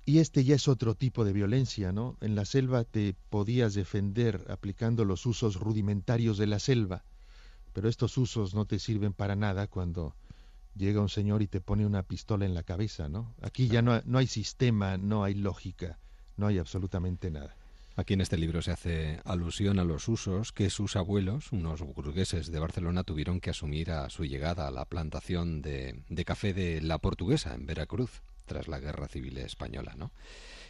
[0.05, 2.17] Y este ya es otro tipo de violencia, ¿no?
[2.21, 7.03] En la selva te podías defender aplicando los usos rudimentarios de la selva,
[7.73, 10.15] pero estos usos no te sirven para nada cuando
[10.75, 13.35] llega un señor y te pone una pistola en la cabeza, ¿no?
[13.41, 15.99] Aquí ya no, no hay sistema, no hay lógica,
[16.35, 17.55] no hay absolutamente nada.
[17.95, 22.49] Aquí en este libro se hace alusión a los usos que sus abuelos, unos burgueses
[22.49, 26.81] de Barcelona, tuvieron que asumir a su llegada a la plantación de, de café de
[26.81, 30.11] La Portuguesa, en Veracruz, tras la Guerra Civil Española, ¿no?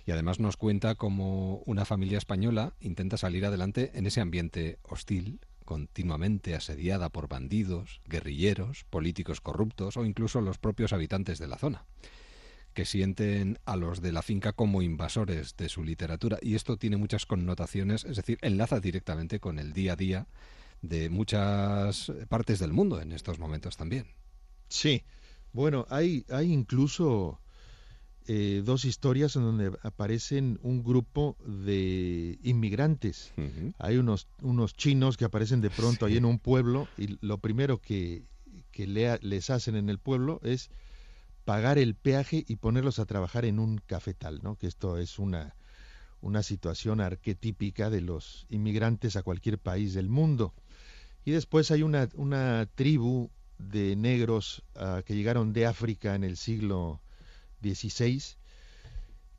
[0.06, 5.40] Y además nos cuenta cómo una familia española intenta salir adelante en ese ambiente hostil,
[5.66, 11.86] continuamente asediada por bandidos, guerrilleros, políticos corruptos o incluso los propios habitantes de la zona
[12.74, 16.38] que sienten a los de la finca como invasores de su literatura.
[16.42, 20.28] Y esto tiene muchas connotaciones, es decir, enlaza directamente con el día a día
[20.82, 24.08] de muchas partes del mundo en estos momentos también.
[24.70, 25.04] Sí,
[25.54, 27.42] bueno, hay, hay incluso
[28.28, 33.34] eh, dos historias en donde aparecen un grupo de inmigrantes.
[33.80, 37.80] Hay unos, unos chinos que aparecen de pronto ahí en un pueblo y lo primero
[37.80, 38.24] que,
[38.72, 40.70] que les hacen en el pueblo es
[41.46, 44.56] pagar el peaje y ponerlos a trabajar en un cafetal, ¿no?
[44.56, 45.56] Que esto es una,
[46.22, 50.54] una situación arquetípica de los inmigrantes a cualquier país del mundo.
[51.26, 56.38] Y después hay una, una tribu de negros ah, que llegaron de África en el
[56.38, 57.02] siglo
[57.62, 58.22] XVI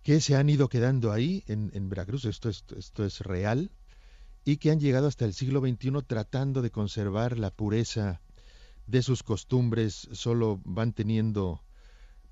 [0.02, 3.70] que se han ido quedando ahí en, Veracruz, esto es, real,
[4.44, 8.20] y que han llegado hasta el siglo XXI tratando de conservar la pureza
[8.86, 11.62] de sus costumbres, solo van teniendo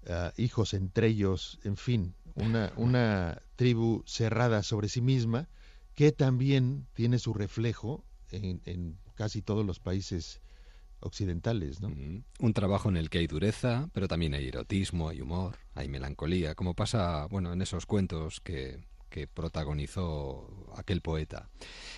[0.09, 5.49] Ah, hijos entre ellos, en fin, una, tribu cerrada sobre sí misma
[5.95, 10.41] que también tiene su reflejo en casi todos los países
[11.01, 11.89] occidentales, ¿no?
[11.89, 16.55] Un trabajo en el que hay dureza, pero también hay erotismo, hay humor, hay melancolía,
[16.55, 21.51] como pasa, bueno, en esos cuentos que, que protagonizó aquel poeta.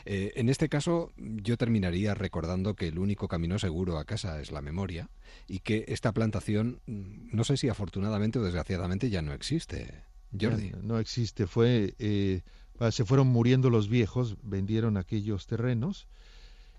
[0.04, 4.50] Eh, en este caso, yo terminaría recordando que el único camino seguro a casa es
[4.50, 5.10] la memoria
[5.46, 10.04] y que esta plantación, mm, no sé si afortunadamente o desgraciadamente, ya no existe.
[10.38, 10.72] Jordi.
[10.82, 11.94] No, existe, fue.
[11.98, 12.40] Eh,
[12.90, 16.08] se fueron muriendo los viejos, vendieron aquellos terrenos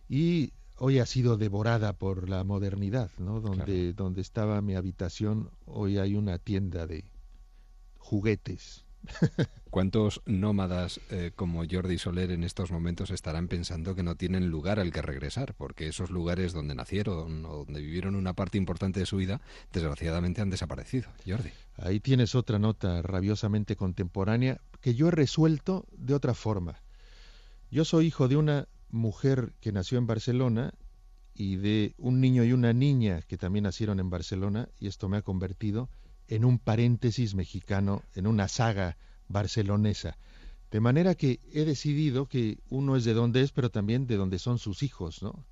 [0.10, 3.42] y hoy ha sido devorada por la modernidad, ¿no?
[3.42, 7.06] Donde, donde estaba mi habitación, hoy hay una tienda de
[7.98, 8.86] juguetes.
[9.70, 14.80] ¿Cuántos nómadas eh, como Jordi Soler en estos momentos estarán pensando que no tienen lugar
[14.80, 15.56] al que regresar?
[15.56, 19.42] Porque esos lugares donde nacieron o donde vivieron una parte importante de su vida,
[19.72, 21.10] desgraciadamente han desaparecido.
[21.26, 21.50] Jordi.
[21.78, 26.82] Ahí tienes otra nota rabiosamente contemporánea que yo he resuelto de otra forma.
[27.72, 30.74] Yo soy hijo de una mujer que nació en Barcelona
[31.34, 35.18] y de un niño y una niña que también nacieron en Barcelona y esto me
[35.18, 35.90] ha convertido
[36.28, 38.96] en un paréntesis mexicano, en una saga
[39.28, 40.18] barcelonesa.
[40.72, 44.40] De manera que he decidido que uno es de donde es, pero también de donde
[44.40, 45.44] son sus hijos, ¿no?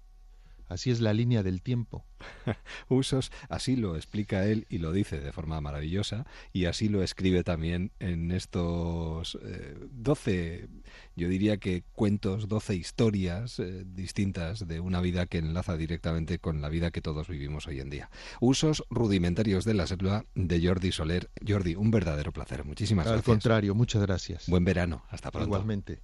[0.71, 2.05] Así es la línea del tiempo.
[2.87, 7.43] Usos, así lo explica él y lo dice de forma maravillosa y así lo escribe
[7.43, 10.69] también en estos eh, doce, 12,
[11.17, 16.61] yo diría que cuentos, 12 historias eh, distintas de una vida que enlaza directamente con
[16.61, 18.09] la vida que todos vivimos hoy en día.
[18.39, 21.29] Usos rudimentarios de la selva de Jordi Soler.
[21.45, 22.63] Jordi, un verdadero placer.
[22.63, 23.27] Muchísimas gracias.
[23.27, 24.47] Al contrario, muchas gracias.
[24.47, 25.03] Buen verano.
[25.09, 25.47] Hasta pronto.
[25.47, 26.01] Igualmente.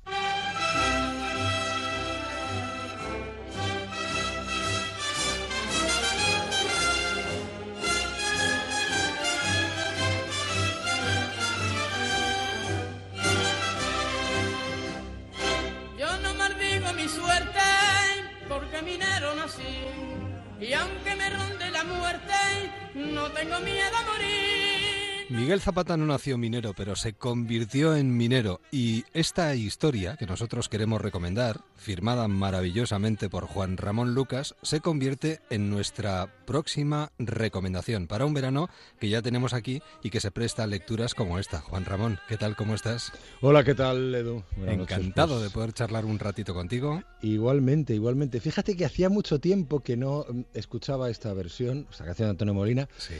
[25.58, 28.62] Miguel Zapata no nació minero, pero se convirtió en minero.
[28.72, 35.40] Y esta historia que nosotros queremos recomendar, firmada maravillosamente por Juan Ramón Lucas, se convierte
[35.50, 38.70] en nuestra próxima recomendación para un verano
[39.00, 41.60] que ya tenemos aquí y que se presta a lecturas como esta.
[41.60, 42.56] Juan Ramón, ¿qué tal?
[42.56, 43.12] ¿Cómo estás?
[43.42, 44.44] Hola, ¿qué tal, Edu?
[44.64, 45.44] Encantado pues.
[45.44, 47.02] de poder charlar un ratito contigo.
[47.24, 48.40] Igualmente, igualmente.
[48.40, 52.54] Fíjate que hacía mucho tiempo que no mm, escuchaba esta versión, esta canción de Antonio
[52.54, 52.88] Molina.
[52.98, 53.16] Sí.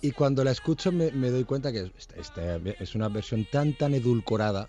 [0.00, 1.81] Y cuando la escucho me, me doy cuenta que
[2.16, 4.68] esta, es una versión tan tan edulcorada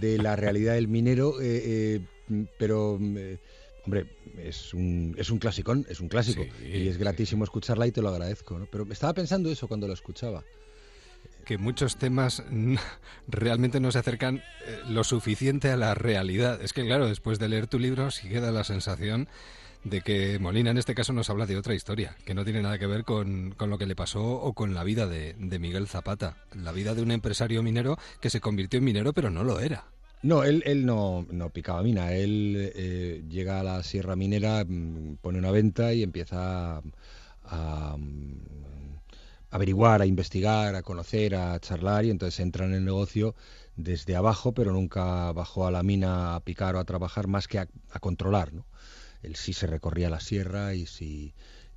[0.00, 3.38] de la realidad del minero, eh, eh, pero eh,
[3.84, 4.06] Hombre,
[4.36, 6.44] es un, es un clasicón, es un clásico.
[6.62, 8.58] y es gratísimo escucharla y te lo agradezco.
[8.58, 8.66] ¿no?
[8.70, 10.44] Pero estaba pensando eso cuando lo escuchaba.
[11.46, 12.42] que muchos temas
[13.28, 14.42] realmente no se acercan
[14.90, 16.60] lo suficiente a la realidad.
[16.60, 19.26] Es que, claro, después de leer tu libro, sí queda la sensación
[19.84, 22.78] de que Molina en este caso nos habla de otra historia, que no tiene nada
[22.78, 26.36] que ver con, con lo que le pasó o con la vida de, Miguel Zapata.
[26.54, 29.86] La vida de un empresario minero que se convirtió en minero, pero no lo era.
[30.22, 32.12] No, él, él no, no picaba mina.
[32.12, 36.82] Él eh, llega a la Sierra Minera, mm, pone una venta y empieza a,
[37.44, 38.98] a, mm,
[39.50, 43.36] averiguar, a investigar, a conocer, a charlar y entonces entra en el negocio
[43.76, 47.60] desde abajo, pero nunca bajó a la mina a picar o a trabajar más que
[47.60, 48.66] a, a controlar, ¿no?
[49.22, 51.34] Él sí se recorría la sierra y sí,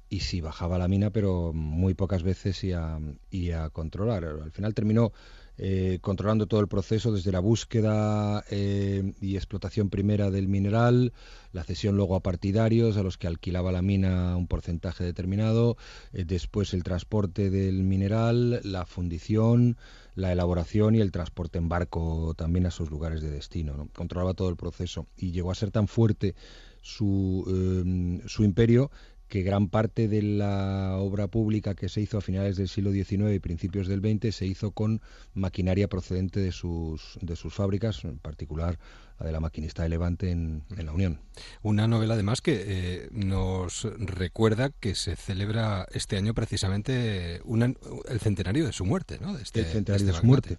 [0.10, 4.26] y sí bajaba la mina, pero muy pocas veces y a, a controlar.
[4.26, 5.14] Al final terminó
[5.58, 11.14] eh, controlando todo el proceso desde la búsqueda eh, y explotación primera del mineral,
[11.54, 15.78] la cesión luego a partidarios a los que alquilaba la mina un porcentaje determinado,
[16.14, 19.78] eh, después el transporte del mineral, la fundición,
[20.16, 23.78] la elaboración y el transporte en barco también a sus lugares de destino.
[23.78, 23.88] ¿no?
[23.96, 26.34] Controlaba todo el proceso y llegó a ser tan fuerte
[26.82, 28.92] su, eh, su imperio
[29.28, 33.34] que gran parte de la obra pública que se hizo a finales del siglo XIX
[33.34, 35.00] y principios del XX se hizo con
[35.34, 38.78] maquinaria procedente de sus, de sus fábricas, en particular
[39.20, 41.22] la de la maquinista de Levante en, en la Unión.
[41.62, 47.74] Una novela además que eh, nos recuerda que se celebra este año precisamente una-
[48.10, 49.34] el centenario de su muerte, ¿no?
[49.34, 50.58] De este- el centenario de este su muerte.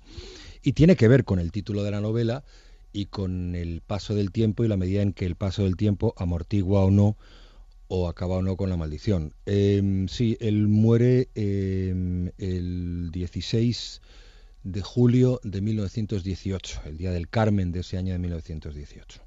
[0.62, 2.42] Y tiene que ver con el título de la novela
[2.92, 6.14] y con el paso del tiempo y la medida en que el paso del tiempo
[6.16, 7.16] amortigua o no
[7.88, 9.34] o acaba o no con la maldición.
[9.44, 14.00] Eh, sí, él muere eh, el 16
[14.64, 19.20] de julio de 1918, el día del Carmen de ese año de 1918.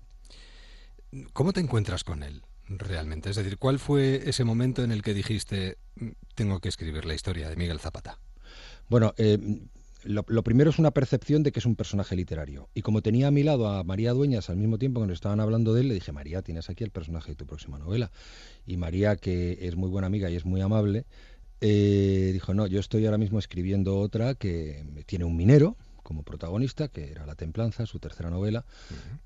[1.33, 3.29] ¿Cómo te encuentras con él realmente?
[3.29, 7.13] Es decir, ¿cuál fue ese momento en el que dijiste, "Mm, tengo que escribir la
[7.13, 8.19] historia de Miguel Zapata?
[8.89, 9.37] Bueno, eh,
[10.05, 12.69] lo, primero es una percepción de que es un personaje literario.
[12.73, 15.39] Y como tenía a mi lado a María Dueñas al mismo tiempo que nos estaban
[15.39, 18.11] hablando de él, le dije, María, tienes aquí el personaje de tu próxima novela.
[18.65, 21.05] Y María, que es muy buena amiga y es muy amable,
[21.61, 26.87] eh, dijo, no, yo estoy ahora mismo escribiendo otra que tiene un minero como protagonista,
[26.87, 28.63] que era La Templanza, su tercera novela,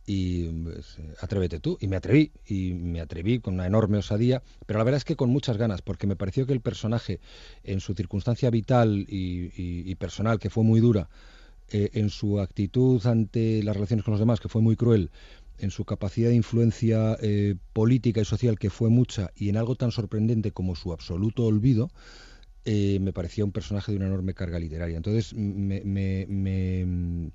[0.07, 1.77] y pues, eh, atrévete tú.
[1.81, 5.17] Y me atreví, y me atreví con una enorme osadía, pero la verdad es que
[5.17, 7.19] con muchas ganas, porque me pareció que el personaje,
[7.63, 11.09] en su circunstancia vital y, y- y personal, que fue muy dura,
[11.71, 15.11] eh, en su actitud ante las relaciones con los demás, que fue muy cruel,
[15.59, 19.75] en su capacidad de influencia eh, política y social, que fue mucha, y en algo
[19.75, 21.91] tan sorprendente como su absoluto olvido,
[22.65, 24.97] eh, me parecía un personaje de una enorme carga literaria.
[24.97, 27.31] Entonces me, me- me-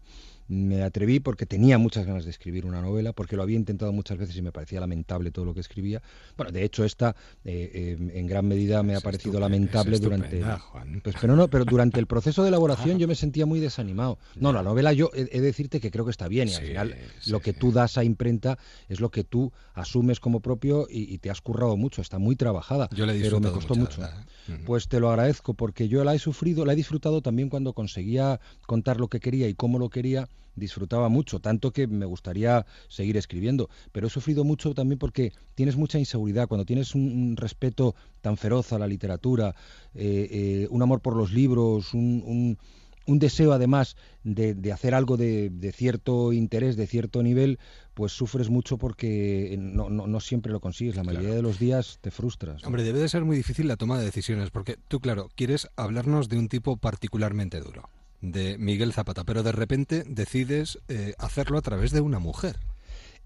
[0.49, 4.19] me atreví porque tenía muchas ganas de escribir una novela, porque lo había intentado muchas
[4.19, 6.03] veces y me parecía lamentable todo lo que escribía.
[6.37, 10.43] Bueno, de hecho esta eh, eh, en gran medida me ha parecido lamentable durante...
[10.43, 11.01] Juan.
[11.03, 14.19] Pues, pero no, pero durante el proceso de elaboración yo me sentía muy desanimado.
[14.37, 16.97] No, la novela yo he, de decirte que creo que está bien y al final
[17.21, 18.59] sí, lo que tú das a imprenta
[18.89, 22.37] es lo que tú asumes como propio y, y te has currado mucho, está muy
[22.37, 22.89] trabajada.
[22.95, 24.63] Yo la he pero me costó mucho, verdad, ¿eh?
[24.67, 28.41] Pues te lo agradezco porque yo la he sufrido, la he disfrutado también cuando conseguía
[28.67, 33.17] contar lo que quería y cómo lo quería, disfrutaba mucho, tanto que me gustaría seguir
[33.17, 37.95] escribiendo, pero he sufrido mucho también porque tienes mucha inseguridad, cuando tienes un, un respeto
[38.21, 39.55] tan feroz a la literatura,
[39.95, 42.59] eh, eh, un amor por los libros, un, un-
[43.07, 47.59] un deseo además de, de hacer algo de, de cierto interés, de cierto nivel,
[47.93, 51.99] pues sufres mucho porque no, no- no siempre lo consigues, la mayoría de los días
[52.01, 52.63] te frustras.
[52.63, 52.69] ¿no?
[52.69, 56.31] Hombre, debe de ser muy difícil la toma de decisiones, porque tú, claro, quieres hablarnos
[56.31, 57.91] de un tipo particularmente duro,
[58.25, 62.59] de Miguel Zapata, pero de repente decides eh, hacerlo a través de una mujer.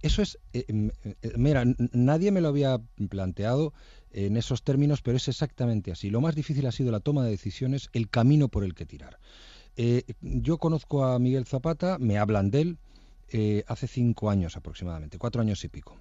[0.03, 3.73] Eso es, eh, m- eh, mira, nadie me lo había planteado
[4.11, 6.11] en esos términos, pero es exactamente así.
[6.11, 9.19] Lo más difícil ha sido la toma de decisiones, el camino por el que tirar.
[10.21, 12.79] Yo conozco a Miguel Zapata, me hablan de él
[13.69, 15.97] hace cinco años aproximadamente, cuatro años y pico.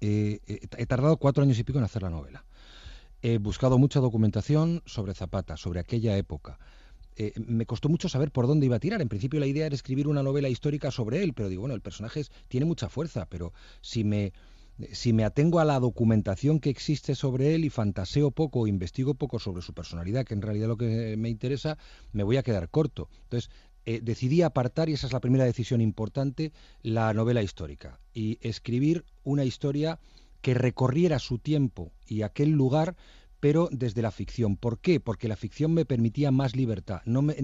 [0.00, 2.44] He tardado cuatro años y pico en hacer la novela.
[3.22, 6.60] He buscado mucha documentación sobre Zapata, sobre aquella época.
[7.16, 9.00] Eh, me costó mucho saber por dónde iba a tirar.
[9.00, 11.80] En principio la idea era escribir una novela histórica sobre él, pero digo, bueno, el
[11.80, 14.32] personaje tiene mucha fuerza, pero si me,
[14.92, 19.38] si me atengo a la documentación que existe sobre él y fantaseo poco investigo poco
[19.38, 21.78] sobre su personalidad, que en realidad lo que me interesa,
[22.12, 23.08] me voy a quedar corto.
[23.24, 23.50] Entonces,
[23.86, 29.04] eh, decidí apartar, y esa es la primera decisión importante, la novela histórica y escribir
[29.24, 29.98] una historia
[30.40, 32.96] que recorriera su tiempo y aquel lugar,
[33.44, 34.56] pero desde la ficción.
[34.56, 35.00] ¿Por qué?
[35.00, 37.34] Porque la ficción me permitía más libertad, no me,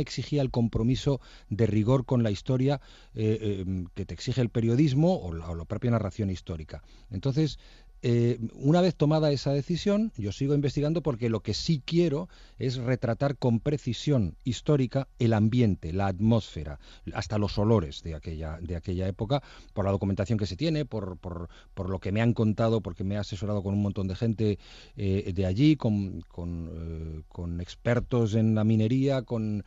[0.00, 1.20] exigía el compromiso
[1.50, 2.80] de rigor con la historia
[3.14, 6.82] eh, eh, que te exige el periodismo o la, o la propia narración histórica.
[7.10, 7.58] Entonces,
[8.04, 12.76] eh, una vez tomada esa decisión, yo sigo investigando porque lo que sí quiero es
[12.76, 16.80] retratar con precisión histórica el ambiente, la atmósfera,
[17.14, 19.42] hasta los olores de aquella, de aquella época,
[19.72, 23.04] por la documentación que se tiene, por, por, por lo que me han contado, porque
[23.04, 24.58] me he asesorado con un montón de gente
[24.96, 29.64] eh, de allí, con, con, eh, con, expertos en la minería, con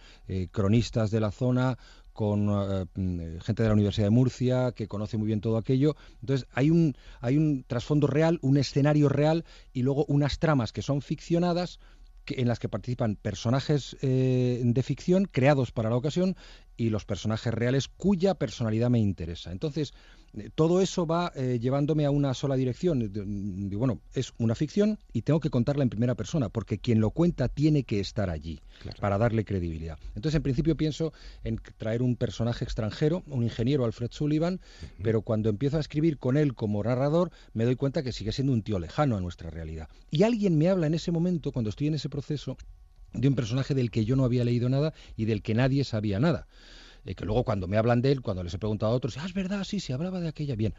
[0.52, 1.78] cronistas de la zona,
[2.16, 2.88] con uh,
[3.42, 5.98] gente de la Universidad de Murcia que conoce muy bien todo aquello.
[6.22, 9.44] Entonces hay un, hay un trasfondo real, un escenario real
[9.74, 11.80] y luego unas tramas que son ficcionadas
[12.28, 16.38] en las que participan personajes eh, de ficción creados para la ocasión
[16.78, 19.52] y los personajes reales cuya personalidad me interesa.
[19.52, 19.94] Entonces,
[20.38, 23.00] eh, todo eso va eh, llevándome a una sola dirección.
[23.70, 27.12] Digo, bueno, es una ficción y tengo que contarla en primera persona, porque quien lo
[27.12, 28.98] cuenta tiene que estar allí claro.
[29.00, 29.98] para darle credibilidad.
[30.16, 35.04] Entonces, en principio pienso en traer un personaje extranjero, un ingeniero, Alfred Sullivan, uh -huh.
[35.04, 38.54] pero cuando empiezo a escribir con él como narrador, me doy cuenta que sigue siendo
[38.54, 39.88] un tío lejano a nuestra realidad.
[40.12, 42.58] Y alguien me habla en ese momento, cuando estoy en ese proceso,
[43.16, 46.20] de un personaje del que yo no había leído nada y del que nadie sabía
[46.20, 46.48] nada
[47.06, 49.26] eh, que luego cuando me hablan de él, cuando les he preguntado a otros, ah,
[49.26, 50.56] es verdad, sí, se hablaba de aquella.
[50.56, 50.74] Bien,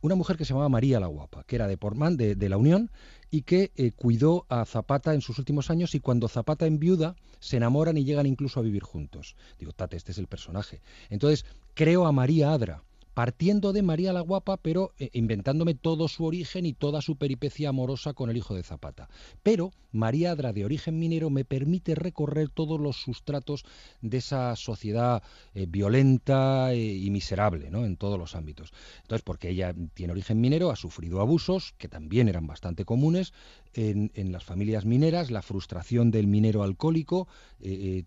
[0.00, 2.56] una mujer que se llamaba María la Guapa, que era de Portman, de, de la
[2.56, 2.90] Unión,
[3.30, 7.56] y que eh, cuidó a Zapata en sus últimos años y cuando Zapata enviuda, se
[7.56, 9.36] enamoran y llegan incluso a vivir juntos.
[9.58, 10.80] Digo, tate, este es el personaje.
[11.10, 11.44] Entonces,
[11.74, 12.82] creo a María Adra,
[13.16, 17.70] partiendo de María la Guapa, pero eh, inventándome todo su origen y toda su peripecia
[17.70, 19.08] amorosa con el hijo de Zapata.
[19.42, 23.64] Pero María Adra, de origen minero, me permite recorrer todos los sustratos
[24.02, 25.22] de esa sociedad
[25.54, 27.86] eh, violenta eh, y miserable, ¿no?
[27.86, 28.74] En todos los ámbitos.
[29.00, 33.32] Entonces, porque ella tiene origen minero, ha sufrido abusos, que también eran bastante comunes
[33.72, 37.28] en, las familias mineras, la frustración del minero alcohólico,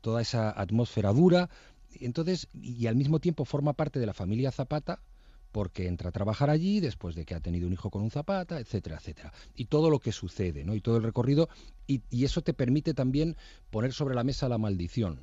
[0.02, 1.50] toda esa atmósfera dura,
[2.00, 5.02] entonces, y al mismo tiempo forma parte de la familia Zapata,
[5.52, 8.60] porque entra a trabajar allí después de que ha tenido un hijo con un Zapata,
[8.60, 9.34] etcétera, etcétera.
[9.56, 10.76] Y todo lo que sucede, ¿no?
[10.76, 11.50] Y todo el recorrido,
[11.88, 13.36] y, y eso te permite también
[13.72, 15.20] poner sobre la mesa la maldición.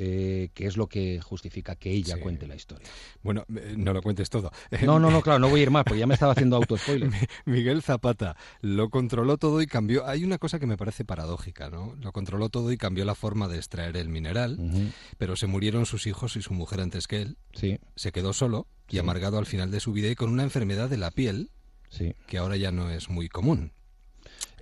[0.00, 2.20] Eh, que es lo que justifica que ella sí.
[2.20, 2.86] cuente la historia.
[3.20, 4.52] Bueno, eh, no lo cuentes todo.
[4.82, 7.10] No, no, no, claro, no voy a ir más, porque ya me estaba haciendo auto-spoiler.
[7.46, 10.06] Miguel Zapata lo controló todo y cambió.
[10.06, 11.96] Hay una cosa que me parece paradójica, ¿no?
[12.00, 14.92] Lo controló todo y cambió la forma de extraer el mineral, uh -huh.
[15.18, 17.36] pero se murieron sus hijos y su mujer antes que él.
[17.54, 17.80] Sí.
[17.96, 18.98] Se quedó solo y sí.
[19.00, 21.50] amargado al final de su vida y con una enfermedad de la piel
[21.90, 22.14] sí.
[22.28, 23.72] que ahora ya no es muy común.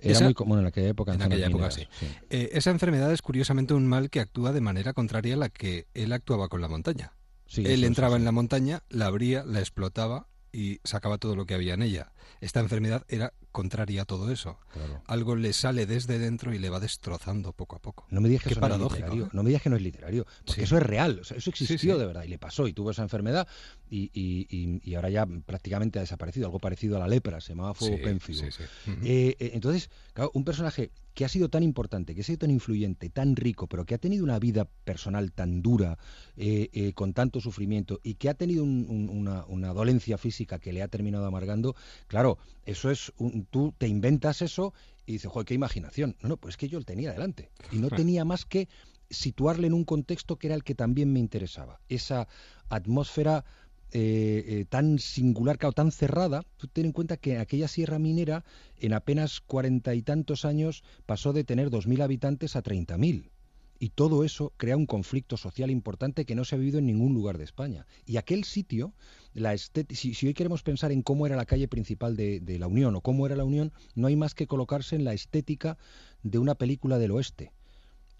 [0.01, 1.13] Era esa, muy común en aquella época.
[1.13, 1.87] En, en aquella época, sí.
[1.99, 2.07] sí.
[2.29, 5.87] Eh, esa enfermedad es curiosamente un mal que actúa de manera contraria a la que
[5.93, 7.13] él actuaba con la montaña.
[7.45, 11.53] Sí, él entraba en la montaña, la abría, la explotaba y sacaba todo lo que
[11.53, 12.11] había en ella.
[12.41, 14.59] Esta enfermedad era contraria a todo eso.
[14.71, 15.01] Claro.
[15.07, 18.05] Algo le sale desde dentro y le va destrozando poco a poco.
[18.09, 19.25] No me digas que Qué eso paradójico, no es literario.
[19.25, 19.29] ¿eh?
[19.33, 20.61] No me digas que no es literario, porque sí.
[20.61, 21.19] eso es real.
[21.21, 21.99] O sea, eso existió sí, sí.
[21.99, 23.47] de verdad y le pasó y tuvo esa enfermedad
[23.89, 26.47] y, y, y, ahora ya prácticamente ha desaparecido.
[26.47, 28.41] Algo parecido a la lepra, se llamaba fuego pénfigo.
[28.41, 28.99] Uh -huh.
[29.03, 32.51] eh, eh, entonces, claro, un personaje que ha sido tan importante, que ha sido tan
[32.51, 35.97] influyente, tan rico, pero que ha tenido una vida personal tan dura,
[36.35, 40.71] eh, con tanto sufrimiento, y que ha tenido un, un, una, una, dolencia física que
[40.71, 41.75] le ha terminado amargando,
[42.07, 42.16] claro,
[42.65, 44.73] eso es, un, tú te inventas eso
[45.05, 46.15] y dices, joder, qué imaginación.
[46.21, 47.49] No, no, pues es que yo lo tenía delante.
[47.71, 48.67] Y no tenía más que
[49.09, 51.79] situarle en un contexto que era el que también me interesaba.
[51.87, 52.27] Esa
[52.69, 53.45] atmósfera
[53.91, 58.43] eh, eh, tan singular, claro, tan cerrada, tú ten en cuenta que aquella sierra minera
[58.77, 63.29] en apenas cuarenta y tantos años pasó de tener 2.000 habitantes a 30.000.
[63.79, 67.13] Y todo eso crea un conflicto social importante que no se ha vivido en ningún
[67.13, 67.85] lugar de España.
[68.05, 68.93] Y aquel sitio,
[69.33, 72.67] la si, si, hoy queremos pensar en cómo era la calle principal de, de la
[72.67, 75.77] Unión o cómo era la Unión, no hay más que colocarse en la estética
[76.23, 77.51] de una película del oeste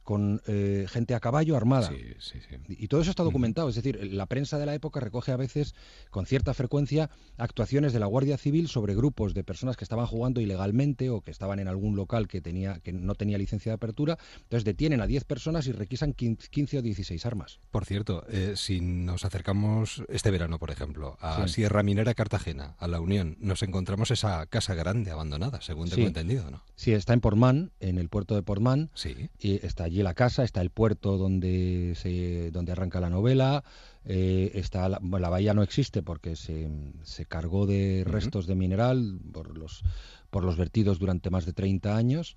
[0.07, 1.89] con eh, gente a caballo armada.
[1.89, 2.55] Sí, sí, sí.
[2.69, 3.67] Y todo eso está documentado.
[3.67, 5.75] Es decir, la prensa de la época recoge a veces,
[6.11, 10.39] con cierta frecuencia, actuaciones de la Guardia Civil sobre grupos de personas que estaban jugando
[10.39, 14.17] ilegalmente o que estaban en algún local que, tenía, que no tenía licencia de apertura.
[14.43, 17.59] Entonces detienen a 10 personas y requisan 15 o 16 armas.
[17.69, 21.49] Por cierto, eh, si nos acercamos este verano, por ejemplo, a.
[21.49, 26.49] Sierra Minera Cartagena, a la Unión, nos encontramos esa casa grande abandonada, según tengo entendido,
[26.49, 26.63] ¿no?
[26.75, 28.89] Sí, está en Portmán, en el puerto de Portmán.
[28.93, 29.29] Sí.
[29.37, 33.63] Y está allí la casa, está el puerto donde se donde arranca la novela,
[34.05, 34.99] eh, está la,
[35.29, 36.69] bahía no existe porque se,
[37.03, 38.49] se cargó de restos uh -huh.
[38.49, 39.83] de mineral por los
[40.29, 42.35] por los vertidos durante más de 30 años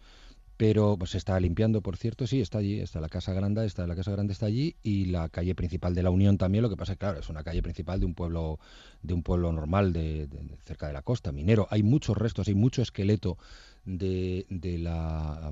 [0.56, 3.86] pero pues se está limpiando, por cierto, sí, está allí, está la Casa Grande, está
[3.86, 6.76] la Casa Grande está allí y la calle principal de la Unión también, lo que
[6.76, 8.58] pasa es que claro, es una calle principal de un pueblo
[9.00, 11.66] de un pueblo normal de, de- de cerca de la costa, minero.
[11.70, 13.38] Hay muchos restos, hay mucho esqueleto
[13.84, 15.50] de, de la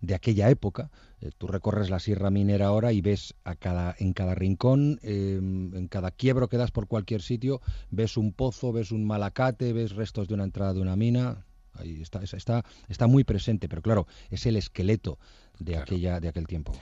[0.00, 0.90] de aquella época.
[1.20, 5.38] Eh, tú recorres la Sierra Minera ahora y ves a cada en cada rincón, eh,
[5.38, 7.60] en cada quiebro que das por cualquier sitio,
[7.90, 11.46] ves un pozo, ves un malacate, ves restos de una entrada de una mina.
[11.74, 15.18] Ahí está, está, está, muy presente, pero claro, es el esqueleto
[15.58, 16.72] de aquella de aquel tiempo.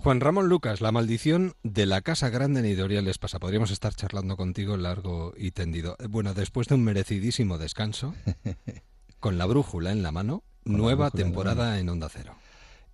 [0.00, 3.40] Juan Ramón Lucas, la maldición de la Casa Grande en Editoriales pasa.
[3.40, 5.96] Podríamos estar charlando contigo largo y tendido.
[5.98, 8.14] Eh, Bueno, después de un merecidísimo descanso,
[9.20, 12.34] con la brújula en la mano, Con nueva la temporada en Onda Cero.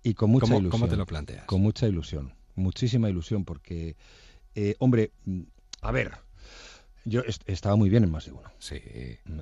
[0.03, 0.71] Y con mucha ¿Cómo- ilusión.
[0.81, 1.45] cómo te lo planteas?
[1.45, 3.95] Con mucha ilusión, muchísima ilusión, porque,
[4.53, 5.41] eh, hombre, mm,
[5.81, 6.11] a ver,
[7.05, 8.49] yo est- estaba muy bien en más de uno.
[8.59, 8.75] Sí.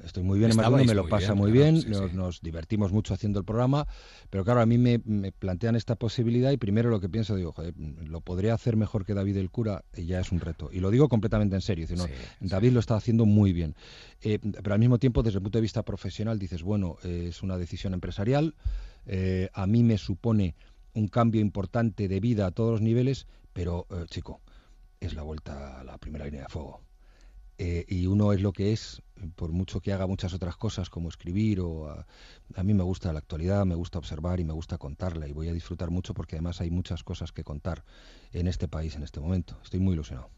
[0.04, 1.82] Estoy muy bien en más de uno, me lo muy pasa bien, muy claro, bien,
[1.82, 2.16] sí, nos, sí.
[2.18, 3.88] nos divertimos mucho haciendo el programa,
[4.30, 7.52] pero claro, a mí me, me plantean esta posibilidad y primero lo que pienso, digo,
[7.54, 10.70] joder, lo podría hacer mejor que David el cura y ya es un reto.
[10.72, 12.06] Y lo digo completamente en serio, es decir,
[12.42, 13.76] no, David lo está haciendo muy bien.
[14.22, 17.44] Eh, pero al mismo tiempo, desde el punto de vista profesional, dices, bueno, eh, es
[17.44, 18.56] una decisión empresarial,
[19.06, 20.56] eh, a mí me supone
[20.94, 24.42] un cambio importante de vida a todos los niveles, pero, eh, chico,
[25.00, 26.82] es la vuelta a la primera línea de fuego.
[27.58, 29.02] Eh, y uno es lo que es,
[29.36, 32.08] por mucho que haga muchas otras cosas como escribir o a,
[32.56, 35.50] a mí me gusta la actualidad, me gusta observar y me gusta contarla y voy
[35.50, 37.84] a disfrutar mucho porque además hay muchas cosas que contar
[38.32, 39.58] en este país en este momento.
[39.64, 40.30] Estoy muy ilusionado.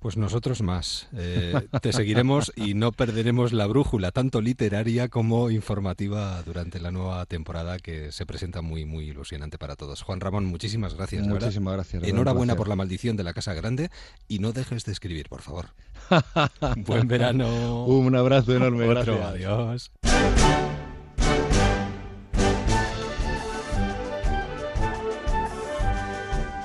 [0.00, 1.08] Pues nosotros más.
[1.14, 7.26] Eh, te seguiremos y no perderemos la brújula, tanto literaria como informativa, durante la nueva
[7.26, 10.02] temporada que se presenta muy, muy ilusionante para todos.
[10.02, 11.26] Juan Ramón, muchísimas gracias.
[11.26, 13.90] Muchísimas gracias, Enhorabuena por la maldición de la Casa Grande
[14.26, 15.66] y no dejes de escribir, por favor.
[16.78, 17.84] Buen verano.
[17.84, 19.92] Un abrazo enorme, Otro, adiós.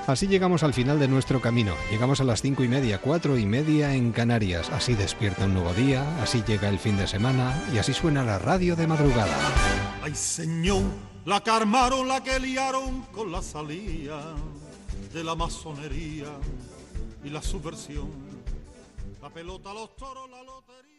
[0.06, 1.74] Así llegamos al final de nuestro camino.
[1.90, 4.70] Llegamos a las cinco y media, cuatro y media en Canarias.
[4.70, 8.38] Así despierta un nuevo día, así llega el fin de semana y así suena la
[8.38, 9.36] radio de madrugada.
[10.02, 10.82] Ay, señor,
[11.24, 14.36] la que la que liaron con la salida
[15.12, 16.28] de la masonería
[17.24, 18.08] y la subversión.
[19.20, 20.95] La pelota, los toros, la lotería.